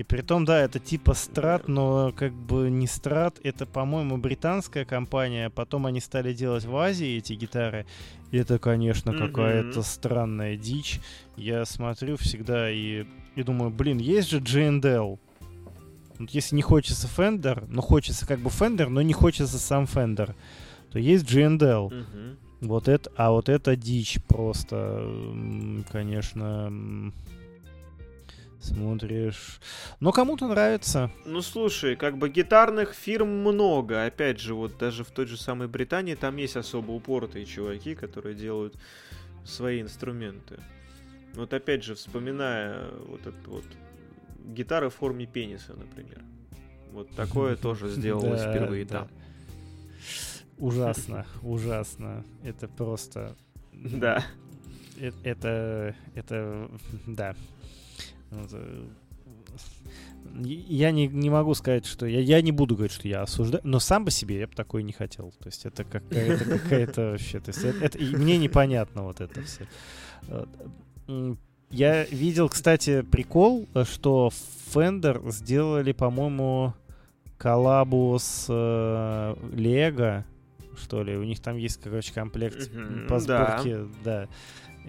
И 0.00 0.02
при 0.02 0.22
том, 0.22 0.46
да, 0.46 0.62
это 0.62 0.78
типа 0.78 1.12
страт, 1.12 1.68
но 1.68 2.10
как 2.16 2.32
бы 2.32 2.70
не 2.70 2.86
страт. 2.86 3.38
Это, 3.42 3.66
по-моему, 3.66 4.16
британская 4.16 4.86
компания. 4.86 5.50
Потом 5.50 5.84
они 5.84 6.00
стали 6.00 6.32
делать 6.32 6.64
в 6.64 6.74
Азии 6.74 7.18
эти 7.18 7.34
гитары. 7.34 7.84
И 8.30 8.38
это, 8.38 8.58
конечно, 8.58 9.12
Мгм. 9.12 9.26
какая-то 9.26 9.82
странная 9.82 10.56
дичь. 10.56 11.00
Я 11.36 11.66
смотрю 11.66 12.16
всегда 12.16 12.70
и, 12.70 13.04
и 13.34 13.42
думаю, 13.42 13.70
блин, 13.70 13.98
есть 13.98 14.30
же 14.30 14.40
G&L. 14.40 15.18
Вот 16.18 16.30
если 16.30 16.56
не 16.56 16.62
хочется 16.62 17.06
Fender, 17.06 17.66
но 17.68 17.82
хочется 17.82 18.26
как 18.26 18.38
бы 18.38 18.48
Fender, 18.48 18.88
но 18.88 19.02
не 19.02 19.12
хочется 19.12 19.58
сам 19.58 19.84
Fender, 19.84 20.34
то 20.90 20.98
есть 20.98 21.30
G&L. 21.30 21.90
Мгм. 21.90 22.38
Вот 22.62 22.88
это, 22.88 23.12
а 23.16 23.32
вот 23.32 23.50
это 23.50 23.76
дичь 23.76 24.18
просто, 24.26 25.06
конечно, 25.92 27.12
смотришь. 28.60 29.60
Но 30.00 30.12
кому-то 30.12 30.46
нравится. 30.48 31.10
Ну 31.24 31.40
слушай, 31.42 31.96
как 31.96 32.18
бы 32.18 32.28
гитарных 32.28 32.92
фирм 32.92 33.28
много. 33.28 34.04
Опять 34.04 34.38
же, 34.40 34.54
вот 34.54 34.78
даже 34.78 35.04
в 35.04 35.10
той 35.10 35.26
же 35.26 35.36
самой 35.36 35.68
Британии 35.68 36.14
там 36.14 36.36
есть 36.36 36.56
особо 36.56 36.92
упоротые 36.92 37.46
чуваки, 37.46 37.94
которые 37.94 38.34
делают 38.34 38.74
свои 39.44 39.80
инструменты. 39.80 40.60
Вот 41.34 41.52
опять 41.54 41.84
же, 41.84 41.94
вспоминая 41.94 42.90
вот 43.06 43.20
этот 43.20 43.46
вот 43.46 43.64
гитары 44.46 44.90
в 44.90 44.94
форме 44.94 45.26
пениса, 45.26 45.74
например. 45.74 46.20
Вот 46.92 47.10
такое 47.14 47.56
тоже 47.60 47.88
сделалось 47.88 48.42
впервые 48.42 48.84
там. 48.84 49.08
Ужасно, 50.58 51.24
ужасно. 51.42 52.24
Это 52.44 52.68
просто... 52.68 53.34
Да. 53.72 54.22
э- 54.98 55.12
Это, 55.24 55.94
это, 56.14 56.70
да. 57.06 57.34
Вот, 58.30 58.48
э, 58.52 58.84
Я 60.44 60.90
не, 60.92 61.06
не 61.08 61.30
могу 61.30 61.54
сказать, 61.54 61.86
что... 61.86 62.06
Я, 62.06 62.20
я 62.20 62.40
не 62.42 62.52
буду 62.52 62.74
говорить, 62.76 62.92
что 62.92 63.08
я 63.08 63.22
осуждаю, 63.22 63.60
но 63.64 63.80
сам 63.80 64.04
по 64.04 64.10
себе 64.10 64.38
я 64.40 64.46
бы 64.46 64.54
такой 64.54 64.82
не 64.82 64.92
хотел. 64.92 65.32
То 65.40 65.46
есть 65.48 65.66
это 65.66 65.84
какая-то 65.84 66.44
какая-то 66.44 67.10
вообще... 67.12 67.40
То 67.40 67.50
есть 67.50 67.64
это, 67.64 67.84
это- 67.84 67.98
мне 67.98 68.38
непонятно 68.38 69.02
вот 69.02 69.20
это 69.20 69.42
все. 69.42 69.66
М, 71.08 71.38
Я 71.70 72.04
видел, 72.04 72.48
кстати, 72.48 73.02
прикол, 73.02 73.66
э, 73.74 73.84
что 73.84 74.30
Fender 74.74 75.30
сделали, 75.30 75.92
по-моему, 75.92 76.74
коллабу 77.38 78.16
с 78.20 78.46
э, 78.48 79.34
Lego, 79.54 80.24
что 80.76 81.02
ли. 81.02 81.16
У 81.16 81.24
них 81.24 81.40
там 81.40 81.56
есть, 81.56 81.80
короче, 81.82 82.12
комплект 82.12 82.72
Мгм, 82.72 83.06
по 83.08 83.20
да. 83.20 83.58
сборке, 83.58 83.86
да, 84.04 84.28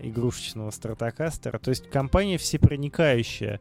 игрушечного 0.01 0.71
стратокастера. 0.71 1.59
То 1.59 1.69
есть 1.69 1.89
компания 1.89 2.37
всепроникающая. 2.37 3.59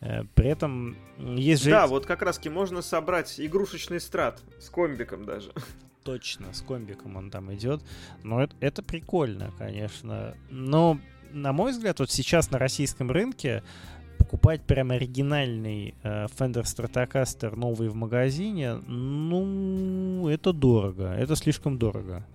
Э, 0.00 0.24
При 0.34 0.48
этом 0.48 0.96
есть 1.18 1.62
же... 1.62 1.70
Да, 1.70 1.86
вот 1.86 2.06
как 2.06 2.22
раз 2.22 2.44
можно 2.46 2.82
собрать 2.82 3.38
игрушечный 3.38 4.00
страт 4.00 4.42
с 4.60 4.68
комбиком 4.70 5.24
даже. 5.24 5.52
Точно, 6.04 6.52
с 6.52 6.62
комбиком 6.62 7.16
он 7.16 7.30
там 7.30 7.52
идет. 7.54 7.82
Но 8.22 8.42
это, 8.42 8.56
это 8.60 8.82
прикольно, 8.82 9.52
конечно. 9.58 10.34
Но, 10.50 10.98
на 11.30 11.52
мой 11.52 11.72
взгляд, 11.72 12.00
вот 12.00 12.10
сейчас 12.10 12.50
на 12.50 12.58
российском 12.58 13.10
рынке 13.10 13.62
покупать 14.18 14.62
прям 14.62 14.90
оригинальный 14.90 15.94
э, 16.02 16.26
Fender 16.26 16.62
Stratocaster 16.62 17.54
новый 17.54 17.88
в 17.88 17.94
магазине, 17.94 18.74
ну, 18.74 20.28
это 20.28 20.52
дорого. 20.52 21.12
Это 21.14 21.36
слишком 21.36 21.78
дорого. 21.78 22.26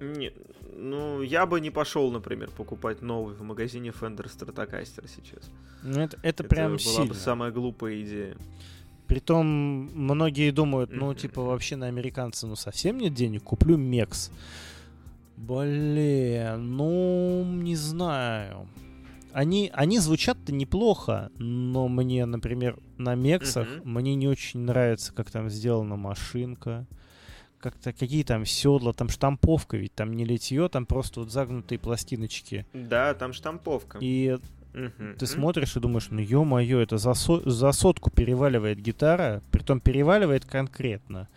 Не, 0.00 0.32
ну, 0.80 1.22
я 1.22 1.46
бы 1.46 1.60
не 1.60 1.70
пошел, 1.70 2.10
например, 2.10 2.50
покупать 2.50 3.02
новый 3.02 3.34
в 3.34 3.42
магазине 3.42 3.90
Fender 3.90 4.26
Stratocaster 4.26 5.08
сейчас. 5.08 5.50
Ну, 5.82 6.00
это, 6.00 6.18
это, 6.22 6.44
прям 6.44 6.72
была 6.72 6.78
сильно. 6.78 7.06
бы 7.06 7.14
самая 7.14 7.50
глупая 7.50 8.00
идея. 8.02 8.36
Притом, 9.06 9.46
многие 9.46 10.50
думают, 10.50 10.90
ну, 10.92 11.14
типа, 11.14 11.42
вообще 11.42 11.76
на 11.76 11.86
американца, 11.86 12.46
ну, 12.46 12.56
совсем 12.56 12.98
нет 12.98 13.12
денег, 13.12 13.42
куплю 13.42 13.76
Мекс. 13.76 14.30
Блин, 15.36 16.76
ну, 16.76 17.44
не 17.44 17.76
знаю. 17.76 18.68
Они, 19.32 19.70
они 19.72 19.98
звучат-то 19.98 20.52
неплохо, 20.52 21.30
но 21.38 21.88
мне, 21.88 22.24
например, 22.26 22.78
на 22.98 23.14
Мексах, 23.14 23.68
мне 23.84 24.14
не 24.14 24.28
очень 24.28 24.60
нравится, 24.60 25.12
как 25.12 25.30
там 25.30 25.48
сделана 25.50 25.96
машинка. 25.96 26.86
Как-то 27.60 27.92
какие 27.92 28.22
там 28.22 28.46
седла, 28.46 28.92
там 28.94 29.08
штамповка, 29.10 29.76
ведь 29.76 29.94
там 29.94 30.14
не 30.14 30.24
литье, 30.24 30.68
там 30.70 30.86
просто 30.86 31.20
вот 31.20 31.30
загнутые 31.30 31.78
пластиночки. 31.78 32.64
Да, 32.72 33.12
там 33.14 33.32
штамповка. 33.34 33.98
И 34.00 34.38
Мгм. 34.72 35.16
ты 35.18 35.26
смотришь 35.26 35.76
и 35.76 35.80
думаешь, 35.80 36.08
ну 36.10 36.20
ё-моё, 36.20 36.80
это 36.80 36.96
за, 36.96 37.12
со- 37.12 37.48
за 37.48 37.72
сотку 37.72 38.10
переваливает 38.10 38.78
гитара, 38.80 39.42
притом 39.50 39.80
переваливает 39.80 40.46
конкретно. 40.46 41.28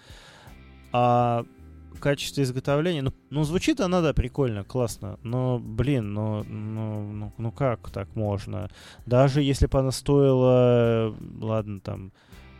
А 0.93 1.43
качество 1.99 2.41
изготовления, 2.41 3.01
ну, 3.01 3.13
ну 3.30 3.43
звучит 3.43 3.80
она, 3.82 4.01
да, 4.01 4.13
прикольно, 4.13 4.63
классно, 4.63 5.19
но, 5.24 5.59
блин, 5.59 6.13
ну, 6.13 6.43
ну, 6.43 7.11
ну, 7.11 7.34
ну 7.38 7.51
как 7.51 7.89
так 7.89 8.15
можно? 8.15 8.69
Даже 9.05 9.41
если 9.41 9.67
бы 9.67 9.80
она 9.80 9.91
стоила, 9.91 11.15
ладно, 11.41 11.80
там, 11.80 12.11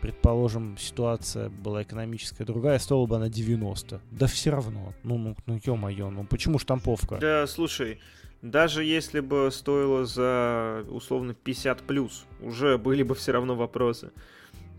предположим, 0.04 0.78
ситуация 0.78 1.48
была 1.48 1.84
экономическая 1.84 2.44
другая, 2.44 2.78
стоила 2.78 3.06
бы 3.06 3.16
она 3.16 3.30
90. 3.30 4.02
Да 4.12 4.28
все 4.28 4.50
равно. 4.50 4.94
Ну, 5.04 5.18
ну, 5.18 5.38
ну 5.46 5.58
ё-моё, 5.64 6.10
ну 6.10 6.26
почему 6.26 6.60
штамповка? 6.60 7.20
Да, 7.22 7.48
слушай, 7.48 8.02
даже 8.42 8.84
если 8.84 9.22
бы 9.22 9.50
стоило 9.50 10.06
за 10.06 10.84
условно 10.90 11.34
50 11.34 11.84
плюс, 11.84 12.26
уже 12.42 12.78
были 12.78 13.02
бы 13.02 13.16
все 13.16 13.32
равно 13.32 13.56
вопросы. 13.56 14.12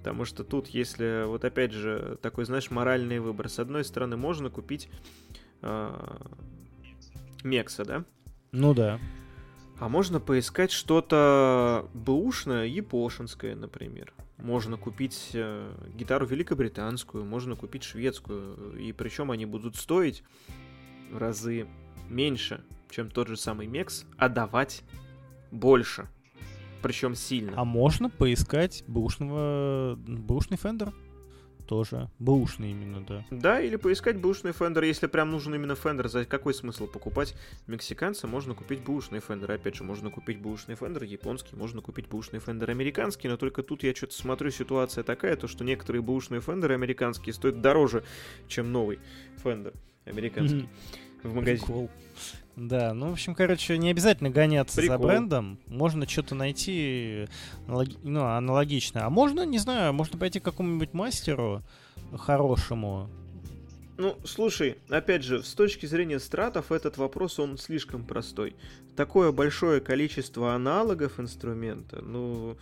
Потому 0.01 0.27
что 0.27 0.45
тут, 0.45 0.69
если, 0.69 1.25
вот 1.27 1.47
опять 1.47 1.73
же, 1.73 2.19
такой, 2.21 2.45
знаешь, 2.45 2.71
моральный 2.71 3.19
выбор. 3.19 3.49
С 3.49 3.59
одной 3.59 3.83
стороны, 3.87 4.19
можно 4.19 4.51
купить 4.51 4.91
а, 5.63 6.21
Мекса, 7.43 7.87
да? 7.87 8.05
Ну 8.53 8.75
да. 8.75 9.01
А 9.79 9.89
можно 9.89 10.21
поискать 10.21 10.71
что-то 10.71 11.89
бэушное, 11.95 12.67
япошинское, 12.67 13.57
например. 13.57 14.13
Можно 14.39 14.77
купить 14.77 15.31
э, 15.35 15.73
гитару 15.95 16.27
великобританскую, 16.27 17.25
можно 17.25 17.57
купить 17.57 17.83
шведскую. 17.83 18.77
И 18.79 18.93
причем 18.93 19.31
они 19.31 19.47
будут 19.47 19.77
стоить 19.77 20.23
в 21.11 21.19
разы 21.19 21.67
меньше, 22.09 22.65
чем 22.91 23.11
тот 23.11 23.29
же 23.29 23.37
самый 23.37 23.67
Мекс, 23.67 24.05
а 24.17 24.29
давать 24.29 24.83
больше. 25.51 26.09
Причем 26.83 27.15
сильно. 27.15 27.55
А 27.57 27.65
можно 27.65 28.11
поискать 28.11 28.85
бэушного... 28.87 29.97
бэушный 29.97 30.59
фендер? 30.59 30.93
Тоже. 31.65 32.11
Бэушный 32.19 32.71
именно, 32.71 33.05
да. 33.05 33.25
Да, 33.31 33.61
или 33.61 33.77
поискать 33.77 34.19
бэушный 34.19 34.53
фендер, 34.53 34.85
если 34.85 35.07
прям 35.07 35.31
нужен 35.31 35.55
именно 35.55 35.75
фендер. 35.75 36.09
За 36.09 36.25
какой 36.25 36.55
смысл 36.55 36.87
покупать 36.87 37.35
мексиканца? 37.67 38.27
Можно 38.27 38.55
купить 38.55 38.83
бэушный 38.83 39.21
фендер. 39.21 39.53
Опять 39.53 39.77
же, 39.77 39.85
можно 39.85 40.11
купить 40.11 40.41
бэушный 40.41 40.75
фендер 40.75 41.05
японский, 41.05 41.57
можно 41.57 41.81
купить 41.81 42.09
бэушный 42.09 42.41
фендер 42.41 42.71
американский, 42.71 43.29
но 43.29 43.37
только 43.37 43.63
тут 43.63 43.83
я 43.83 43.95
что-то 43.95 44.15
смотрю, 44.15 44.51
ситуация 44.51 45.05
такая, 45.05 45.37
то 45.37 45.49
что 45.49 45.65
некоторые 45.65 46.03
бэушные 46.03 46.41
фендеры 46.41 46.75
американские 46.75 47.33
стоят 47.33 47.61
дороже, 47.61 48.05
чем 48.49 48.73
новый 48.73 48.99
фендер 49.43 49.75
американский 50.05 50.69
mm-hmm. 51.23 51.29
в 51.29 51.35
магазине. 51.35 51.67
Прикол. 51.67 51.91
Да, 52.57 52.95
ну, 52.95 53.11
в 53.11 53.13
общем, 53.13 53.35
короче, 53.35 53.77
не 53.79 53.91
обязательно 53.91 54.31
гоняться 54.31 54.77
Прикол. 54.77 54.97
за 54.97 55.03
брендом. 55.03 55.59
Можно 55.67 56.09
что-то 56.09 56.35
найти 56.35 57.27
аналоги- 57.67 57.99
ну, 58.05 58.25
аналогичное. 58.25 59.05
А 59.05 59.11
можно, 59.11 59.45
не 59.45 59.59
знаю, 59.59 59.93
можно 59.93 60.19
пойти 60.19 60.39
к 60.39 60.45
какому-нибудь 60.45 60.93
мастеру 60.93 61.63
хорошему. 62.17 63.09
Ну, 63.97 64.17
слушай, 64.25 64.79
опять 64.89 65.23
же, 65.23 65.43
с 65.43 65.55
точки 65.55 65.87
зрения 65.87 66.19
стратов 66.19 66.73
этот 66.73 66.97
вопрос, 66.97 67.39
он 67.39 67.59
слишком 67.59 68.05
простой. 68.05 68.57
Такое 68.97 69.31
большое 69.33 69.81
количество 69.81 70.55
аналогов 70.55 71.19
инструмента, 71.19 72.03
ну... 72.03 72.57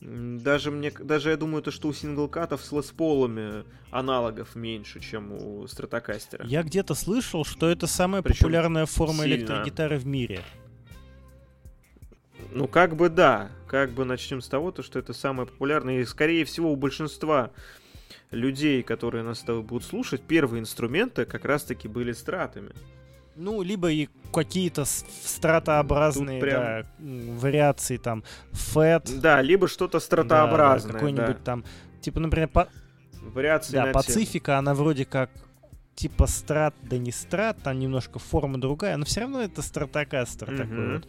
Даже 0.00 0.70
мне, 0.70 0.90
даже 0.90 1.30
я 1.30 1.36
думаю, 1.36 1.62
то, 1.62 1.70
что 1.70 1.88
у 1.88 1.92
синглкатов 1.92 2.62
с 2.62 2.70
лесполами 2.70 3.64
аналогов 3.90 4.54
меньше, 4.54 5.00
чем 5.00 5.32
у 5.32 5.66
стратокастера. 5.66 6.44
Я 6.46 6.62
где-то 6.62 6.94
слышал, 6.94 7.44
что 7.44 7.68
это 7.70 7.86
самая 7.86 8.22
Причем 8.22 8.40
популярная 8.40 8.86
форма 8.86 9.24
сильно. 9.24 9.36
электрогитары 9.36 9.98
в 9.98 10.06
мире. 10.06 10.42
Ну, 12.52 12.68
как 12.68 12.94
бы 12.94 13.08
да. 13.08 13.50
Как 13.66 13.90
бы 13.92 14.04
начнем 14.04 14.40
с 14.40 14.48
того, 14.48 14.70
то, 14.70 14.82
что 14.82 14.98
это 14.98 15.12
самое 15.12 15.48
популярное. 15.48 16.00
И, 16.00 16.04
скорее 16.04 16.44
всего, 16.44 16.70
у 16.70 16.76
большинства 16.76 17.50
людей, 18.30 18.82
которые 18.82 19.24
нас 19.24 19.40
с 19.40 19.42
тобой 19.42 19.62
будут 19.62 19.84
слушать, 19.84 20.22
первые 20.22 20.60
инструменты 20.60 21.24
как 21.24 21.44
раз-таки 21.44 21.88
были 21.88 22.12
стратами. 22.12 22.72
Ну, 23.36 23.62
либо 23.62 23.90
и 23.90 24.08
какие-то 24.32 24.84
стратообразные 24.84 26.40
прям... 26.40 26.62
да, 26.62 26.86
вариации, 26.98 27.96
там, 27.96 28.24
фэт. 28.52 29.10
Да, 29.20 29.42
либо 29.42 29.68
что-то 29.68 30.00
стратообразное. 30.00 30.92
Да, 30.92 30.98
какой-нибудь 30.98 31.38
да. 31.38 31.42
там, 31.44 31.64
типа, 32.00 32.20
например, 32.20 32.48
по... 32.48 32.68
Вариации 33.22 33.72
да, 33.72 33.86
Пацифика, 33.92 34.52
тему. 34.52 34.58
она 34.58 34.74
вроде 34.74 35.04
как 35.04 35.30
типа 35.96 36.26
страт, 36.26 36.74
да 36.82 36.98
не 36.98 37.10
страт, 37.10 37.56
там 37.64 37.78
немножко 37.78 38.18
форма 38.18 38.60
другая, 38.60 38.96
но 38.98 39.06
все 39.06 39.22
равно 39.22 39.40
это 39.40 39.62
стратокастер 39.62 40.50
mm-hmm. 40.50 40.56
такой 40.56 40.92
вот. 40.94 41.08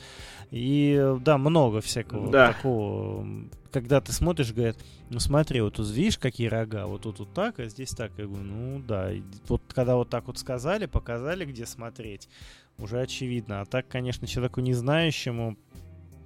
И 0.49 1.15
да, 1.21 1.37
много 1.37 1.81
всякого 1.81 2.31
да. 2.31 2.53
такого. 2.53 3.27
Когда 3.69 3.99
ты 3.99 4.13
смотришь, 4.13 4.53
говорят, 4.53 4.77
ну 5.09 5.19
смотри, 5.19 5.59
вот 5.59 5.75
тут 5.75 5.89
видишь, 5.89 6.17
какие 6.17 6.47
рога, 6.47 6.87
вот 6.87 7.01
тут 7.01 7.19
вот 7.19 7.33
так, 7.33 7.59
а 7.59 7.65
здесь 7.65 7.89
так. 7.89 8.13
Я 8.17 8.25
говорю, 8.25 8.43
ну 8.43 8.79
да. 8.79 9.11
И 9.11 9.21
вот 9.49 9.61
когда 9.67 9.97
вот 9.97 10.09
так 10.09 10.27
вот 10.27 10.39
сказали, 10.39 10.85
показали, 10.85 11.43
где 11.43 11.65
смотреть, 11.65 12.29
уже 12.77 13.01
очевидно. 13.01 13.59
А 13.59 13.65
так, 13.65 13.89
конечно, 13.89 14.25
человеку 14.25 14.61
не 14.61 14.73
знающему, 14.73 15.57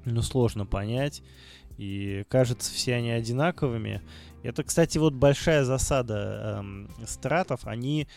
ну 0.06 0.22
сложно 0.22 0.68
понять. 0.68 1.24
И 1.80 2.26
кажется, 2.30 2.72
все 2.72 2.94
они 2.94 3.10
одинаковыми. 3.10 4.04
Это, 4.44 4.64
кстати, 4.64 5.00
вот 5.00 5.16
большая 5.16 5.64
засада 5.64 6.60
эм, 6.60 6.90
стратов. 7.08 7.66
Они 7.66 8.08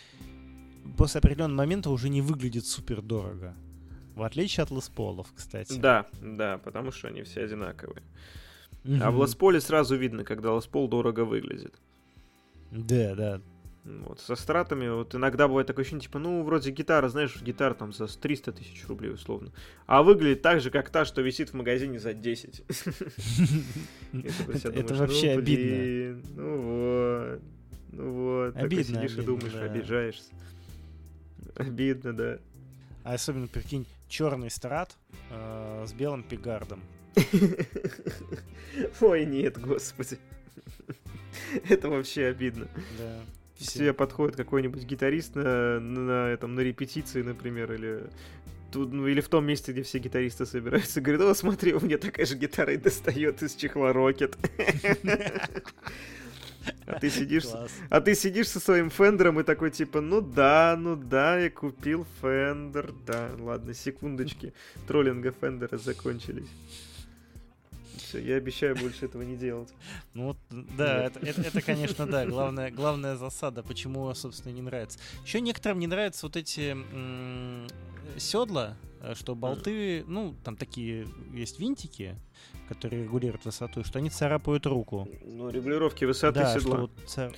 после 0.97 1.19
определенного 1.19 1.59
момента 1.59 1.91
уже 1.91 2.09
не 2.09 2.21
выглядят 2.21 2.67
супер 2.67 3.03
дорого. 3.03 3.55
В 4.15 4.23
отличие 4.23 4.63
от 4.63 4.71
Лесполов, 4.71 5.27
кстати. 5.35 5.79
Да, 5.79 6.07
да, 6.21 6.59
потому 6.59 6.93
что 6.93 7.09
они 7.09 7.23
все 7.23 7.45
одинаковые. 7.45 8.03
Mm-hmm. 8.85 9.01
А 9.03 9.11
в 9.11 9.23
Лесполе 9.23 9.61
сразу 9.61 9.97
видно, 9.97 10.25
когда 10.25 10.55
Леспол 10.55 10.89
дорого 10.89 11.25
выглядит. 11.25 11.75
Да, 12.71 13.15
да. 13.15 13.41
Вот, 13.85 14.19
со 14.19 14.35
стратами, 14.35 14.89
вот 14.89 15.15
иногда 15.15 15.47
бывает 15.47 15.67
такое 15.67 15.83
ощущение, 15.83 16.05
типа, 16.05 16.19
ну, 16.19 16.43
вроде 16.43 16.71
гитара, 16.71 17.09
знаешь, 17.11 17.41
гитара 17.43 17.75
там 17.75 17.93
за 17.93 18.07
300 18.07 18.53
тысяч 18.53 18.87
рублей, 18.89 19.13
условно. 19.13 19.53
А 19.87 20.03
выглядит 20.03 20.41
так 20.41 20.63
же, 20.63 20.71
как 20.71 20.89
та, 20.89 21.05
что 21.05 21.21
висит 21.21 21.51
в 21.51 21.55
магазине 21.55 21.99
за 21.99 22.15
10. 22.15 22.63
Это 24.13 24.95
вообще 24.95 25.33
обидно. 25.33 26.23
Ну 26.35 26.61
вот, 26.63 27.43
ну 27.93 28.13
вот. 28.13 28.57
Обидно. 28.57 29.03
сидишь 29.03 29.19
и 29.19 29.23
думаешь, 29.23 29.55
обижаешься. 29.55 30.33
Обидно, 31.57 32.13
да. 32.13 32.39
А 33.05 33.15
особенно, 33.15 33.47
прикинь, 33.47 33.87
черный 34.09 34.51
страт 34.51 34.97
э, 35.31 35.85
с 35.87 35.93
белым 35.93 36.23
пигардом. 36.23 36.83
Ой, 39.01 39.25
нет, 39.25 39.61
господи. 39.61 40.19
Это 41.69 41.89
вообще 41.89 42.27
обидно. 42.27 42.69
Да. 42.99 43.21
Все 43.57 43.93
подходит 43.93 44.37
какой-нибудь 44.37 44.85
гитарист 44.85 45.37
на, 45.37 45.79
на, 45.79 46.29
этом, 46.29 46.55
на 46.55 46.61
репетиции, 46.61 47.23
например, 47.23 47.73
или 47.73 48.11
тут, 48.73 48.93
ну, 48.93 49.07
или 49.07 49.21
в 49.21 49.29
том 49.29 49.47
месте, 49.47 49.73
где 49.73 49.83
все 49.83 49.99
гитаристы 49.99 50.45
собираются, 50.45 51.01
говорит, 51.01 51.23
о, 51.23 51.35
смотри, 51.35 51.73
у 51.73 51.81
меня 51.81 51.97
такая 51.97 52.27
же 52.27 52.37
гитара 52.37 52.73
и 52.75 52.77
достает 52.77 53.43
из 53.43 53.55
чехла 53.55 53.93
Рокет. 53.93 54.37
А 56.87 56.99
ты 56.99 57.11
сидишь, 57.11 57.45
а 57.91 58.01
ты 58.01 58.15
сидишь 58.15 58.49
со 58.49 58.61
своим 58.61 58.91
фендером 58.91 59.41
и 59.41 59.43
такой 59.43 59.71
типа, 59.71 60.01
ну 60.01 60.21
да, 60.21 60.77
ну 60.79 60.97
да, 60.97 61.39
я 61.39 61.51
купил 61.51 62.07
фендер, 62.21 62.93
да, 63.07 63.31
ладно, 63.39 63.75
секундочки, 63.75 64.53
троллинга 64.87 65.33
фендера 65.33 65.79
закончились. 65.79 66.49
Все, 67.97 68.19
я 68.21 68.37
обещаю 68.37 68.77
больше 68.77 69.07
этого 69.07 69.23
не 69.23 69.37
делать. 69.37 69.73
Ну 70.13 70.37
да, 70.51 71.07
это, 71.07 71.21
это, 71.21 71.41
это, 71.41 71.63
конечно, 71.63 72.07
да, 72.07 72.27
главная, 72.27 72.71
главная 72.71 73.17
засада, 73.17 73.63
почему, 73.63 74.13
собственно, 74.15 74.53
не 74.53 74.63
нравится. 74.63 74.99
Еще 75.25 75.41
некоторым 75.41 75.79
не 75.79 75.87
нравятся 75.87 76.27
вот 76.27 76.37
эти 76.37 76.71
м- 76.73 77.67
седла, 78.19 78.77
что 79.15 79.35
болты, 79.35 80.05
ну, 80.07 80.35
там 80.45 80.57
такие 80.57 81.07
есть 81.33 81.59
винтики, 81.59 82.17
которые 82.69 83.05
регулируют 83.05 83.45
высоту, 83.45 83.85
что 83.85 83.99
они 83.99 84.11
царапают 84.11 84.67
руку. 84.67 85.09
Ну, 85.25 85.51
регулировки 85.51 86.05
высоты 86.05 86.41
да, 86.41 86.59
седла. 86.59 86.79
Вот 86.83 86.91
цар... 87.07 87.33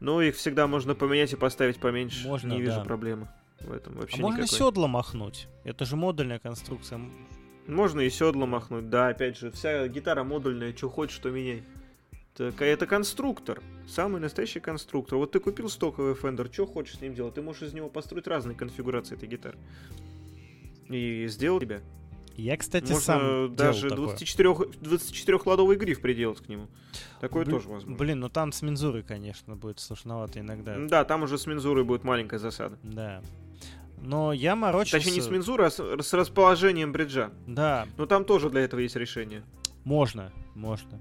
Ну, 0.00 0.20
их 0.20 0.36
всегда 0.36 0.66
можно 0.66 0.94
поменять 0.94 1.32
и 1.32 1.36
поставить 1.36 1.78
поменьше. 1.78 2.26
Можно, 2.26 2.52
Не 2.52 2.60
вижу 2.60 2.78
да. 2.78 2.84
проблемы 2.84 3.28
в 3.60 3.72
этом 3.72 3.94
вообще. 3.94 4.16
А 4.16 4.18
никакой. 4.18 4.36
можно 4.36 4.46
седло 4.46 4.88
махнуть. 4.88 5.48
Это 5.64 5.84
же 5.84 5.96
модульная 5.96 6.40
конструкция. 6.40 7.00
Можно 7.68 8.00
и 8.00 8.10
седло 8.10 8.46
махнуть, 8.46 8.90
да, 8.90 9.08
опять 9.08 9.38
же, 9.38 9.52
вся 9.52 9.86
гитара 9.86 10.24
модульная, 10.24 10.74
что 10.76 10.88
хочешь, 10.88 11.14
что 11.14 11.30
меняй. 11.30 11.62
Так, 12.34 12.62
это 12.62 12.86
конструктор, 12.86 13.62
самый 13.86 14.20
настоящий 14.20 14.58
конструктор. 14.58 15.18
Вот 15.18 15.32
ты 15.32 15.38
купил 15.38 15.68
стоковый 15.68 16.14
Fender, 16.14 16.50
что 16.52 16.66
хочешь 16.66 16.96
с 16.96 17.00
ним 17.00 17.14
делать? 17.14 17.34
Ты 17.34 17.42
можешь 17.42 17.62
из 17.62 17.74
него 17.74 17.88
построить 17.90 18.26
разные 18.26 18.56
конфигурации 18.56 19.16
этой 19.16 19.28
гитары. 19.28 19.58
И 20.92 21.26
сделать 21.28 21.62
тебя. 21.62 21.80
Я, 22.36 22.56
кстати, 22.56 22.92
Можно 22.92 23.00
сам 23.00 23.56
даже 23.56 23.90
24, 23.90 24.50
24-ладовый 24.50 25.76
гриф 25.76 26.00
приделать 26.00 26.38
к 26.38 26.48
нему. 26.48 26.68
Такое 27.20 27.44
Б- 27.44 27.50
тоже 27.50 27.68
возможно. 27.68 27.96
Блин, 27.96 28.20
ну 28.20 28.28
там 28.28 28.52
с 28.52 28.62
мензурой, 28.62 29.02
конечно, 29.02 29.54
будет 29.54 29.80
сложновато 29.80 30.40
иногда. 30.40 30.76
Да, 30.78 31.04
там 31.04 31.22
уже 31.24 31.36
с 31.36 31.46
мензурой 31.46 31.84
будет 31.84 32.04
маленькая 32.04 32.38
засада. 32.38 32.78
Да. 32.82 33.22
Но 34.00 34.32
я 34.32 34.56
морочился... 34.56 34.96
Точнее, 34.96 35.12
не 35.12 35.20
с 35.20 35.28
мензурой, 35.30 35.68
а 35.68 35.70
с, 35.70 35.78
с 35.78 36.12
расположением 36.14 36.92
бриджа. 36.92 37.30
Да. 37.46 37.86
Но 37.96 38.06
там 38.06 38.24
тоже 38.24 38.50
для 38.50 38.62
этого 38.62 38.80
есть 38.80 38.96
решение. 38.96 39.44
Можно, 39.84 40.32
можно. 40.54 41.00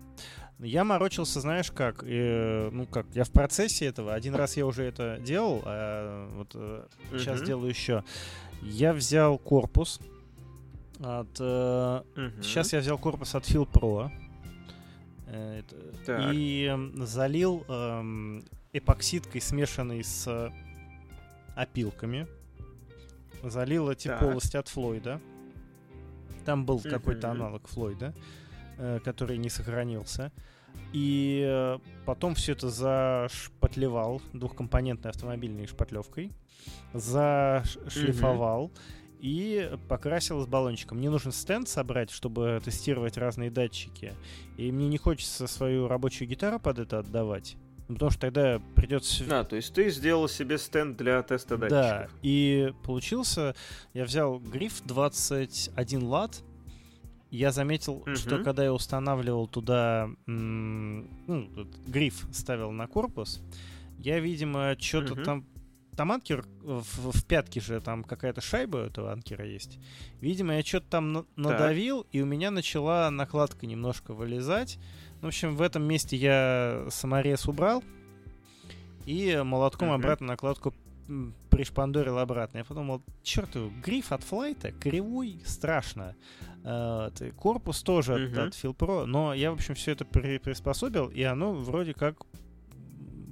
Я 0.62 0.84
морочился, 0.84 1.42
знаешь 1.42 1.72
как, 1.72 2.04
и, 2.06 2.70
ну 2.72 2.86
как, 2.86 3.08
я 3.14 3.24
в 3.24 3.32
процессе 3.32 3.86
этого, 3.86 4.14
один 4.14 4.36
раз 4.36 4.58
я 4.58 4.66
уже 4.66 4.84
это 4.84 5.18
делал, 5.20 5.64
а 5.66 6.30
вот 6.36 6.56
uh 6.56 6.88
сейчас 7.18 7.42
делаю 7.42 7.70
еще. 7.70 8.04
Я 8.62 8.94
взял 8.94 9.40
корпус, 9.40 10.00
от, 11.00 11.40
э, 11.40 12.02
угу. 12.16 12.44
Сейчас 12.44 12.74
я 12.74 12.80
взял 12.80 12.98
корпус 12.98 13.34
от 13.34 13.44
Fil 13.46 13.68
Pro. 13.68 14.12
Э, 15.28 15.62
и 16.34 16.72
залил 16.98 17.66
э, 17.68 18.42
эпоксидкой, 18.74 19.42
смешанной 19.42 20.04
с 20.04 20.52
опилками. 21.56 22.28
Залил 23.44 23.90
эти 23.90 24.10
так. 24.10 24.20
полости 24.20 24.58
от 24.58 24.68
Флойда. 24.68 25.20
Там 26.46 26.66
был 26.66 26.80
какой-то 26.80 27.32
аналог 27.32 27.68
Флойда, 27.68 28.14
э, 28.16 28.41
который 29.04 29.38
не 29.38 29.50
сохранился. 29.50 30.32
И 30.94 31.44
э, 31.48 31.80
потом 32.06 32.36
все 32.36 32.54
это 32.54 32.70
зашпатлевал 32.70 34.22
двухкомпонентной 34.34 35.12
автомобильной 35.12 35.68
шпатлевкой. 35.68 36.32
Зашлифовал. 36.94 38.68
mm 38.68 38.80
и 39.22 39.72
покрасил 39.88 40.42
с 40.42 40.48
баллончиком. 40.48 40.98
Мне 40.98 41.12
нужен 41.12 41.32
стенд 41.32 41.70
собрать, 41.70 42.10
чтобы 42.10 42.60
тестировать 42.66 43.18
разные 43.18 43.52
датчики. 43.52 44.14
И 44.58 44.72
мне 44.72 44.88
не 44.88 44.98
хочется 44.98 45.46
свою 45.46 45.88
рабочую 45.88 46.28
гитару 46.28 46.60
под 46.60 46.80
это 46.80 46.98
отдавать. 47.00 47.56
Потому 47.88 48.10
что 48.10 48.22
тогда 48.22 48.60
придется... 48.76 49.24
А, 49.30 49.44
то 49.44 49.56
есть 49.56 49.74
ты 49.76 49.92
сделал 49.92 50.28
себе 50.28 50.58
стенд 50.58 50.98
для 50.98 51.22
теста 51.22 51.58
датчиков. 51.58 51.70
Да, 51.70 52.08
и 52.24 52.74
получился, 52.84 53.54
я 53.94 54.06
взял 54.06 54.40
гриф 54.40 54.82
21 54.86 56.04
лат, 56.04 56.42
я 57.32 57.52
заметил, 57.52 58.04
Мгм. 58.06 58.16
что 58.16 58.44
когда 58.44 58.64
я 58.64 58.74
устанавливал 58.74 59.48
туда 59.48 60.10
ну, 60.28 61.08
гриф 61.88 62.26
ставил 62.32 62.72
на 62.72 62.88
корпус, 62.88 63.42
я, 63.98 64.20
видимо, 64.20 64.76
что-то 64.80 65.16
Мгм. 65.16 65.24
там 65.24 65.46
там 65.96 66.12
анкер 66.14 66.46
в, 66.62 67.12
в 67.12 67.26
пятке 67.26 67.60
же 67.60 67.82
там 67.82 68.04
какая-то 68.06 68.40
шайба 68.40 68.78
у 68.78 68.80
этого 68.80 69.12
анкера 69.12 69.46
есть. 69.46 69.78
Видимо, 70.22 70.56
я 70.56 70.64
что-то 70.64 70.88
там 70.90 71.12
на- 71.12 71.26
надавил, 71.36 72.08
и 72.14 72.22
у 72.22 72.26
меня 72.26 72.50
начала 72.50 73.10
накладка 73.12 73.66
немножко 73.68 74.14
вылезать. 74.14 74.80
В 75.22 75.28
общем, 75.28 75.56
в 75.58 75.62
этом 75.62 75.84
месте 75.84 76.16
я 76.16 76.88
саморез 76.90 77.46
убрал 77.46 77.84
и 79.06 79.42
молотком 79.44 79.90
Мгм. 79.90 79.96
обратно 79.96 80.28
накладку 80.28 80.74
пришпандорил 81.50 82.18
обратно. 82.18 82.60
Я 82.60 82.64
подумал, 82.64 83.02
черт 83.24 83.56
гриф 83.84 84.12
от 84.12 84.24
флайта 84.24 84.72
кривой, 84.72 85.42
страшно. 85.46 86.16
Э, 86.64 87.10
корпус 87.38 87.82
тоже 87.84 88.14
от, 88.16 88.32
Мгм. 88.32 88.40
от 88.48 88.56
Филпро, 88.56 89.06
но 89.06 89.34
я, 89.34 89.52
в 89.52 89.56
общем, 89.56 89.76
все 89.76 89.92
это 89.92 90.06
при- 90.06 90.38
приспособил, 90.38 91.08
и 91.08 91.24
оно 91.24 91.54
вроде 91.54 91.94
как 91.94 92.16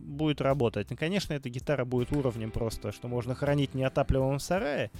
будет 0.06 0.42
работать. 0.42 0.90
Ну, 0.90 0.98
конечно, 0.98 1.34
эта 1.34 1.50
гитара 1.50 1.86
будет 1.86 2.12
уровнем 2.12 2.52
просто, 2.52 2.92
что 2.92 3.08
можно 3.08 3.36
хранить 3.36 3.72
в 3.72 3.76
неотапливаемом 3.76 4.40
сарае, 4.40 4.92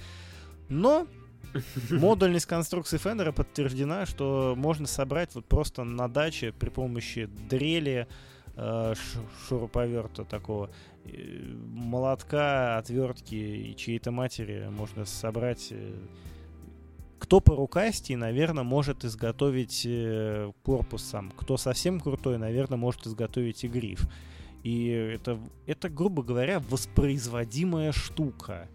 но 0.68 1.06
модульность 1.90 2.46
конструкции 2.46 2.96
Фендера 2.98 3.32
подтверждена, 3.32 4.06
что 4.06 4.54
можно 4.56 4.86
собрать 4.86 5.34
вот 5.34 5.46
просто 5.46 5.84
на 5.84 6.08
даче 6.08 6.52
при 6.52 6.70
помощи 6.70 7.26
дрели, 7.50 8.06
э, 8.56 8.94
шуруповерта 9.48 10.24
такого, 10.24 10.70
молотка, 11.04 12.78
отвертки 12.78 13.34
и 13.34 13.76
чьей-то 13.76 14.10
матери 14.10 14.68
можно 14.70 15.04
собрать. 15.04 15.68
э, 15.70 15.94
Кто 17.18 17.40
по 17.40 17.54
рукасти, 17.56 18.14
наверное, 18.14 18.64
может 18.64 19.04
изготовить 19.04 19.82
э, 19.86 20.52
корпус 20.62 21.02
сам. 21.04 21.30
Кто 21.36 21.56
совсем 21.56 22.00
крутой, 22.00 22.38
наверное, 22.38 22.78
может 22.78 23.06
изготовить 23.06 23.64
и 23.64 23.68
гриф. 23.68 24.08
И 24.62 24.88
это, 24.88 25.38
это, 25.66 25.88
грубо 25.88 26.22
говоря, 26.22 26.60
воспроизводимая 26.60 27.92
штука. 27.92 28.68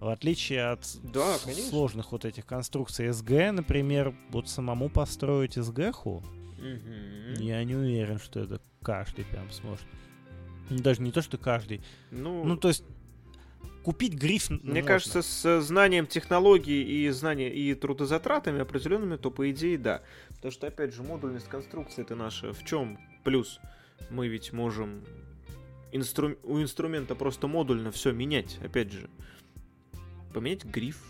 В 0.00 0.08
отличие 0.08 0.64
от 0.64 0.80
Да, 1.04 1.36
конечно. 1.44 1.70
сложных 1.70 2.12
вот 2.12 2.24
этих 2.24 2.44
конструкций 2.44 3.06
SG, 3.08 3.52
например, 3.52 4.14
вот 4.30 4.48
самому 4.48 4.88
построить 4.88 5.56
SG-ху, 5.56 6.22
Мгм. 6.58 7.34
я 7.40 7.62
не 7.64 7.74
уверен, 7.76 8.18
что 8.18 8.40
это 8.40 8.60
каждый 8.82 9.24
прям 9.24 9.50
сможет. 9.52 9.86
Даже 10.78 11.02
не 11.02 11.12
то, 11.12 11.22
что 11.22 11.38
каждый. 11.38 11.80
Ну, 12.10 12.44
Ну, 12.44 12.56
то 12.56 12.68
есть, 12.68 12.84
купить 13.82 14.14
гриф 14.14 14.50
Мне 14.50 14.60
можно. 14.64 14.82
кажется, 14.82 15.22
с 15.22 15.60
знанием 15.60 16.06
технологий 16.06 16.82
и 16.82 17.08
знанием 17.10 17.52
и 17.52 17.74
трудозатратами 17.74 18.60
определенными, 18.60 19.16
то 19.16 19.30
по 19.30 19.50
идее 19.50 19.78
да. 19.78 20.02
Потому 20.30 20.52
что, 20.52 20.66
опять 20.66 20.94
же, 20.94 21.02
модульность 21.02 21.48
конструкции 21.48 22.02
это 22.02 22.14
наша. 22.14 22.52
В 22.52 22.64
чем 22.64 22.98
плюс? 23.24 23.60
Мы 24.10 24.28
ведь 24.28 24.52
можем 24.52 25.02
инстру- 25.92 26.38
у 26.42 26.60
инструмента 26.60 27.14
просто 27.14 27.46
модульно 27.48 27.90
все 27.90 28.12
менять. 28.12 28.58
Опять 28.64 28.92
же, 28.92 29.08
поменять 30.32 30.64
гриф, 30.64 31.02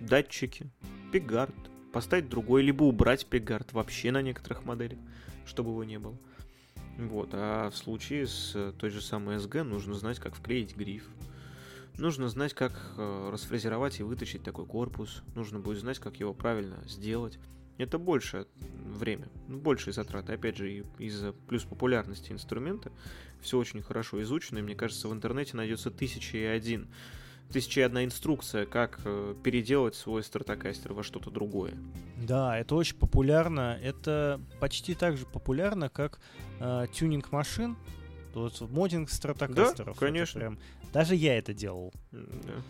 датчики, 0.00 0.70
пигард, 1.12 1.54
поставить 1.92 2.28
другой, 2.28 2.62
либо 2.62 2.84
убрать 2.84 3.26
пигард 3.26 3.72
вообще 3.72 4.10
на 4.10 4.20
некоторых 4.22 4.64
моделях, 4.64 4.98
чтобы 5.46 5.70
его 5.70 5.84
не 5.84 5.98
было. 5.98 6.16
Вот, 6.96 7.30
а 7.32 7.70
в 7.70 7.76
случае 7.76 8.26
с 8.26 8.52
э, 8.54 8.72
той 8.78 8.90
же 8.90 9.02
самой 9.02 9.36
SG 9.36 9.62
нужно 9.62 9.94
знать, 9.94 10.18
как 10.18 10.34
вклеить 10.34 10.74
гриф. 10.74 11.06
Нужно 11.98 12.28
знать, 12.28 12.54
как 12.54 12.72
э, 12.96 13.30
расфрезеровать 13.30 14.00
и 14.00 14.02
вытащить 14.02 14.42
такой 14.42 14.66
корпус. 14.66 15.22
Нужно 15.34 15.60
будет 15.60 15.78
знать, 15.78 15.98
как 15.98 16.16
его 16.16 16.32
правильно 16.32 16.82
сделать. 16.86 17.38
Это 17.76 17.98
больше 17.98 18.46
время, 18.56 19.28
большие 19.46 19.92
затраты. 19.92 20.32
Опять 20.32 20.56
же, 20.56 20.84
из-за 20.98 21.32
плюс 21.32 21.64
популярности 21.64 22.32
инструмента 22.32 22.90
все 23.40 23.58
очень 23.58 23.82
хорошо 23.82 24.22
изучено. 24.22 24.58
И 24.58 24.62
мне 24.62 24.74
кажется, 24.74 25.08
в 25.08 25.12
интернете 25.12 25.56
найдется 25.56 25.90
тысяча 25.90 26.38
и 26.38 26.44
один 26.44 26.88
тысяча 27.52 27.80
и 27.80 27.84
одна 27.84 28.04
инструкция, 28.04 28.66
как 28.66 29.00
э, 29.04 29.34
переделать 29.42 29.94
свой 29.94 30.22
стратокастер 30.22 30.92
во 30.92 31.02
что-то 31.02 31.30
другое. 31.30 31.74
Да, 32.16 32.58
это 32.58 32.74
очень 32.74 32.96
популярно. 32.96 33.78
Это 33.82 34.40
почти 34.60 34.94
так 34.94 35.16
же 35.16 35.26
популярно, 35.26 35.88
как 35.88 36.20
э, 36.60 36.86
тюнинг 36.92 37.30
машин. 37.32 37.76
Вот 38.34 38.60
модинг 38.70 39.08
стратокастеров. 39.10 39.96
Это 39.96 39.98
конечно. 40.06 40.40
прям- 40.40 40.58
Даже 40.92 41.14
я 41.14 41.38
это 41.38 41.54
делал. 41.54 41.92
Да. 42.12 42.62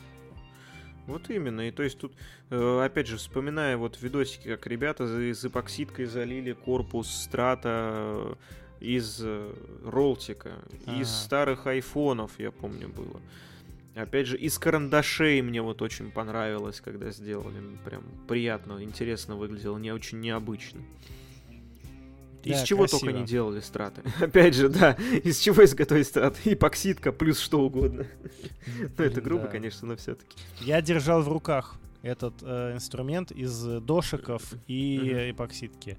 Вот 1.06 1.30
именно. 1.30 1.62
И 1.68 1.70
то 1.70 1.82
есть 1.82 1.98
тут, 1.98 2.14
э, 2.50 2.80
опять 2.84 3.06
же, 3.06 3.16
вспоминая 3.16 3.76
вот 3.76 4.00
видосики, 4.02 4.48
как 4.48 4.66
ребята 4.66 5.06
с 5.06 5.44
эпоксидкой 5.44 6.06
залили 6.06 6.52
корпус 6.52 7.08
страта 7.08 7.92
э, 7.94 8.34
из 8.80 9.22
ролтика, 9.84 10.50
из 10.86 10.86
Ага. 10.86 11.04
старых 11.04 11.66
айфонов, 11.66 12.32
я 12.38 12.50
помню, 12.50 12.88
было. 12.88 13.20
Опять 13.96 14.26
же, 14.26 14.36
из 14.36 14.58
карандашей 14.58 15.40
мне 15.40 15.62
вот 15.62 15.80
очень 15.82 16.10
понравилось, 16.10 16.80
когда 16.80 17.10
сделали. 17.10 17.56
Прям 17.84 18.04
приятно, 18.28 18.82
интересно 18.82 19.36
выглядело, 19.36 19.78
не 19.78 19.90
очень 19.90 20.20
необычно. 20.20 20.82
Из 22.44 22.60
Да, 22.60 22.64
чего 22.66 22.80
красиво. 22.84 23.00
только 23.00 23.18
не 23.18 23.24
делали 23.26 23.58
страты. 23.60 24.02
Опять 24.20 24.54
же, 24.54 24.68
да, 24.68 24.92
из 25.24 25.38
чего 25.38 25.64
изготовить 25.64 26.06
страты? 26.06 26.38
Эпоксидка 26.52 27.10
плюс 27.10 27.40
что 27.40 27.60
угодно. 27.60 28.06
Ну, 28.98 29.04
это 29.04 29.20
грубо, 29.20 29.44
да. 29.44 29.50
конечно, 29.50 29.88
но 29.88 29.96
все-таки. 29.96 30.36
Я 30.60 30.80
держал 30.80 31.22
в 31.22 31.28
руках 31.28 31.74
этот 32.02 32.34
э, 32.42 32.74
инструмент 32.74 33.32
из 33.32 33.58
дошиков 33.82 34.42
и 34.68 34.98
Мгм. 35.00 35.30
эпоксидки. 35.32 35.98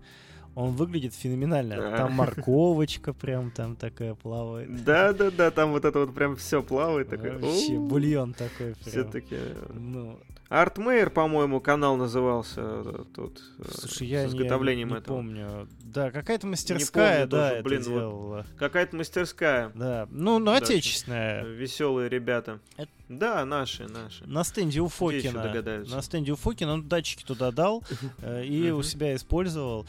Он 0.58 0.72
выглядит 0.72 1.14
феноменально. 1.14 1.76
Да. 1.76 1.98
Там 1.98 2.14
морковочка 2.14 3.14
прям 3.14 3.52
там 3.52 3.76
такая 3.76 4.16
плавает. 4.16 4.84
Да, 4.84 5.14
да, 5.14 5.30
да, 5.30 5.52
там 5.52 5.70
вот 5.72 5.86
это 5.86 6.00
вот 6.00 6.16
прям 6.16 6.36
все 6.36 6.64
плавает. 6.64 7.10
такое. 7.10 7.38
Вообще, 7.38 7.78
«О, 7.78 7.80
бульон 7.80 8.34
такой 8.34 8.74
прям. 8.74 8.76
Все-таки. 8.82 9.38
Ну, 9.70 10.20
Артмейер, 10.50 11.12
по-моему, 11.12 11.62
канал 11.62 11.96
назывался 11.96 12.62
э, 12.64 13.04
тут 13.14 13.40
э, 13.60 13.66
слушай, 13.72 14.08
я 14.08 14.28
с 14.28 14.34
не, 14.34 14.40
изготовлением 14.40 14.88
не 14.90 14.96
этого. 14.96 15.18
помню. 15.18 15.68
Да, 15.84 16.10
какая-то 16.10 16.48
мастерская, 16.48 17.28
помню 17.28 17.32
да, 17.32 17.50
тоже, 17.50 17.54
это 17.54 17.64
блин, 17.64 17.84
вот. 17.84 17.90
делала. 17.90 18.46
Какая-то 18.58 18.96
мастерская. 18.96 19.72
Да, 19.76 20.08
ну, 20.10 20.40
ну 20.40 20.46
Да, 20.46 20.58
отечественная. 20.58 21.44
Веселые 21.44 22.10
ребята. 22.10 22.60
Это- 22.78 22.90
Да, 23.10 23.46
наши, 23.46 23.88
наши. 23.88 24.26
На 24.26 24.44
стенде 24.44 24.80
у 24.80 24.88
Фокина. 24.88 25.54
На 25.88 26.02
стенде 26.02 26.32
у 26.32 26.36
Фокина 26.36 26.74
он 26.74 26.88
датчики 26.88 27.24
туда 27.24 27.52
дал 27.52 27.84
э, 28.24 28.44
и 28.44 28.72
у 28.72 28.82
себя 28.82 29.16
использовал. 29.16 29.86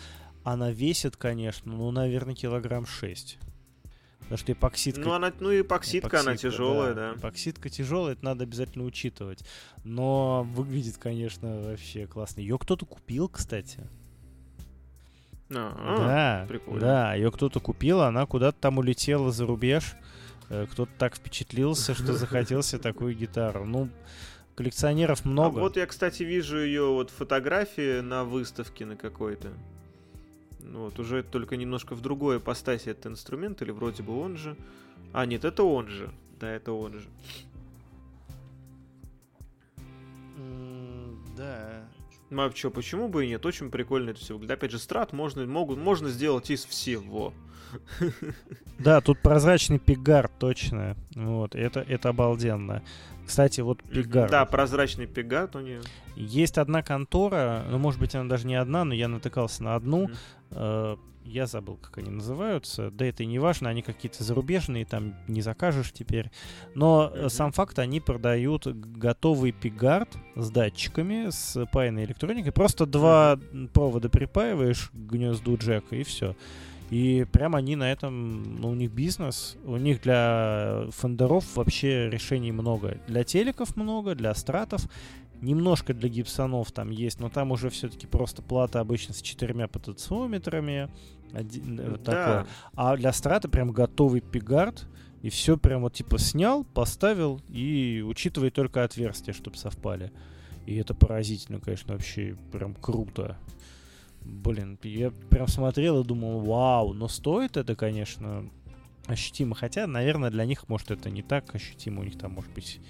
Она 0.53 0.71
весит, 0.71 1.17
конечно, 1.17 1.71
ну, 1.73 1.91
наверное, 1.91 2.35
килограмм 2.35 2.87
6. 2.87 3.39
Потому 4.21 4.39
что 4.39 4.53
эпоксидка... 4.53 5.01
Ну, 5.01 5.13
она, 5.13 5.33
ну 5.41 5.51
и 5.51 5.61
эпоксидка, 5.61 6.21
она 6.21 6.33
эпоксидка, 6.33 6.51
тяжелая, 6.51 6.95
да. 6.95 7.13
Эпоксидка 7.17 7.69
тяжелая, 7.69 8.13
это 8.15 8.25
надо 8.25 8.45
обязательно 8.45 8.85
учитывать. 8.85 9.45
Но 9.85 10.47
выглядит, 10.55 10.97
конечно, 10.97 11.61
вообще 11.63 12.07
классно. 12.07 12.41
Ее 12.41 12.59
кто-то 12.59 12.87
купил, 12.87 13.29
кстати. 13.29 13.81
А, 15.51 15.97
да, 15.99 16.47
прикольно. 16.49 16.81
да, 16.81 17.15
ее 17.15 17.31
кто-то 17.31 17.61
купил, 17.61 18.01
она 18.01 18.25
куда-то 18.25 18.59
там 18.59 18.79
улетела 18.79 19.31
за 19.31 19.47
рубеж. 19.47 19.97
Э, 20.51 20.67
Кто-то 20.71 20.93
так 20.99 21.17
впечатлился, 21.17 21.95
что 21.95 22.15
захотел 22.15 22.63
себе 22.63 22.79
такую 22.83 23.15
гитару. 23.15 23.67
Ну, 23.67 23.91
коллекционеров 24.55 25.21
А 25.25 25.29
много. 25.29 25.59
вот 25.59 25.77
я, 25.77 25.87
кстати, 25.87 26.23
вижу 26.23 26.59
ее 26.59 26.87
вот 26.87 27.11
фотографии 27.11 28.01
на 28.01 28.25
выставке 28.25 28.87
на 28.87 28.97
какой-то. 28.97 29.53
Ну 30.61 30.85
Вот, 30.85 30.99
уже 30.99 31.23
только 31.23 31.57
немножко 31.57 31.95
в 31.95 32.01
другой 32.01 32.39
ипостаси 32.39 32.91
этот 32.91 33.07
инструмент, 33.07 33.63
или 33.63 33.71
вроде 33.71 34.03
бы 34.03 34.19
он 34.19 34.37
же. 34.37 34.57
А, 35.13 35.27
нет, 35.27 35.45
это 35.45 35.63
он 35.63 35.89
же. 35.89 36.11
Да, 36.41 36.51
это 36.51 36.73
он 36.73 36.95
же. 36.95 37.09
Да. 41.37 41.89
Ну 42.31 42.43
а 42.43 42.51
чё, 42.51 42.71
почему 42.71 43.09
бы 43.09 43.25
и 43.25 43.29
нет? 43.29 43.47
Очень 43.47 43.71
прикольно 43.71 44.11
это 44.11 44.21
все 44.21 44.35
выглядит. 44.35 44.59
Опять 44.59 44.73
же, 44.73 44.79
страт 44.79 45.13
можно, 45.13 45.47
могут, 45.47 45.79
можно 45.79 46.09
сделать 46.09 46.51
из 46.51 46.65
всего. 46.65 47.33
Да, 48.79 49.01
тут 49.01 49.19
прозрачный 49.21 49.79
пигард, 49.81 50.31
точно. 50.39 50.97
Вот, 51.17 51.57
это, 51.57 51.81
это 51.81 52.11
обалденно. 52.11 52.83
Кстати, 53.27 53.61
вот 53.61 53.83
пигард. 53.83 54.31
Да, 54.31 54.45
прозрачный 54.45 55.07
пегат 55.07 55.57
у 55.57 55.61
нее. 55.61 55.81
Есть 56.15 56.59
одна 56.59 56.83
контора, 56.83 57.65
ну, 57.69 57.79
может 57.79 58.01
быть, 58.01 58.15
она 58.15 58.29
даже 58.29 58.47
не 58.47 58.55
одна, 58.55 58.85
но 58.85 58.95
я 58.95 59.09
натыкался 59.09 59.65
на 59.65 59.75
одну. 59.75 60.09
Э, 60.51 60.97
я 61.25 61.47
забыл, 61.47 61.77
как 61.77 61.99
они 61.99 62.09
называются. 62.11 62.91
Да 62.91 63.05
это 63.05 63.23
и 63.23 63.27
не 63.27 63.39
важно, 63.39 63.69
они 63.69 63.83
какие-то 63.83 64.25
зарубежные, 64.25 64.87
там 64.87 65.15
не 65.27 65.43
закажешь 65.43 65.93
теперь. 65.93 66.31
Но 66.75 67.13
Мгм. 67.15 67.29
сам 67.29 67.53
факт, 67.53 67.79
они 67.79 68.01
продают 68.01 68.67
готовый 68.67 69.53
пигард 69.53 70.09
с 70.37 70.51
датчиками, 70.51 71.29
с 71.29 71.67
паянной 71.67 72.05
электроникой. 72.05 72.53
Просто 72.53 72.87
два 72.87 73.39
провода 73.75 74.09
припаиваешь 74.09 74.89
к 74.91 74.95
гнезду 74.95 75.57
джека, 75.59 75.97
и 75.97 76.03
все. 76.03 76.35
И 76.91 77.27
прям 77.33 77.55
они 77.55 77.77
на 77.77 77.91
этом, 77.93 78.61
ну, 78.61 78.71
у 78.71 78.75
них 78.75 78.91
бизнес, 78.91 79.57
у 79.65 79.77
них 79.77 80.01
для 80.01 80.87
фендеров 80.93 81.57
вообще 81.57 82.09
решений 82.09 82.51
много. 82.51 82.99
Для 83.07 83.25
телеков 83.25 83.77
много, 83.77 84.15
для 84.15 84.35
стратов, 84.35 84.89
немножко 85.43 85.93
для 85.93 86.09
гибсонов 86.09 86.73
там 86.73 86.91
есть, 86.91 87.21
но 87.21 87.29
там 87.29 87.53
уже 87.53 87.69
все-таки 87.69 88.07
просто 88.07 88.43
плата 88.43 88.81
обычно 88.81 89.15
с 89.15 89.21
четырьмя 89.21 89.69
потенциометрами. 89.69 90.89
Один, 91.33 91.79
э, 91.79 91.91
вот 91.91 92.03
да. 92.05 92.13
такое. 92.13 92.47
А 92.75 92.97
для 92.97 93.13
страта 93.13 93.49
прям 93.49 93.71
готовый 93.71 94.23
пигард, 94.23 94.87
и 95.21 95.29
все 95.29 95.59
прям 95.59 95.83
вот 95.83 95.95
типа 95.95 96.19
снял, 96.19 96.65
поставил 96.65 97.41
и 97.49 98.03
учитывая 98.07 98.51
только 98.51 98.85
отверстия, 98.85 99.35
чтобы 99.35 99.57
совпали. 99.57 100.11
И 100.65 100.77
это 100.77 100.95
поразительно, 100.95 101.61
конечно, 101.61 101.95
вообще 101.95 102.37
прям 102.53 102.75
круто. 102.75 103.37
Блин, 104.23 104.79
я 104.83 105.11
прям 105.11 105.49
смотрел 105.49 106.01
и 106.01 106.05
думал, 106.07 106.41
вау, 106.41 106.93
но 106.93 107.09
стоит 107.09 107.57
это, 107.57 107.75
конечно, 107.75 108.49
ощутимо. 109.07 109.55
Хотя, 109.55 109.87
наверное, 109.87 110.31
для 110.31 110.45
них, 110.45 110.69
может, 110.69 110.91
это 110.91 111.11
не 111.11 111.23
так 111.23 111.55
ощутимо. 111.55 112.01
У 112.01 112.05
них 112.05 112.19
там, 112.19 112.33
может 112.33 112.53
быть, 112.53 112.81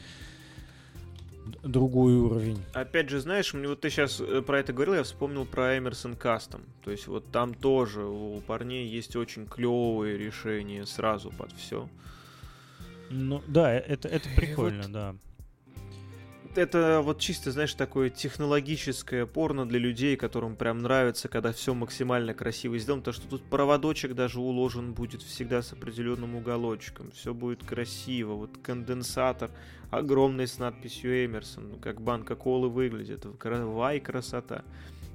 другой 1.63 2.15
уровень. 2.15 2.63
Опять 2.73 3.09
же, 3.09 3.21
знаешь, 3.21 3.55
мне 3.55 3.69
вот 3.69 3.81
ты 3.81 3.91
сейчас 3.91 4.21
э, 4.21 4.43
про 4.43 4.61
это 4.61 4.73
говорил, 4.73 4.95
я 4.95 5.03
вспомнил 5.03 5.45
про 5.45 5.77
Emerson 5.77 6.19
Custom. 6.19 6.63
То 6.85 6.91
есть 6.91 7.07
вот 7.07 7.31
там 7.31 7.55
тоже 7.55 8.05
у 8.05 8.41
парней 8.41 8.87
есть 8.87 9.17
очень 9.17 9.47
клевые 9.47 10.19
решения 10.19 10.85
сразу 10.87 11.31
под 11.31 11.53
все. 11.53 11.89
Ну 13.11 13.43
да, 13.47 13.75
э, 13.75 13.79
это, 13.79 14.09
это 14.09 14.29
прикольно, 14.37 14.83
вот 14.83 14.93
да. 14.93 15.17
Это 16.59 17.03
вот 17.05 17.21
чисто, 17.21 17.53
знаешь, 17.53 17.73
такое 17.75 18.11
технологическое 18.11 19.27
порно 19.27 19.65
для 19.65 19.79
людей, 19.79 20.17
которым 20.17 20.57
прям 20.57 20.81
нравится, 20.81 21.29
когда 21.29 21.53
все 21.53 21.73
максимально 21.73 22.35
красиво 22.35 22.77
сделано, 22.79 23.05
то 23.05 23.13
что 23.13 23.29
тут 23.29 23.45
проводочек 23.45 24.17
даже 24.17 24.41
уложен 24.41 24.93
будет 24.93 25.23
всегда 25.23 25.63
с 25.63 25.73
определенным 25.73 26.35
уголочком, 26.35 27.13
все 27.13 27.33
будет 27.33 27.63
красиво, 27.63 28.33
вот 28.33 28.59
конденсатор 28.61 29.53
огромный 29.93 30.49
с 30.49 30.59
надписью 30.59 31.25
Эмерсон, 31.27 31.69
ну, 31.71 31.77
как 31.77 32.01
банка 32.01 32.35
колы 32.35 32.69
выглядит, 32.69 33.25
вай 33.25 34.01
красота. 34.01 34.65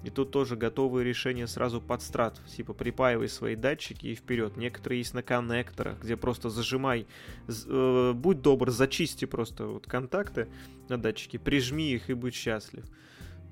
И 0.04 0.10
тут 0.10 0.32
тоже 0.32 0.56
готовые 0.56 1.06
решения 1.06 1.48
сразу 1.48 1.80
под 1.80 2.02
страт. 2.02 2.42
Типа 2.56 2.74
припаивай 2.74 3.30
свои 3.30 3.56
датчики 3.56 4.08
и 4.08 4.16
вперед. 4.16 4.58
Некоторые 4.58 5.00
есть 5.00 5.14
на 5.14 5.24
коннекторах, 5.24 6.02
где 6.02 6.18
просто 6.18 6.50
зажимай. 6.50 7.08
Э, 7.48 8.14
будь 8.14 8.42
добр, 8.42 8.70
зачисти 8.70 9.26
просто 9.26 9.68
вот 9.68 9.88
контакты 9.88 10.50
на 10.90 10.98
датчике, 10.98 11.40
прижми 11.40 11.94
их 11.94 12.10
и 12.10 12.14
будь 12.14 12.34
счастлив. 12.34 12.84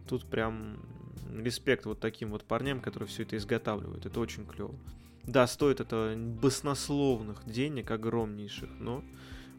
Тут 0.07 0.25
прям 0.25 0.77
респект 1.33 1.85
вот 1.85 1.99
таким 1.99 2.31
вот 2.31 2.43
парням, 2.43 2.81
которые 2.81 3.07
все 3.07 3.23
это 3.23 3.37
изготавливают. 3.37 4.05
Это 4.05 4.19
очень 4.19 4.45
клево. 4.45 4.75
Да, 5.23 5.47
стоит 5.47 5.79
это 5.79 6.15
баснословных 6.17 7.45
денег, 7.45 7.91
огромнейших, 7.91 8.69
но 8.79 9.03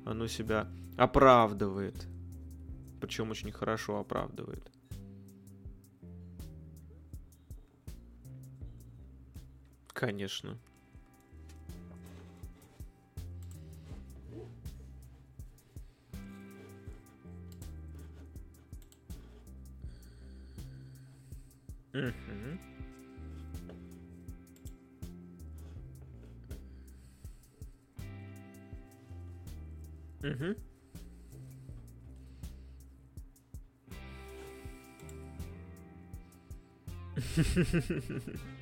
оно 0.04 0.26
себя 0.26 0.68
оправдывает. 0.98 2.06
Причем 3.00 3.30
очень 3.30 3.52
хорошо 3.52 3.98
оправдывает. 3.98 4.70
Конечно. 10.02 10.58
Угу. 21.94 22.10
Угу. 30.24 30.56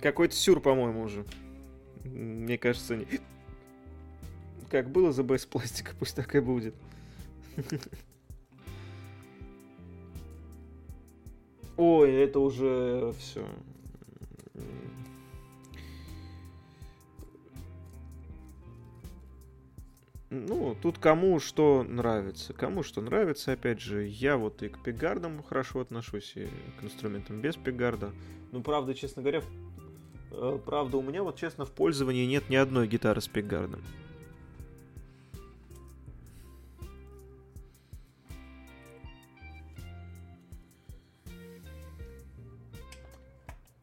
Какой-то 0.00 0.34
сюр, 0.34 0.60
по-моему, 0.60 1.02
уже. 1.02 1.24
Мне 2.04 2.58
кажется, 2.58 2.96
не... 2.96 3.06
Как 4.70 4.90
было 4.90 5.12
за 5.12 5.22
без 5.22 5.46
пластика, 5.46 5.92
пусть 5.98 6.16
так 6.16 6.34
и 6.34 6.40
будет. 6.40 6.74
Ой, 11.76 12.12
это 12.12 12.40
уже 12.40 13.12
все. 13.18 13.46
Ну, 20.30 20.76
тут 20.80 20.98
кому 20.98 21.40
что 21.40 21.82
нравится. 21.82 22.52
Кому 22.52 22.84
что 22.84 23.00
нравится, 23.00 23.52
опять 23.52 23.80
же, 23.80 24.06
я 24.06 24.36
вот 24.36 24.62
и 24.62 24.68
к 24.68 24.80
пегардам 24.80 25.42
хорошо 25.42 25.80
отношусь, 25.80 26.34
и 26.36 26.46
к 26.78 26.84
инструментам 26.84 27.40
без 27.40 27.56
пегарда. 27.56 28.12
Ну, 28.52 28.62
правда, 28.62 28.94
честно 28.94 29.22
говоря, 29.22 29.42
э, 30.30 30.58
правда, 30.64 30.98
у 30.98 31.02
меня 31.02 31.24
вот, 31.24 31.34
честно, 31.36 31.66
в 31.66 31.72
пользовании 31.72 32.26
нет 32.26 32.48
ни 32.48 32.54
одной 32.54 32.86
гитары 32.86 33.20
с 33.20 33.26
пегардом. 33.26 33.82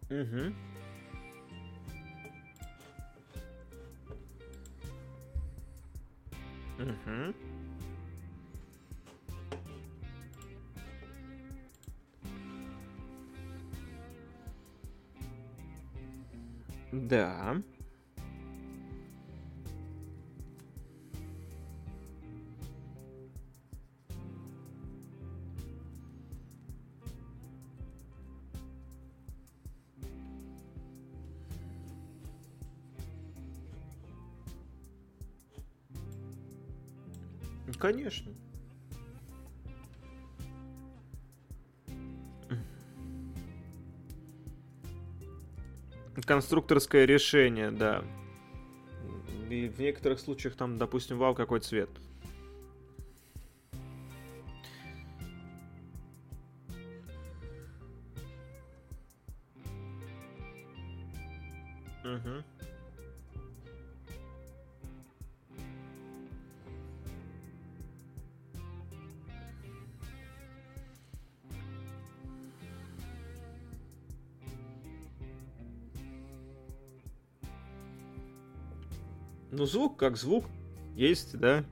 Угу. 0.10 0.67
Угу. 6.88 7.34
Да. 16.92 17.62
Конечно. 37.80 38.32
Конструкторское 46.26 47.06
решение, 47.06 47.72
да. 47.72 48.04
И 49.50 49.68
в 49.68 49.80
некоторых 49.80 50.20
случаях 50.20 50.56
там, 50.56 50.78
допустим, 50.78 51.18
вау, 51.18 51.36
какой 51.36 51.60
цвет. 51.60 51.90
Звук 79.68 79.98
как 79.98 80.18
звук. 80.18 80.46
Есть, 80.96 81.38
да. 81.38 81.64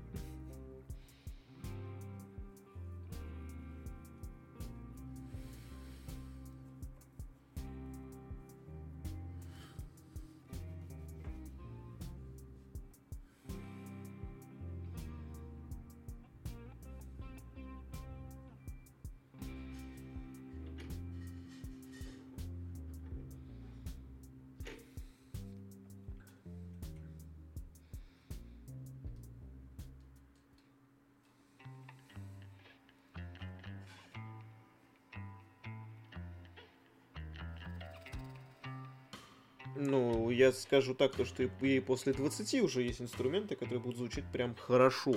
Скажу 40.66 40.96
так, 40.96 41.16
то, 41.16 41.26
что 41.26 41.44
и 41.44 41.80
после 41.80 42.14
20 42.14 42.62
уже 42.62 42.82
есть 42.82 43.02
инструменты, 43.02 43.56
которые 43.56 43.80
будут 43.80 43.98
звучать 43.98 44.26
прям 44.32 44.56
хорошо. 44.56 45.16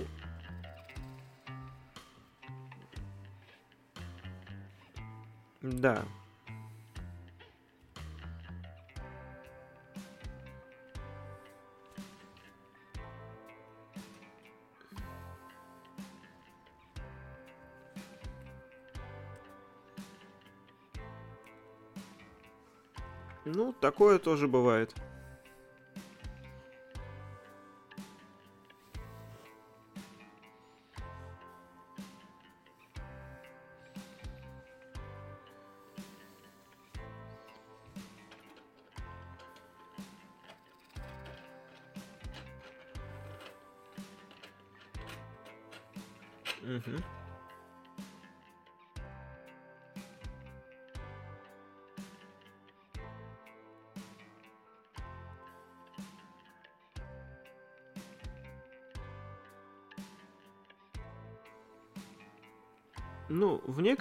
Да. 5.63 6.05
Ну, 23.45 23.73
такое 23.81 24.19
тоже 24.19 24.47
бывает. 24.47 24.95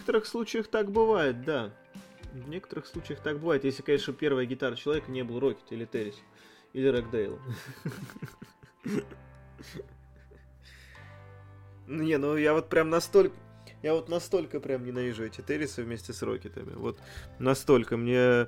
Некоторых 0.08 0.26
случаях 0.26 0.68
так 0.68 0.90
бывает, 0.90 1.44
да. 1.44 1.74
В 2.32 2.48
некоторых 2.48 2.88
случаях 2.88 3.20
так 3.20 3.40
бывает, 3.40 3.66
если, 3.66 3.82
конечно, 3.82 4.14
первая 4.14 4.46
гитара 4.46 4.78
человека 4.78 5.12
не 5.12 5.22
был 5.22 5.38
Рокет 5.42 5.70
или 5.72 5.84
Террис, 5.84 6.16
или 6.72 6.88
Рэкдейл. 6.88 7.38
Не, 11.88 12.18
ну 12.18 12.38
я 12.38 12.54
вот 12.54 12.70
прям 12.70 12.90
настолько... 12.90 13.36
Я 13.84 13.96
вот 13.96 14.08
настолько 14.08 14.62
прям 14.62 14.86
ненавижу 14.86 15.26
эти 15.26 15.42
Террисы 15.42 15.84
вместе 15.84 16.14
с 16.14 16.22
Рокетами. 16.22 16.74
Вот 16.74 17.00
настолько 17.38 17.98
мне... 17.98 18.16
Э, 18.16 18.48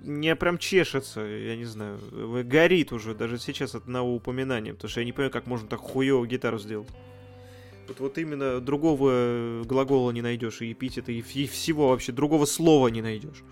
мне 0.00 0.34
прям 0.34 0.56
чешется, 0.56 1.20
я 1.20 1.56
не 1.56 1.66
знаю, 1.66 1.98
горит 2.46 2.92
уже 2.92 3.14
даже 3.14 3.38
сейчас 3.38 3.74
от 3.74 3.82
одного 3.82 4.14
упоминания, 4.14 4.72
потому 4.72 4.88
что 4.88 5.00
я 5.00 5.04
не 5.04 5.12
понимаю, 5.12 5.30
как 5.30 5.46
можно 5.46 5.68
так 5.68 5.80
хуёво 5.80 6.26
гитару 6.26 6.58
сделать. 6.58 6.88
Вот, 7.90 7.98
вот 7.98 8.18
именно 8.18 8.60
другого 8.60 9.64
глагола 9.64 10.12
не 10.12 10.22
найдешь, 10.22 10.62
и 10.62 10.70
эпитета, 10.70 11.10
и, 11.10 11.18
и 11.18 11.46
всего 11.48 11.88
вообще, 11.88 12.12
другого 12.12 12.44
слова 12.44 12.86
не 12.86 13.02
найдешь. 13.02 13.42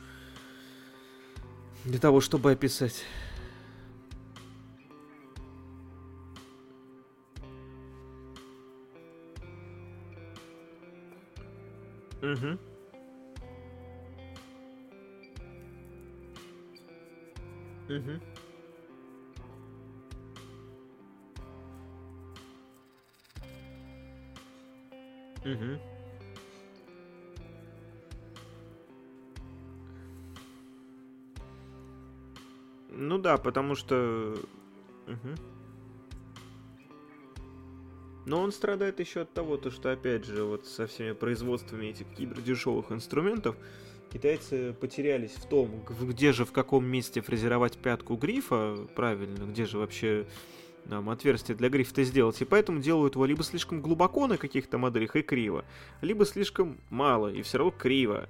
Для 1.85 1.99
того, 1.99 2.21
чтобы 2.21 2.53
описать. 2.53 3.05
Угу. 12.23 12.59
Угу. 17.89 18.38
Угу. 25.53 25.81
Ну 32.91 33.19
да, 33.19 33.39
потому 33.39 33.75
что... 33.75 34.37
Угу. 35.07 35.35
Но 38.27 38.43
он 38.43 38.53
страдает 38.53 39.01
еще 39.01 39.23
от 39.23 39.33
того, 39.33 39.57
то, 39.57 39.71
что, 39.71 39.91
опять 39.91 40.27
же, 40.27 40.45
вот 40.45 40.67
со 40.67 40.87
всеми 40.87 41.13
производствами 41.13 41.87
этих 41.87 42.07
кибердешевых 42.15 42.93
инструментов 42.93 43.57
китайцы 44.13 44.75
потерялись 44.75 45.33
в 45.33 45.49
том, 45.49 45.83
где 46.01 46.33
же, 46.33 46.45
в 46.45 46.53
каком 46.53 46.85
месте 46.85 47.23
фрезеровать 47.23 47.79
пятку 47.79 48.17
грифа 48.17 48.77
правильно, 48.95 49.45
где 49.45 49.65
же 49.65 49.79
вообще 49.79 50.27
нам 50.89 51.11
отверстие 51.11 51.57
для 51.57 51.69
грифа 51.69 52.03
сделать, 52.03 52.41
и 52.41 52.45
поэтому 52.45 52.81
делают 52.81 53.15
его 53.15 53.25
либо 53.27 53.45
слишком 53.45 53.81
глубоко 53.81 54.27
на 54.27 54.37
каких-то 54.37 54.79
моделях 54.79 55.17
и 55.17 55.23
криво, 55.23 55.65
либо 56.01 56.25
слишком 56.25 56.79
мало 56.91 57.29
и 57.29 57.43
все 57.43 57.59
равно 57.59 57.73
криво. 57.77 58.29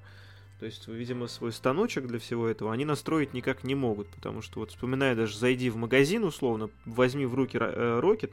То 0.61 0.67
есть, 0.67 0.89
видимо, 0.89 1.29
свой 1.29 1.53
станочек 1.53 2.07
для 2.07 2.19
всего 2.19 2.49
этого 2.49 2.73
они 2.73 2.85
настроить 2.85 3.33
никак 3.33 3.63
не 3.63 3.77
могут, 3.77 4.09
потому 4.09 4.43
что 4.43 4.61
вот 4.61 4.71
вспоминая 4.71 5.15
даже 5.15 5.39
зайди 5.39 5.71
в 5.71 5.77
магазин 5.77 6.25
условно, 6.25 6.69
возьми 6.85 7.27
в 7.27 7.35
руки 7.35 7.57
э, 7.61 8.01
Rocket, 8.03 8.33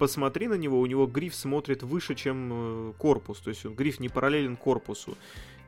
посмотри 0.00 0.48
на 0.48 0.54
него, 0.54 0.80
у 0.80 0.86
него 0.86 1.06
гриф 1.06 1.34
смотрит 1.34 1.82
выше, 1.82 2.14
чем 2.14 2.50
э, 2.52 2.92
корпус, 2.96 3.38
то 3.38 3.50
есть 3.50 3.66
гриф 3.66 4.00
не 4.00 4.08
параллелен 4.08 4.56
корпусу. 4.56 5.16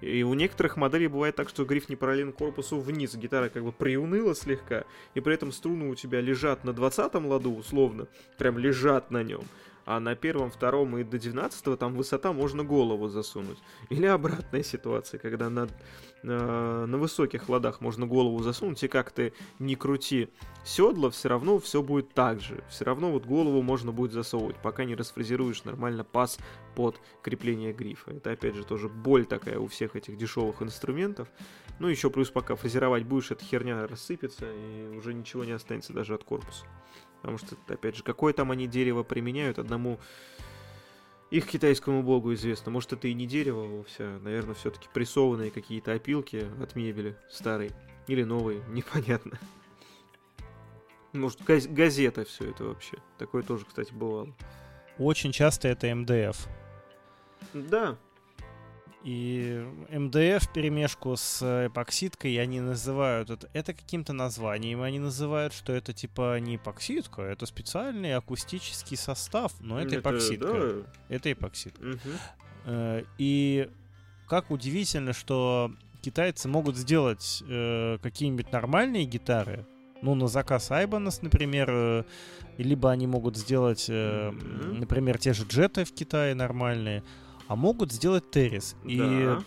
И 0.00 0.22
у 0.24 0.32
некоторых 0.34 0.78
моделей 0.78 1.06
бывает 1.06 1.36
так, 1.36 1.50
что 1.50 1.64
гриф 1.66 1.90
не 1.90 1.96
параллелен 1.96 2.32
корпусу 2.32 2.80
вниз, 2.80 3.14
гитара 3.14 3.50
как 3.50 3.62
бы 3.62 3.72
приуныла 3.72 4.34
слегка, 4.34 4.84
и 5.14 5.20
при 5.20 5.34
этом 5.34 5.52
струны 5.52 5.90
у 5.90 5.94
тебя 5.94 6.22
лежат 6.22 6.64
на 6.64 6.72
20 6.72 7.14
ладу, 7.14 7.52
условно, 7.52 8.08
прям 8.38 8.58
лежат 8.58 9.10
на 9.10 9.22
нем 9.22 9.42
а 9.84 10.00
на 10.00 10.14
первом, 10.14 10.50
втором 10.50 10.96
и 10.98 11.04
до 11.04 11.18
12 11.18 11.78
там 11.78 11.94
высота 11.94 12.32
можно 12.32 12.64
голову 12.64 13.08
засунуть. 13.08 13.58
Или 13.88 14.06
обратная 14.06 14.62
ситуация, 14.62 15.18
когда 15.18 15.50
на, 15.50 15.68
на, 16.22 16.86
на 16.86 16.98
высоких 16.98 17.48
ладах 17.48 17.80
можно 17.80 18.06
голову 18.06 18.42
засунуть, 18.42 18.82
и 18.82 18.88
как 18.88 19.10
ты 19.10 19.32
не 19.58 19.74
крути 19.74 20.28
седла, 20.64 21.10
все 21.10 21.28
равно 21.28 21.58
все 21.58 21.82
будет 21.82 22.14
так 22.14 22.40
же. 22.40 22.62
Все 22.68 22.84
равно 22.84 23.10
вот 23.10 23.26
голову 23.26 23.62
можно 23.62 23.92
будет 23.92 24.12
засовывать, 24.12 24.56
пока 24.56 24.84
не 24.84 24.94
расфрезеруешь 24.94 25.64
нормально 25.64 26.04
паз 26.04 26.38
под 26.74 27.00
крепление 27.22 27.72
грифа. 27.72 28.12
Это 28.12 28.32
опять 28.32 28.54
же 28.54 28.64
тоже 28.64 28.88
боль 28.88 29.26
такая 29.26 29.58
у 29.58 29.66
всех 29.66 29.96
этих 29.96 30.16
дешевых 30.16 30.62
инструментов. 30.62 31.28
Ну 31.78 31.88
еще 31.88 32.10
плюс 32.10 32.30
пока 32.30 32.54
фрезеровать 32.54 33.04
будешь, 33.04 33.30
эта 33.30 33.44
херня 33.44 33.86
рассыпется 33.86 34.46
и 34.52 34.96
уже 34.96 35.14
ничего 35.14 35.44
не 35.44 35.52
останется 35.52 35.92
даже 35.92 36.14
от 36.14 36.24
корпуса. 36.24 36.64
Потому 37.22 37.38
что, 37.38 37.56
опять 37.68 37.96
же, 37.96 38.02
какое 38.02 38.32
там 38.32 38.50
они 38.50 38.66
дерево 38.66 39.04
применяют, 39.04 39.58
одному 39.58 40.00
их 41.30 41.46
китайскому 41.46 42.02
богу 42.02 42.34
известно. 42.34 42.70
Может, 42.72 42.92
это 42.92 43.08
и 43.08 43.14
не 43.14 43.26
дерево 43.26 43.62
вовсе, 43.64 44.18
наверное, 44.22 44.54
все-таки 44.54 44.88
прессованные 44.92 45.50
какие-то 45.50 45.92
опилки 45.92 46.46
от 46.60 46.74
мебели 46.74 47.16
старой. 47.30 47.70
Или 48.08 48.24
новые, 48.24 48.60
непонятно. 48.68 49.38
Может, 51.12 51.42
газ- 51.42 51.68
газета 51.68 52.24
все 52.24 52.50
это 52.50 52.64
вообще. 52.64 52.98
Такое 53.18 53.42
тоже, 53.42 53.64
кстати, 53.64 53.92
бывало. 53.92 54.34
Очень 54.98 55.32
часто 55.32 55.68
это 55.68 55.94
МДФ. 55.94 56.48
Да, 57.54 57.96
и 59.04 59.66
МДФ 59.90 60.52
перемешку 60.52 61.16
с 61.16 61.66
эпоксидкой 61.66 62.36
они 62.36 62.60
называют 62.60 63.30
это, 63.30 63.48
это 63.52 63.74
каким-то 63.74 64.12
названием. 64.12 64.82
Они 64.82 64.98
называют, 64.98 65.52
что 65.52 65.72
это 65.72 65.92
типа 65.92 66.38
не 66.40 66.56
эпоксидка, 66.56 67.22
это 67.22 67.46
специальный 67.46 68.14
акустический 68.14 68.96
состав, 68.96 69.52
но 69.60 69.80
это, 69.80 69.96
это 69.96 70.00
эпоксидка. 70.00 70.52
Да. 70.52 71.14
Это 71.14 71.32
эпоксидка. 71.32 71.82
Угу. 71.84 73.06
И 73.18 73.68
как 74.28 74.50
удивительно, 74.50 75.12
что 75.12 75.72
китайцы 76.00 76.48
могут 76.48 76.76
сделать 76.76 77.42
э, 77.48 77.98
какие-нибудь 78.02 78.52
нормальные 78.52 79.04
гитары, 79.04 79.66
ну, 80.02 80.14
на 80.14 80.26
заказ 80.26 80.70
Айбанас, 80.70 81.22
например, 81.22 81.68
э, 81.70 82.04
либо 82.58 82.90
они 82.90 83.06
могут 83.06 83.36
сделать, 83.36 83.86
э, 83.88 84.30
например, 84.30 85.18
те 85.18 85.32
же 85.32 85.44
джеты 85.44 85.84
в 85.84 85.92
Китае 85.92 86.34
нормальные, 86.34 87.04
а 87.52 87.56
могут 87.56 87.92
сделать 87.92 88.30
террис. 88.30 88.76
И 88.82 88.96
да. 88.96 89.44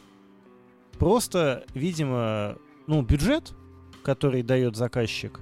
просто, 1.00 1.66
видимо, 1.74 2.60
ну, 2.86 3.02
бюджет, 3.02 3.54
который 4.04 4.44
дает 4.44 4.76
заказчик, 4.76 5.40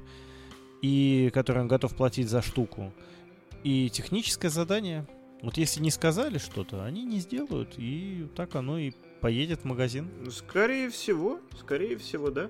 и 0.82 1.30
который 1.34 1.64
он 1.64 1.68
готов 1.68 1.94
платить 1.94 2.30
за 2.30 2.42
штуку, 2.42 2.94
и 3.66 3.90
техническое 3.90 4.50
задание. 4.50 5.06
Вот 5.42 5.58
если 5.58 5.82
не 5.82 5.92
сказали 5.92 6.38
что-то, 6.38 6.86
они 6.86 7.04
не 7.04 7.20
сделают, 7.20 7.74
и 7.76 8.30
так 8.34 8.56
оно 8.56 8.78
и 8.78 8.94
поедет 9.20 9.60
в 9.62 9.66
магазин. 9.66 10.10
Скорее 10.32 10.90
всего, 10.90 11.42
скорее 11.60 11.98
всего, 11.98 12.32
да. 12.32 12.50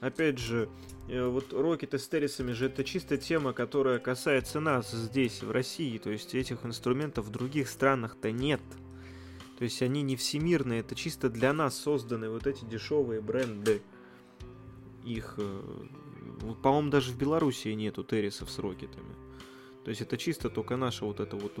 Опять 0.00 0.38
же, 0.38 0.70
э, 1.08 1.26
вот 1.26 1.52
рокеты 1.52 1.98
с 1.98 2.08
террисами 2.08 2.52
же 2.52 2.66
это 2.66 2.84
чисто 2.84 3.18
тема, 3.18 3.52
которая 3.52 3.98
касается 3.98 4.60
нас 4.60 4.90
здесь, 4.92 5.42
в 5.42 5.50
России. 5.50 5.98
То 5.98 6.08
есть 6.08 6.34
этих 6.34 6.64
инструментов 6.64 7.26
в 7.26 7.30
других 7.30 7.68
странах-то 7.68 8.32
нет. 8.32 8.62
То 9.62 9.66
есть 9.66 9.80
они 9.80 10.02
не 10.02 10.16
всемирные, 10.16 10.80
это 10.80 10.96
чисто 10.96 11.30
для 11.30 11.52
нас 11.52 11.78
созданы 11.78 12.28
вот 12.28 12.48
эти 12.48 12.64
дешевые 12.64 13.20
бренды. 13.20 13.80
их, 15.04 15.34
э, 15.38 15.62
по-моему, 16.64 16.90
даже 16.90 17.12
в 17.12 17.16
Беларуси 17.16 17.68
нету 17.68 18.02
террисов 18.02 18.50
с 18.50 18.58
рокетами. 18.58 19.14
То 19.84 19.90
есть 19.90 20.00
это 20.00 20.16
чисто 20.16 20.50
только 20.50 20.76
наша 20.76 21.04
вот 21.04 21.20
эта 21.20 21.36
вот 21.36 21.52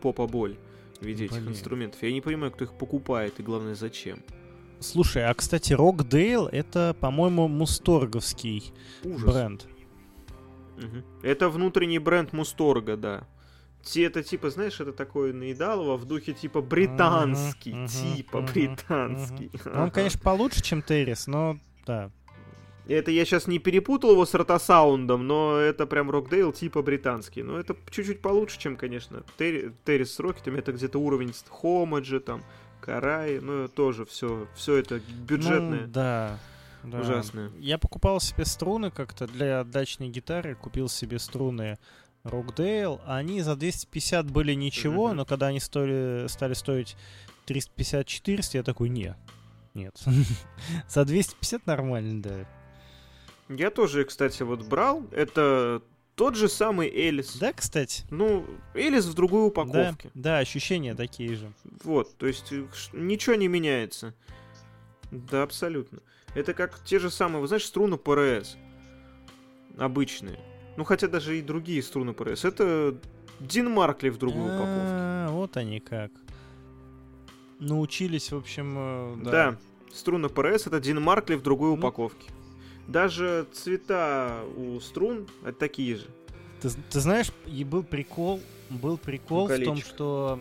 попа-боль 0.00 0.58
в 1.00 1.04
виде 1.04 1.26
Блин. 1.26 1.42
этих 1.42 1.50
инструментов. 1.50 2.00
Я 2.04 2.12
не 2.12 2.20
понимаю, 2.20 2.52
кто 2.52 2.62
их 2.62 2.78
покупает 2.78 3.40
и 3.40 3.42
главное 3.42 3.74
зачем. 3.74 4.22
Слушай, 4.78 5.24
а 5.26 5.34
кстати, 5.34 5.72
Rockdale 5.72 6.48
это, 6.50 6.94
по-моему, 7.00 7.48
мусторговский 7.48 8.72
Ужас. 9.02 9.28
бренд. 9.28 9.66
Угу. 10.76 11.02
Это 11.24 11.48
внутренний 11.48 11.98
бренд 11.98 12.32
Мусторга, 12.32 12.96
да. 12.96 13.26
Это 13.96 14.22
типа, 14.22 14.50
знаешь, 14.50 14.80
это 14.80 14.92
такое 14.92 15.32
наедалово 15.32 15.96
в 15.96 16.04
духе 16.04 16.32
типа 16.32 16.60
британский, 16.60 17.72
uh-huh, 17.72 17.86
uh-huh, 17.86 18.16
типа 18.16 18.36
uh-huh, 18.36 18.52
британский. 18.52 19.46
Uh-huh. 19.46 19.82
Он, 19.82 19.90
конечно, 19.92 20.20
получше, 20.20 20.62
чем 20.62 20.82
Террис, 20.82 21.26
но 21.26 21.58
да. 21.86 22.10
Это 22.88 23.10
я 23.10 23.24
сейчас 23.24 23.46
не 23.46 23.58
перепутал 23.58 24.12
его 24.12 24.26
с 24.26 24.34
ротосаундом, 24.34 25.26
но 25.26 25.56
это 25.56 25.86
прям 25.86 26.10
Рокдейл 26.10 26.52
типа 26.52 26.82
британский. 26.82 27.42
Но 27.42 27.58
это 27.58 27.76
чуть-чуть 27.88 28.20
получше, 28.20 28.58
чем, 28.58 28.76
конечно, 28.76 29.22
Террис 29.38 30.14
с 30.14 30.18
Рокетами. 30.18 30.58
Это 30.58 30.72
где-то 30.72 30.98
уровень 30.98 31.32
Хомаджи, 31.48 32.18
там, 32.18 32.42
Карай, 32.80 33.38
ну 33.40 33.68
тоже 33.68 34.04
все, 34.04 34.48
все 34.56 34.76
это 34.76 35.00
бюджетное. 35.00 35.82
Ну, 35.82 35.86
да. 35.86 36.38
Да. 36.82 37.00
Ужасное. 37.00 37.50
Я 37.58 37.78
покупал 37.78 38.20
себе 38.20 38.44
струны 38.44 38.90
как-то 38.90 39.26
для 39.26 39.64
дачной 39.64 40.08
гитары, 40.08 40.54
купил 40.54 40.88
себе 40.88 41.18
струны 41.18 41.78
Rockdale. 42.24 43.00
Они 43.06 43.40
за 43.40 43.56
250 43.56 44.30
были 44.30 44.54
ничего, 44.54 45.10
mm-hmm. 45.10 45.14
но 45.14 45.24
когда 45.24 45.46
они 45.48 45.60
стоили, 45.60 46.26
стали 46.28 46.54
стоить 46.54 46.96
350-400, 47.46 48.40
я 48.54 48.62
такой, 48.62 48.88
не, 48.88 49.16
нет. 49.74 49.98
за 50.88 51.04
250 51.04 51.66
нормально, 51.66 52.22
да. 52.22 52.46
Я 53.48 53.70
тоже, 53.70 54.04
кстати, 54.04 54.42
вот 54.42 54.62
брал. 54.62 55.04
Это 55.10 55.82
тот 56.14 56.36
же 56.36 56.48
самый 56.48 56.88
Элис. 56.88 57.36
Да, 57.36 57.52
кстати. 57.52 58.04
Ну, 58.10 58.46
Элис 58.74 59.06
в 59.06 59.14
другой 59.14 59.46
упаковке. 59.48 60.10
Да, 60.14 60.36
да, 60.36 60.38
ощущения 60.38 60.94
такие 60.94 61.34
же. 61.34 61.52
Вот, 61.82 62.16
то 62.16 62.26
есть 62.26 62.52
э, 62.52 62.66
ничего 62.92 63.34
не 63.34 63.48
меняется. 63.48 64.14
Да, 65.10 65.42
абсолютно. 65.42 66.00
Это 66.34 66.54
как 66.54 66.84
те 66.84 66.98
же 66.98 67.10
самые, 67.10 67.40
вы 67.40 67.48
знаешь, 67.48 67.64
струны 67.64 67.96
ПРС. 67.96 68.56
Обычные. 69.78 70.38
Ну, 70.76 70.84
хотя 70.84 71.08
даже 71.08 71.38
и 71.38 71.42
другие 71.42 71.82
струны 71.82 72.12
ПРС. 72.12 72.44
Это 72.44 72.96
Дин 73.40 73.70
Маркли 73.70 74.08
в 74.08 74.18
другой 74.18 74.44
упаковке. 74.44 74.92
А, 74.92 75.28
вот 75.30 75.56
они 75.56 75.80
как. 75.80 76.10
Научились, 77.58 78.32
в 78.32 78.36
общем, 78.36 78.74
э, 78.78 79.16
да. 79.24 79.30
Да, 79.30 79.58
струны 79.92 80.28
ПРС 80.28 80.66
это 80.66 80.80
Дин 80.80 81.00
Маркли 81.02 81.34
в 81.34 81.42
другой 81.42 81.70
ну. 81.70 81.74
упаковке. 81.74 82.30
Даже 82.86 83.46
цвета 83.52 84.42
у 84.56 84.80
струн 84.80 85.26
это 85.44 85.58
такие 85.58 85.96
же. 85.96 86.06
Ты, 86.60 86.70
ты 86.90 87.00
знаешь, 87.00 87.30
и 87.46 87.64
был 87.64 87.82
прикол, 87.82 88.40
был 88.68 88.98
прикол 88.98 89.46
в 89.46 89.64
том, 89.64 89.76
что 89.78 90.40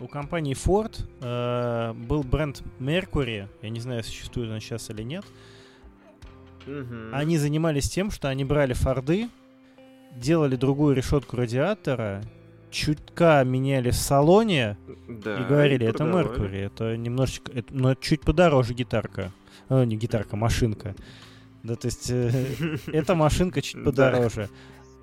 у 0.00 0.08
компании 0.08 0.54
Ford 0.54 0.96
э, 1.20 1.92
был 1.92 2.22
бренд 2.22 2.62
Mercury, 2.80 3.48
я 3.62 3.68
не 3.68 3.80
знаю, 3.80 4.02
существует 4.02 4.50
он 4.50 4.60
сейчас 4.60 4.90
или 4.90 5.02
нет. 5.02 5.24
Угу. 6.66 7.12
Они 7.12 7.38
занимались 7.38 7.90
тем, 7.90 8.10
что 8.10 8.28
они 8.28 8.44
брали 8.44 8.72
Форды, 8.72 9.28
делали 10.16 10.56
другую 10.56 10.94
решетку 10.94 11.36
радиатора, 11.36 12.22
чутка 12.70 13.42
меняли 13.44 13.90
в 13.90 13.96
салоне 13.96 14.76
да, 15.08 15.40
и 15.40 15.44
говорили, 15.44 15.86
это 15.86 16.04
Mercury, 16.04 16.66
это 16.66 16.96
немножечко, 16.96 17.52
это, 17.52 17.72
но 17.74 17.94
чуть 17.94 18.22
подороже 18.22 18.74
гитарка. 18.74 19.32
О, 19.68 19.84
не 19.84 19.96
гитарка, 19.96 20.36
машинка. 20.36 20.94
Да, 21.62 21.76
то 21.76 21.86
есть 21.86 22.10
э, 22.10 22.46
эта 22.86 23.14
машинка 23.14 23.62
чуть 23.62 23.82
подороже. 23.82 24.48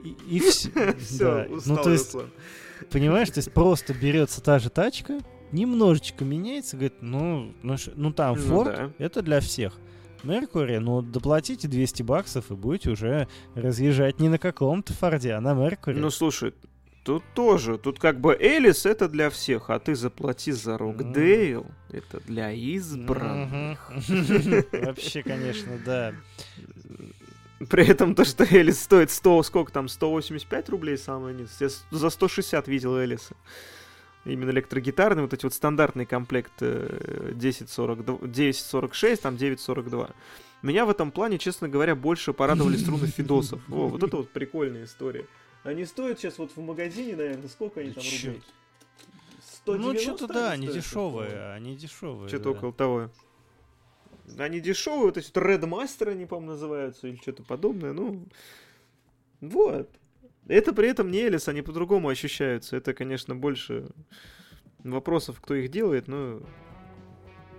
И, 0.03 0.15
и 0.29 0.39
все. 0.39 0.69
да. 1.19 1.47
Ну, 1.65 1.77
то 1.77 1.91
есть, 1.91 2.15
Понимаешь, 2.89 3.29
то 3.29 3.37
есть 3.37 3.51
просто 3.53 3.93
берется 3.93 4.41
та 4.41 4.59
же 4.59 4.69
тачка, 4.69 5.19
немножечко 5.51 6.25
меняется, 6.25 6.77
говорит, 6.77 6.95
ну, 7.01 7.53
ну, 7.61 7.75
ну 7.95 8.11
там 8.11 8.35
Ford, 8.35 8.47
ну, 8.47 8.63
да. 8.63 8.91
это 8.97 9.21
для 9.21 9.39
всех. 9.39 9.77
Меркури, 10.23 10.77
ну, 10.77 11.01
доплатите 11.01 11.67
200 11.67 12.03
баксов 12.03 12.51
и 12.51 12.53
будете 12.53 12.91
уже 12.91 13.27
разъезжать 13.55 14.19
не 14.19 14.29
на 14.29 14.37
каком-то 14.37 14.93
Форде, 14.93 15.33
а 15.33 15.41
на 15.41 15.53
Меркури. 15.53 15.99
Ну, 15.99 16.09
слушай, 16.09 16.53
тут 17.03 17.23
тоже, 17.33 17.77
тут 17.77 17.99
как 17.99 18.19
бы 18.19 18.35
Элис 18.39 18.85
это 18.85 19.07
для 19.07 19.29
всех, 19.29 19.69
а 19.69 19.79
ты 19.79 19.95
заплати 19.95 20.51
за 20.51 20.77
Рокдейл, 20.77 21.65
mm. 21.89 21.97
это 21.97 22.19
для 22.25 22.51
избранных. 22.51 23.91
Вообще, 24.71 25.23
конечно, 25.23 25.79
да. 25.85 26.13
При 27.69 27.85
этом 27.85 28.15
то, 28.15 28.25
что 28.25 28.43
Элис 28.43 28.81
стоит 28.81 29.11
100, 29.11 29.43
сколько 29.43 29.71
там, 29.71 29.87
185 29.87 30.69
рублей 30.69 30.97
самое 30.97 31.35
низ. 31.35 31.57
Я 31.59 31.69
за 31.91 32.09
160 32.09 32.67
видел 32.67 32.99
Элиса. 33.03 33.35
Именно 34.23 34.51
электрогитарный, 34.51 35.23
вот 35.23 35.33
эти 35.33 35.43
вот 35.45 35.53
стандартный 35.53 36.05
комплект 36.05 36.61
1042, 36.61 38.15
э, 38.15 38.25
1046, 38.25 39.21
там 39.21 39.35
942. 39.35 40.09
Меня 40.61 40.85
в 40.85 40.89
этом 40.91 41.11
плане, 41.11 41.39
честно 41.39 41.67
говоря, 41.67 41.95
больше 41.95 42.33
порадовали 42.33 42.77
струны 42.77 43.07
Фидосов. 43.17 43.61
О, 43.69 43.87
вот 43.87 44.03
это 44.03 44.17
вот 44.17 44.29
прикольная 44.29 44.83
история. 44.83 45.25
Они 45.63 45.85
стоят 45.85 46.19
сейчас 46.19 46.37
вот 46.37 46.51
в 46.55 46.59
магазине, 46.61 47.15
наверное, 47.15 47.47
сколько 47.47 47.79
они 47.79 47.91
там 47.91 48.03
рублей? 48.03 48.41
190 49.63 49.93
ну, 49.93 50.17
что-то 50.17 50.33
да, 50.33 50.51
они 50.51 50.67
дешевые, 50.67 51.53
они 51.53 51.75
дешевые. 51.75 52.27
Что-то 52.27 52.45
да. 52.45 52.49
около 52.51 52.73
того. 52.73 53.09
Они 54.37 54.59
дешевые, 54.59 55.11
то 55.11 55.19
есть 55.19 55.35
Red 55.35 55.61
Master 55.61 56.11
они, 56.11 56.25
по-моему, 56.25 56.51
называются, 56.51 57.07
или 57.07 57.17
что-то 57.17 57.43
подобное, 57.43 57.93
ну... 57.93 58.23
Вот. 59.41 59.89
Это 60.51 60.73
при 60.73 60.89
этом 60.89 61.09
не 61.09 61.19
Элис, 61.19 61.47
они 61.47 61.61
по-другому 61.61 62.09
ощущаются. 62.09 62.75
Это, 62.75 62.93
конечно, 62.93 63.35
больше 63.35 63.89
вопросов, 64.79 65.39
кто 65.41 65.55
их 65.55 65.71
делает, 65.71 66.07
но... 66.07 66.41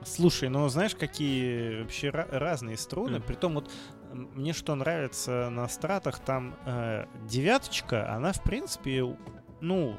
Слушай, 0.04 0.48
ну 0.48 0.68
знаешь, 0.68 0.94
какие 0.94 1.82
вообще 1.82 2.10
разные 2.10 2.76
струны. 2.76 3.16
Mm. 3.16 3.26
Притом 3.26 3.54
вот 3.54 3.70
мне 4.12 4.52
что 4.52 4.74
нравится 4.74 5.48
на 5.48 5.68
стратах, 5.68 6.18
там 6.18 6.56
э, 6.66 7.06
девяточка, 7.26 8.12
она 8.12 8.32
в 8.32 8.42
принципе, 8.42 9.16
ну, 9.60 9.96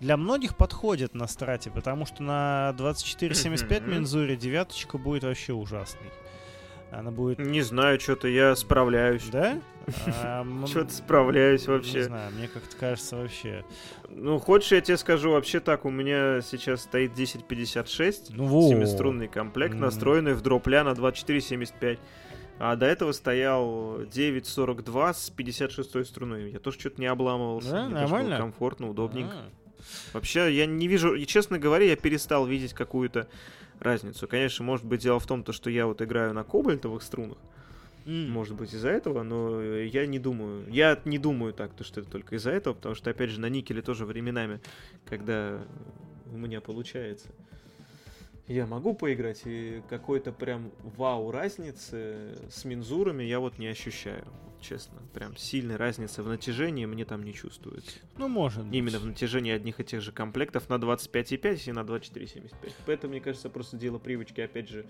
для 0.00 0.16
многих 0.16 0.56
подходит 0.56 1.14
на 1.14 1.28
страте, 1.28 1.70
потому 1.70 2.06
что 2.06 2.24
на 2.24 2.72
2475 2.72 3.82
Мензуре 3.86 4.36
девяточка 4.36 4.98
будет 4.98 5.22
вообще 5.22 5.52
ужасной. 5.52 6.10
Она 6.92 7.10
будет... 7.10 7.38
Не 7.38 7.62
знаю, 7.62 7.98
что-то 7.98 8.28
я 8.28 8.54
справляюсь. 8.54 9.24
Да? 9.30 9.60
Что-то 10.66 10.92
справляюсь 10.92 11.66
вообще. 11.66 11.98
Не 11.98 12.04
знаю, 12.04 12.32
мне 12.32 12.48
как-то 12.48 12.76
кажется 12.76 13.16
вообще. 13.16 13.64
Ну, 14.10 14.38
хочешь, 14.38 14.72
я 14.72 14.80
тебе 14.80 14.96
скажу, 14.96 15.32
вообще 15.32 15.58
так, 15.60 15.84
у 15.84 15.90
меня 15.90 16.40
сейчас 16.42 16.82
стоит 16.82 17.12
1056, 17.12 18.34
ну, 18.36 18.68
семиструнный 18.68 19.26
комплект, 19.26 19.74
настроенный 19.74 20.34
в 20.34 20.42
дропля 20.42 20.84
на 20.84 20.94
2475. 20.94 21.98
А 22.58 22.76
до 22.76 22.86
этого 22.86 23.12
стоял 23.12 24.02
9.42 24.02 25.14
с 25.14 25.30
56 25.30 26.06
струной. 26.06 26.52
Я 26.52 26.58
тоже 26.58 26.78
что-то 26.78 27.00
не 27.00 27.06
обламывался. 27.06 27.70
Да, 27.70 27.86
Мне 27.86 27.94
нормально? 27.94 28.36
комфортно, 28.36 28.88
удобненько. 28.88 29.34
А-а-а. 29.34 30.12
Вообще, 30.12 30.54
я 30.54 30.66
не 30.66 30.86
вижу, 30.86 31.14
и 31.14 31.26
честно 31.26 31.58
говоря, 31.58 31.86
я 31.86 31.96
перестал 31.96 32.46
видеть 32.46 32.72
какую-то 32.72 33.26
разницу. 33.78 34.26
Конечно, 34.28 34.64
может 34.64 34.86
быть, 34.86 35.02
дело 35.02 35.18
в 35.18 35.26
том, 35.26 35.42
то, 35.42 35.52
что 35.52 35.70
я 35.70 35.86
вот 35.86 36.02
играю 36.02 36.34
на 36.34 36.44
кобальтовых 36.44 37.02
струнах. 37.02 37.38
Mm. 38.04 38.28
Может 38.28 38.56
быть, 38.56 38.74
из-за 38.74 38.88
этого, 38.88 39.22
но 39.22 39.62
я 39.62 40.06
не 40.06 40.18
думаю. 40.18 40.64
Я 40.68 41.00
не 41.04 41.18
думаю 41.18 41.52
так, 41.52 41.72
то, 41.74 41.84
что 41.84 42.00
это 42.00 42.10
только 42.10 42.36
из-за 42.36 42.50
этого, 42.50 42.74
потому 42.74 42.94
что, 42.94 43.10
опять 43.10 43.30
же, 43.30 43.40
на 43.40 43.48
никеле 43.48 43.82
тоже 43.82 44.06
временами, 44.06 44.60
когда 45.04 45.64
у 46.32 46.36
меня 46.36 46.60
получается 46.60 47.28
я 48.52 48.66
могу 48.66 48.94
поиграть, 48.94 49.42
и 49.44 49.82
какой-то 49.88 50.32
прям 50.32 50.72
вау 50.96 51.30
разницы 51.30 52.38
с 52.50 52.64
мензурами 52.64 53.24
я 53.24 53.40
вот 53.40 53.58
не 53.58 53.66
ощущаю, 53.66 54.24
честно. 54.62 55.02
Прям 55.12 55.36
сильной 55.36 55.76
разницы 55.76 56.22
в 56.22 56.28
натяжении 56.28 56.86
мне 56.86 57.04
там 57.04 57.22
не 57.22 57.34
чувствуется. 57.34 57.98
Ну, 58.16 58.28
может 58.28 58.64
быть. 58.64 58.74
Именно 58.74 58.98
в 58.98 59.06
натяжении 59.06 59.52
одних 59.52 59.80
и 59.80 59.84
тех 59.84 60.00
же 60.00 60.12
комплектов 60.12 60.68
на 60.68 60.74
25,5 60.74 61.68
и 61.68 61.72
на 61.72 61.80
24,75. 61.80 62.72
Поэтому, 62.86 63.12
мне 63.12 63.20
кажется, 63.20 63.50
просто 63.50 63.76
дело 63.76 63.98
привычки, 63.98 64.40
опять 64.40 64.68
же, 64.68 64.86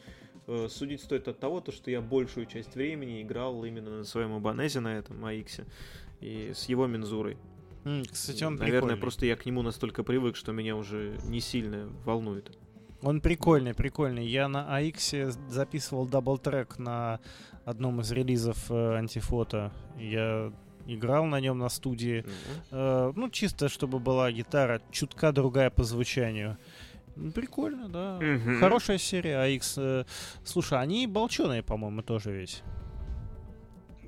э, 0.47 0.69
судить 0.71 1.01
стоит 1.03 1.27
от 1.29 1.41
того, 1.41 1.61
то, 1.61 1.73
что 1.73 1.91
я 1.91 2.01
большую 2.01 2.47
часть 2.47 2.75
времени 2.75 3.23
играл 3.23 3.65
именно 3.65 3.99
на 3.99 4.05
своем 4.05 4.35
Ibanez 4.35 4.69
е, 4.69 4.81
на 4.81 4.97
этом 4.97 5.25
AX, 5.25 5.67
и 6.21 6.53
с 6.55 6.69
его 6.69 6.87
мензурой. 6.87 7.37
Кстати, 8.11 8.45
он 8.45 8.55
Наверное, 8.55 8.81
прикольный. 8.81 8.97
просто 9.01 9.27
я 9.27 9.35
к 9.37 9.45
нему 9.45 9.63
настолько 9.63 10.05
привык, 10.05 10.37
что 10.37 10.53
меня 10.53 10.77
уже 10.77 11.19
не 11.25 11.41
сильно 11.41 11.89
волнует. 12.05 12.57
Он 13.03 13.21
прикольный, 13.21 13.75
прикольный. 13.75 14.25
Я 14.25 14.47
на 14.47 14.81
AX 14.81 15.37
записывал 15.51 16.07
double-track 16.07 16.79
на 16.79 17.19
одном 17.65 18.01
из 18.01 18.11
релизов 18.13 18.71
э, 18.71 18.95
антифото. 18.97 19.73
Я 19.99 20.53
играл 20.87 21.27
на 21.27 21.41
нем 21.41 21.59
на 21.59 21.69
студии. 21.69 22.21
Mm-hmm. 22.21 22.67
Э, 22.71 23.13
ну, 23.15 23.31
чисто, 23.31 23.69
чтобы 23.69 23.99
была 23.99 24.31
гитара 24.33 24.81
чутка 24.91 25.33
другая 25.33 25.71
по 25.71 25.85
звучанию. 25.85 26.59
Прикольно, 27.35 27.89
да. 27.89 28.19
Мгм. 28.21 28.59
Хорошая 28.59 28.99
серия 28.99 29.35
AX. 29.47 29.75
э, 29.77 30.05
Слушай, 30.45 30.81
они 30.81 31.07
болченые, 31.07 31.63
по-моему, 31.63 32.03
тоже 32.03 32.33
ведь. 32.33 32.63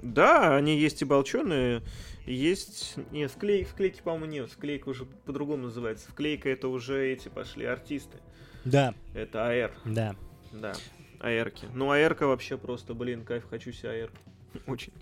Да, 0.02 0.56
они 0.56 0.78
есть 0.78 1.00
и 1.00 1.04
болченые, 1.04 1.82
есть... 2.26 2.96
Нет, 3.10 3.30
вклей... 3.30 3.64
вклейки, 3.64 4.02
по-моему, 4.02 4.26
нет. 4.26 4.50
Вклейка 4.50 4.88
уже 4.90 5.06
по-другому 5.06 5.64
называется. 5.64 6.10
Вклейка 6.10 6.48
это 6.50 6.68
уже 6.68 7.06
эти 7.10 7.28
пошли 7.28 7.64
артисты. 7.64 8.18
Да, 8.64 8.94
Это 9.14 9.46
АР, 9.46 9.72
да. 9.84 10.14
да. 10.52 10.72
АРки. 11.24 11.66
Ну, 11.74 11.90
АРка 11.90 12.26
вообще 12.26 12.56
просто, 12.56 12.94
блин, 12.94 13.24
кайф, 13.24 13.44
хочу 13.48 13.72
себе 13.72 13.90
АР. 14.04 14.10
Очень. 14.66 14.92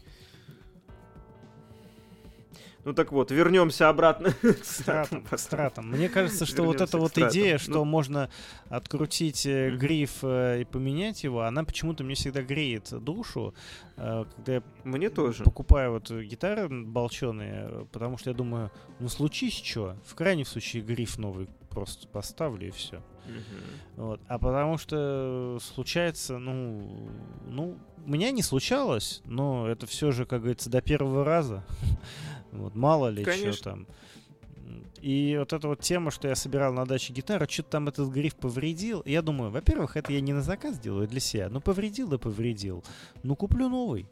Ну 2.85 2.93
так 2.95 3.13
вот, 3.13 3.31
вернемся 3.31 3.89
обратно 3.89 4.33
к 4.43 4.65
стратам. 4.65 5.25
стратом. 5.37 5.91
Мне 5.93 6.09
кажется, 6.09 6.45
что 6.47 6.63
вот 6.65 6.73
Вернемся 6.73 6.85
эта 6.85 6.99
к 6.99 7.01
вот 7.01 7.11
стратам. 7.13 7.31
идея, 7.31 7.59
что 7.59 7.73
Ну. 7.73 7.85
можно 7.85 8.29
открутить 8.71 9.47
э, 9.47 9.71
гриф 9.71 10.19
э, 10.25 10.63
и 10.63 10.65
поменять 10.65 11.23
его, 11.23 11.43
она 11.43 11.63
почему-то 11.63 12.03
мне 12.03 12.17
всегда 12.17 12.43
греет 12.43 12.89
душу, 13.05 13.55
э, 13.97 14.25
когда 14.35 14.55
я 14.55 14.63
Мне 14.83 15.11
тоже. 15.11 15.45
покупаю 15.45 15.93
вот 15.93 16.11
гитары 16.11 16.69
болченые, 16.69 17.87
потому 17.93 18.19
что 18.19 18.31
я 18.31 18.35
думаю, 18.37 18.73
ну 18.99 19.09
случись 19.09 19.63
что, 19.63 19.97
в 20.05 20.17
крайнем 20.17 20.45
случае 20.45 20.83
гриф 20.83 21.19
новый 21.19 21.49
просто 21.73 22.09
поставлю 22.09 22.69
и 22.69 22.71
все. 22.71 23.03
Мгм. 23.27 23.63
Вот. 23.97 24.21
А 24.29 24.39
потому 24.39 24.79
что 24.79 25.59
случается, 25.61 26.39
ну, 26.39 27.11
ну, 27.47 27.79
у 28.05 28.11
меня 28.11 28.31
не 28.31 28.43
случалось, 28.43 29.23
но 29.25 29.69
это 29.69 29.87
все 29.87 30.11
же, 30.13 30.27
как 30.27 30.41
говорится, 30.41 30.71
до 30.71 30.81
первого 30.81 31.25
раза. 31.25 31.65
Вот, 32.53 32.75
мало 32.75 33.09
ли 33.09 33.25
что 33.25 33.65
там. 33.65 33.87
И 35.01 35.37
вот 35.39 35.55
эта 35.55 35.67
вот 35.69 35.81
тема, 35.81 36.11
что 36.11 36.29
я 36.29 36.37
собирал 36.37 36.73
на 36.75 36.85
даче 36.85 37.15
гитару, 37.15 37.47
что-то 37.49 37.71
там 37.71 37.89
этот 37.89 38.11
гриф 38.11 38.37
повредил. 38.37 39.03
Я 39.05 39.23
думаю, 39.23 39.51
во-первых, 39.51 39.97
это 39.97 40.13
я 40.13 40.21
не 40.21 40.33
на 40.33 40.43
заказ 40.43 40.79
делаю 40.79 41.09
для 41.09 41.19
себя. 41.19 41.49
Ну, 41.49 41.63
повредил 41.63 42.09
да 42.09 42.19
повредил. 42.19 42.85
Ну, 43.23 43.35
куплю 43.35 43.69
новый. 43.69 44.07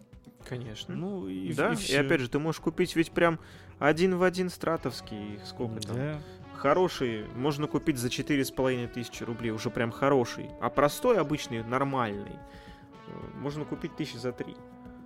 Конечно. 0.49 0.97
Ну, 0.97 1.28
и, 1.28 1.53
да, 1.53 1.73
и, 1.73 1.77
всё. 1.77 2.01
опять 2.01 2.23
же, 2.23 2.28
ты 2.28 2.39
можешь 2.39 2.61
купить 2.61 2.97
ведь 2.97 3.12
прям 3.12 3.39
один 3.78 4.16
в 4.16 4.23
один 4.23 4.51
стратовский, 4.51 5.35
их 5.35 5.47
сколько 5.47 5.81
там, 5.81 5.97
Да. 5.97 6.20
Хороший 6.61 7.27
можно 7.37 7.66
купить 7.66 7.97
за 7.97 8.11
четыре 8.11 8.45
с 8.45 8.51
половиной 8.51 8.87
тысячи 8.87 9.23
рублей, 9.23 9.51
уже 9.51 9.70
прям 9.70 9.91
хороший. 9.91 10.51
А 10.61 10.69
простой, 10.69 11.19
обычный, 11.19 11.65
нормальный, 11.65 12.37
э, 13.07 13.12
можно 13.37 13.65
купить 13.65 13.97
тысячи 13.97 14.19
за 14.19 14.32
три. 14.32 14.55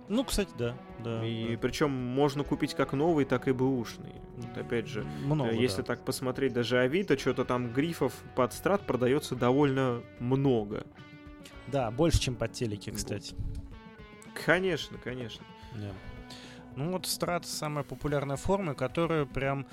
Ну, 0.09 0.25
кстати, 0.25 0.49
да. 0.57 0.77
да 0.99 1.25
и 1.25 1.55
да. 1.55 1.59
причем 1.61 1.91
можно 1.91 2.43
купить 2.43 2.73
как 2.73 2.91
новый, 2.91 3.23
так 3.23 3.47
и 3.47 3.53
бэушный. 3.53 4.15
Вот 4.35 4.57
опять 4.57 4.87
же, 4.87 5.05
много, 5.23 5.51
э, 5.51 5.55
если 5.55 5.77
да. 5.77 5.83
так 5.83 6.03
посмотреть, 6.03 6.51
даже 6.51 6.77
Авито, 6.77 7.17
что-то 7.17 7.45
там 7.45 7.71
грифов 7.71 8.13
под 8.35 8.51
страт 8.51 8.85
продается 8.85 9.37
довольно 9.37 10.03
много. 10.19 10.85
Да, 11.67 11.89
больше, 11.89 12.19
чем 12.19 12.35
под 12.35 12.51
телеки, 12.51 12.89
Вот. 12.89 12.97
кстати. 12.97 13.33
Конечно, 14.45 14.97
конечно. 14.97 15.45
Да. 15.73 15.91
Ну 16.75 16.91
вот 16.91 17.05
страт 17.05 17.45
самая 17.45 17.85
популярная 17.85 18.35
форма, 18.35 18.75
которую 18.75 19.25
прям 19.25 19.65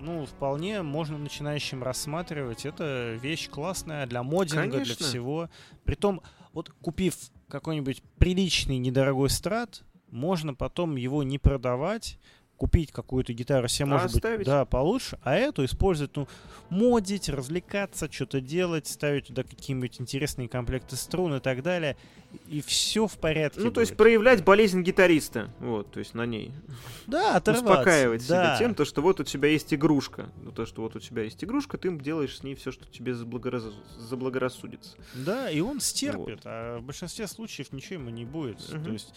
ну, 0.00 0.26
вполне 0.26 0.82
можно 0.82 1.18
начинающим 1.18 1.82
рассматривать. 1.82 2.64
Это 2.64 3.18
вещь 3.20 3.48
классная 3.48 4.06
для 4.06 4.22
моддинга, 4.22 4.78
для 4.78 4.84
Конечно. 4.84 5.06
всего. 5.06 5.50
Притом, 5.84 6.22
вот 6.52 6.70
купив 6.80 7.14
какой-нибудь 7.48 8.02
приличный 8.18 8.78
недорогой 8.78 9.30
страт, 9.30 9.82
можно 10.10 10.54
потом 10.54 10.96
его 10.96 11.22
не 11.22 11.38
продавать, 11.38 12.18
купить 12.58 12.92
какую-то 12.92 13.32
гитару 13.32 13.68
себе, 13.68 13.84
А 13.84 13.92
может 13.92 14.14
оставить? 14.16 14.38
быть, 14.38 14.46
да, 14.46 14.64
получше, 14.64 15.18
а 15.22 15.34
эту 15.36 15.64
использовать, 15.64 16.14
ну, 16.16 16.28
модить, 16.68 17.28
развлекаться, 17.28 18.10
что-то 18.12 18.40
делать, 18.40 18.86
ставить 18.88 19.28
туда 19.28 19.44
какие-нибудь 19.44 20.00
интересные 20.00 20.48
комплекты 20.48 20.96
струн 20.96 21.34
и 21.36 21.40
так 21.40 21.62
далее, 21.62 21.96
и 22.48 22.60
все 22.60 23.06
в 23.06 23.16
порядке 23.16 23.60
Ну, 23.60 23.70
то 23.70 23.80
есть 23.80 23.92
будет. 23.92 23.98
проявлять 23.98 24.44
болезнь 24.44 24.82
гитариста, 24.82 25.50
вот, 25.60 25.90
то 25.92 26.00
есть 26.00 26.14
на 26.14 26.26
ней. 26.26 26.52
Да, 27.06 27.36
оторваться. 27.36 27.70
успокаивать 27.70 28.26
да. 28.28 28.56
себя 28.56 28.58
тем, 28.58 28.74
то, 28.74 28.84
что 28.84 29.00
вот 29.00 29.20
у 29.20 29.24
тебя 29.24 29.48
есть 29.48 29.72
игрушка. 29.72 30.28
Ну, 30.42 30.50
то, 30.50 30.66
что 30.66 30.82
вот 30.82 30.96
у 30.96 31.00
тебя 31.00 31.22
есть 31.22 31.42
игрушка, 31.42 31.78
ты 31.78 31.90
делаешь 31.96 32.36
с 32.36 32.42
ней 32.42 32.54
все, 32.56 32.72
что 32.72 32.84
тебе 32.86 33.12
заблагораз- 33.12 33.72
заблагорассудится. 33.98 34.96
Да, 35.14 35.48
и 35.48 35.60
он 35.60 35.80
стерпит, 35.80 36.40
а 36.44 36.78
в 36.78 36.82
большинстве 36.82 37.26
случаев 37.28 37.72
ничего 37.72 37.94
ему 38.00 38.10
не 38.10 38.24
будет. 38.24 38.58
Мгм. 38.72 38.84
То 38.84 38.90
есть, 38.90 39.14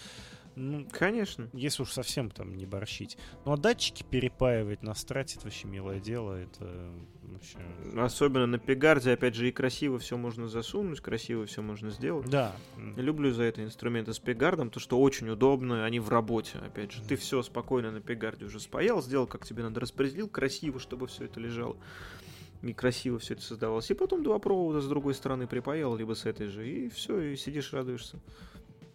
ну, 0.55 0.87
Конечно. 0.91 1.49
если 1.53 1.83
уж 1.83 1.91
совсем 1.91 2.29
там 2.29 2.55
не 2.55 2.65
борщить. 2.65 3.17
Ну, 3.45 3.53
а 3.53 3.57
датчики 3.57 4.03
перепаивать 4.03 4.83
на 4.83 4.93
страте 4.93 5.35
это 5.37 5.45
вообще 5.45 5.67
милое 5.67 5.99
дело. 5.99 6.33
Это 6.33 6.91
вообще... 7.23 7.57
Особенно 7.97 8.45
на 8.45 8.59
пегарде, 8.59 9.11
опять 9.11 9.35
же, 9.35 9.47
и 9.47 9.51
красиво 9.51 9.99
все 9.99 10.17
можно 10.17 10.47
засунуть, 10.47 10.99
красиво 10.99 11.45
все 11.45 11.61
можно 11.61 11.89
сделать. 11.89 12.29
Да. 12.29 12.55
Люблю 12.95 13.31
за 13.31 13.43
это 13.43 13.63
инструменты 13.63 14.13
с 14.13 14.19
пегардом, 14.19 14.69
то 14.69 14.79
что 14.79 14.99
очень 14.99 15.29
удобно, 15.29 15.85
они 15.85 15.99
в 15.99 16.09
работе, 16.09 16.57
опять 16.59 16.91
же. 16.91 17.01
Ты 17.03 17.15
все 17.15 17.41
спокойно 17.41 17.91
на 17.91 18.01
пегарде 18.01 18.45
уже 18.45 18.59
спаял, 18.59 19.01
сделал, 19.01 19.27
как 19.27 19.45
тебе 19.45 19.63
надо, 19.63 19.79
распределил, 19.79 20.27
красиво, 20.27 20.79
чтобы 20.79 21.07
все 21.07 21.25
это 21.25 21.39
лежало. 21.39 21.77
И 22.61 22.73
красиво 22.73 23.17
все 23.17 23.33
это 23.33 23.41
создавалось. 23.41 23.89
И 23.89 23.95
потом 23.95 24.21
два 24.21 24.37
провода 24.37 24.81
с 24.81 24.87
другой 24.87 25.15
стороны 25.15 25.47
припаял, 25.47 25.95
либо 25.95 26.13
с 26.13 26.25
этой 26.25 26.47
же, 26.47 26.69
и 26.69 26.89
все, 26.89 27.19
и 27.19 27.35
сидишь, 27.35 27.73
радуешься. 27.73 28.19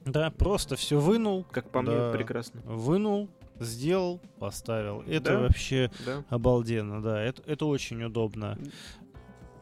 Да, 0.06 0.30
просто 0.30 0.76
все 0.76 0.98
вынул, 0.98 1.44
Как 1.50 1.68
по 1.70 1.82
Да. 1.82 1.90
мне, 1.92 2.12
прекрасно. 2.18 2.60
вынул, 2.64 3.28
сделал, 3.60 4.20
поставил. 4.38 5.02
Это 5.02 5.32
Да. 5.32 5.38
вообще 5.40 5.90
Да. 6.06 6.24
обалденно, 6.28 7.02
да. 7.02 7.20
Это, 7.22 7.42
это 7.44 7.66
очень 7.66 8.02
удобно. 8.02 8.56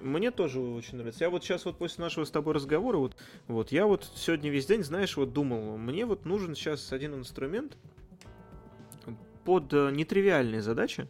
Мне 0.00 0.30
тоже 0.30 0.60
очень 0.60 0.98
нравится. 0.98 1.24
Я 1.24 1.30
вот 1.30 1.42
сейчас 1.42 1.64
вот 1.64 1.78
после 1.78 2.04
нашего 2.04 2.24
с 2.26 2.30
тобой 2.30 2.52
разговора, 2.54 2.98
вот, 2.98 3.16
вот 3.48 3.72
я 3.72 3.86
вот 3.86 4.06
сегодня 4.14 4.50
весь 4.50 4.66
день, 4.66 4.84
знаешь, 4.84 5.16
вот 5.16 5.32
думал, 5.32 5.78
мне 5.78 6.04
вот 6.04 6.26
нужен 6.26 6.54
сейчас 6.54 6.92
один 6.92 7.14
инструмент 7.14 7.78
под 9.44 9.72
э, 9.72 9.90
нетривиальные 9.92 10.62
задачи, 10.62 11.08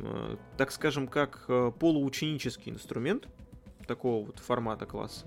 Э, 0.00 0.36
так 0.56 0.70
скажем, 0.70 1.08
как 1.08 1.44
э, 1.48 1.72
полуученический 1.78 2.70
инструмент 2.70 3.26
такого 3.86 4.26
вот 4.26 4.38
формата 4.38 4.86
класса, 4.86 5.26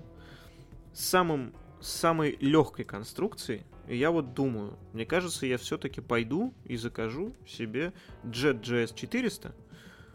с 0.94 1.04
самым 1.04 1.52
самой 1.82 2.36
легкой 2.40 2.84
конструкцией. 2.84 3.64
И 3.88 3.96
я 3.96 4.10
вот 4.10 4.34
думаю, 4.34 4.78
мне 4.92 5.04
кажется, 5.04 5.46
я 5.46 5.58
все-таки 5.58 6.00
пойду 6.00 6.54
и 6.64 6.76
закажу 6.76 7.34
себе 7.46 7.92
Jet 8.24 8.62
GS 8.62 8.94
400, 8.94 9.54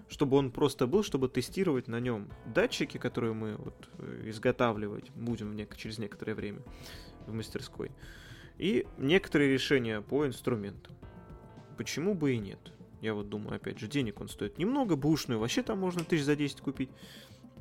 чтобы 0.09 0.37
он 0.37 0.51
просто 0.51 0.87
был, 0.87 1.03
чтобы 1.03 1.27
тестировать 1.27 1.87
на 1.87 1.99
нем 1.99 2.29
датчики, 2.45 2.97
которые 2.97 3.33
мы 3.33 3.55
вот 3.57 3.89
э, 3.99 4.29
изготавливать 4.29 5.11
будем 5.11 5.51
нек- 5.53 5.75
через 5.75 5.97
некоторое 5.97 6.33
время 6.33 6.61
в 7.27 7.33
мастерской, 7.33 7.91
и 8.57 8.87
некоторые 8.97 9.51
решения 9.51 10.01
по 10.01 10.25
инструментам. 10.25 10.95
Почему 11.77 12.15
бы 12.15 12.33
и 12.33 12.37
нет? 12.37 12.71
Я 13.01 13.13
вот 13.13 13.29
думаю, 13.29 13.57
опять 13.57 13.77
же, 13.79 13.87
денег 13.87 14.21
он 14.21 14.29
стоит 14.29 14.57
немного, 14.57 14.95
бушную 14.95 15.39
вообще 15.39 15.61
там 15.61 15.79
можно 15.79 16.03
тысяч 16.03 16.23
за 16.23 16.35
10 16.35 16.61
купить. 16.61 16.89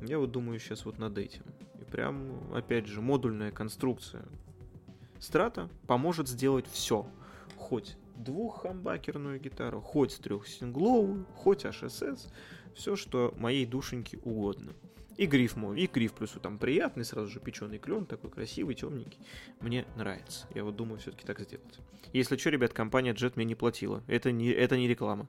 Я 0.01 0.19
вот 0.19 0.31
думаю 0.31 0.59
сейчас 0.59 0.85
вот 0.85 0.99
над 0.99 1.17
этим. 1.17 1.43
И 1.79 1.83
прям, 1.83 2.53
опять 2.53 2.87
же, 2.87 3.01
модульная 3.01 3.51
конструкция. 3.51 4.25
Страта 5.19 5.69
поможет 5.87 6.27
сделать 6.27 6.67
все. 6.71 7.07
Хоть 7.55 7.97
двуххамбакерную 8.15 9.39
гитару, 9.39 9.81
хоть 9.81 10.17
трехсингловую, 10.17 11.25
хоть 11.35 11.65
HSS. 11.65 12.31
Все, 12.75 12.95
что 12.95 13.33
моей 13.37 13.65
душеньке 13.65 14.19
угодно. 14.19 14.73
И 15.17 15.25
гриф 15.25 15.55
мой, 15.55 15.81
и 15.81 15.87
гриф 15.87 16.13
плюс 16.13 16.35
там 16.39 16.59
приятный, 16.59 17.03
сразу 17.03 17.27
же 17.27 17.39
печеный 17.39 17.79
клен, 17.79 18.05
такой 18.05 18.29
красивый, 18.29 18.75
темненький. 18.75 19.19
Мне 19.61 19.85
нравится. 19.95 20.45
Я 20.53 20.63
вот 20.63 20.75
думаю 20.75 20.99
все-таки 20.99 21.25
так 21.25 21.39
сделать. 21.39 21.79
Если 22.13 22.37
что, 22.37 22.51
ребят, 22.51 22.71
компания 22.71 23.13
Jet 23.13 23.33
мне 23.35 23.45
не 23.45 23.55
платила. 23.55 24.03
Это 24.07 24.31
не, 24.31 24.49
это 24.49 24.77
не 24.77 24.87
реклама. 24.87 25.27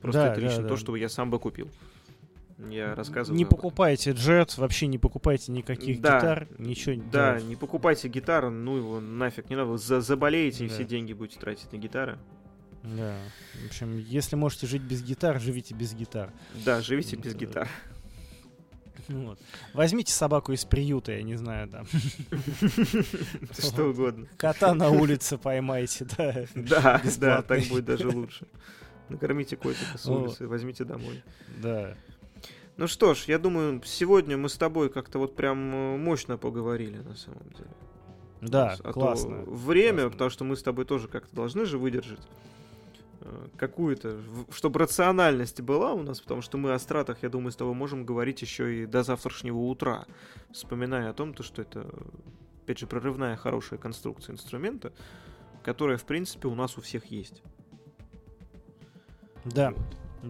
Просто 0.00 0.22
Да, 0.22 0.32
это 0.32 0.40
да, 0.40 0.46
лично 0.46 0.62
да. 0.64 0.68
то, 0.68 0.76
что 0.76 0.96
я 0.96 1.08
сам 1.08 1.30
бы 1.30 1.38
купил. 1.38 1.70
Я 2.70 2.94
рассказываю. 2.94 3.36
Не 3.36 3.44
покупайте 3.44 4.12
джет, 4.12 4.56
вообще 4.58 4.86
не 4.86 4.98
покупайте 4.98 5.52
никаких 5.52 6.00
Да. 6.00 6.18
гитар, 6.18 6.48
ничего. 6.58 7.02
Да, 7.12 7.40
не 7.40 7.56
покупайте 7.56 8.08
гитару, 8.08 8.50
ну 8.50 8.76
его 8.76 9.00
нафиг 9.00 9.50
не 9.50 9.56
надо, 9.56 9.70
вы 9.70 9.78
за 9.78 10.00
заболеете 10.00 10.64
и 10.64 10.68
Да. 10.68 10.74
все 10.74 10.84
деньги 10.84 11.12
будете 11.12 11.38
тратить 11.38 11.72
на 11.72 11.76
гитары. 11.76 12.18
Да. 12.82 13.16
В 13.62 13.66
общем, 13.66 13.98
если 13.98 14.36
можете 14.36 14.66
жить 14.66 14.82
без 14.82 15.02
гитар, 15.02 15.40
живите 15.40 15.74
без 15.74 15.94
гитар. 15.94 16.32
Да, 16.64 16.80
живите 16.82 17.16
без 17.16 17.34
гитар. 17.34 17.68
Вот. 19.08 19.38
Возьмите 19.74 20.14
собаку 20.14 20.52
из 20.52 20.64
приюта, 20.64 21.12
я 21.12 21.22
не 21.22 21.34
знаю, 21.36 21.68
там. 21.68 21.86
Что 23.52 23.90
угодно. 23.90 24.26
Кота 24.38 24.74
на 24.74 24.88
улице 24.88 25.36
поймайте, 25.36 26.06
да. 26.16 26.46
Да, 26.54 27.02
да, 27.18 27.42
так 27.42 27.62
будет 27.64 27.84
даже 27.84 28.08
лучше. 28.08 28.46
Накормите 29.10 29.56
котика 29.56 29.98
с 29.98 30.06
улицы, 30.06 30.46
возьмите 30.48 30.84
домой. 30.84 31.22
Да. 31.62 31.94
Ну 32.76 32.86
что 32.88 33.14
ж, 33.14 33.24
я 33.26 33.38
думаю, 33.38 33.80
сегодня 33.84 34.36
мы 34.36 34.48
с 34.48 34.56
тобой 34.56 34.90
как-то 34.90 35.18
вот 35.18 35.36
прям 35.36 35.74
э, 35.74 35.96
мощно 35.96 36.36
поговорили 36.36 36.98
на 36.98 37.14
самом 37.14 37.48
деле. 37.50 37.70
Да, 38.40 38.76
А 38.80 38.88
то 38.88 38.92
классно. 38.92 39.42
Время, 39.46 39.92
классно. 40.02 40.10
потому 40.10 40.30
что 40.30 40.44
мы 40.44 40.56
с 40.56 40.62
тобой 40.62 40.84
тоже 40.84 41.08
как-то 41.08 41.34
должны 41.36 41.64
же 41.66 41.78
выдержать. 41.78 42.20
э, 43.20 43.46
какую-то, 43.56 44.18
чтобы 44.50 44.80
рациональность 44.80 45.60
была 45.60 45.92
у 45.92 46.02
нас, 46.02 46.20
потому 46.20 46.42
что 46.42 46.58
мы 46.58 46.72
о 46.72 46.78
стратах, 46.78 47.22
я 47.22 47.28
думаю, 47.28 47.52
с 47.52 47.56
тобой 47.56 47.74
можем 47.74 48.04
говорить 48.04 48.42
еще 48.42 48.82
и 48.82 48.86
до 48.86 49.02
завтрашнего 49.04 49.58
утра, 49.58 50.04
вспоминая 50.52 51.10
о 51.10 51.14
том, 51.14 51.32
то, 51.32 51.42
что 51.44 51.62
это, 51.62 51.86
опять 52.64 52.78
же, 52.80 52.86
прорывная 52.88 53.36
хорошая 53.36 53.78
конструкция 53.78 54.34
инструмента, 54.34 54.92
которая, 55.62 55.96
в 55.96 56.04
принципе, 56.04 56.48
у 56.48 56.54
нас 56.54 56.76
у 56.76 56.80
всех 56.82 57.06
есть. 57.06 57.42
Да. 59.44 59.70
Вот. 59.70 59.78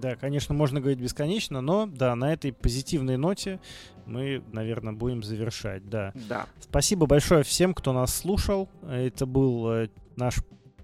Да, 0.01 0.17
конечно, 0.17 0.55
можно 0.55 0.81
говорить 0.81 1.01
бесконечно, 1.01 1.61
но 1.61 1.87
да, 1.87 2.15
на 2.17 2.33
этой 2.33 2.53
позитивной 2.53 3.17
ноте 3.17 3.61
мы, 4.07 4.43
наверное, 4.53 4.93
будем 4.93 5.23
завершать. 5.23 5.89
Да. 5.89 6.13
Да. 6.29 6.47
Спасибо 6.61 7.07
большое 7.07 7.43
всем, 7.43 7.75
кто 7.75 7.93
нас 7.93 8.15
слушал. 8.15 8.69
Это 8.89 9.27
был 9.27 9.71
э, 9.71 9.89
наш 10.17 10.37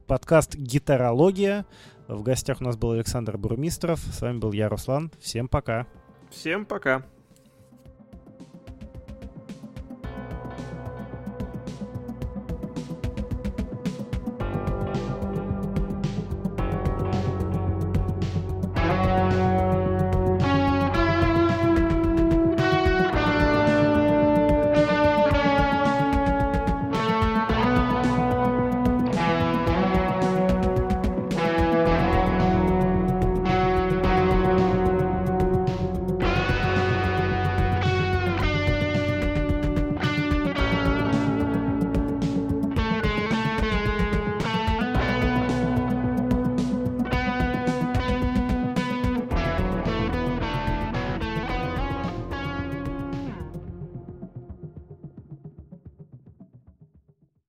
подкаст 0.07 0.55
«Гитарология». 0.55 1.66
В 2.09 2.23
гостях 2.23 2.61
у 2.61 2.65
нас 2.65 2.77
был 2.77 2.93
Александр 2.93 3.37
Бурмистров. 3.39 4.01
С 4.01 4.20
вами 4.20 4.39
был 4.39 4.53
я, 4.53 4.69
Руслан. 4.69 5.12
Всем 5.20 5.49
пока. 5.49 5.87
Всем 6.31 6.65
пока. 6.65 7.05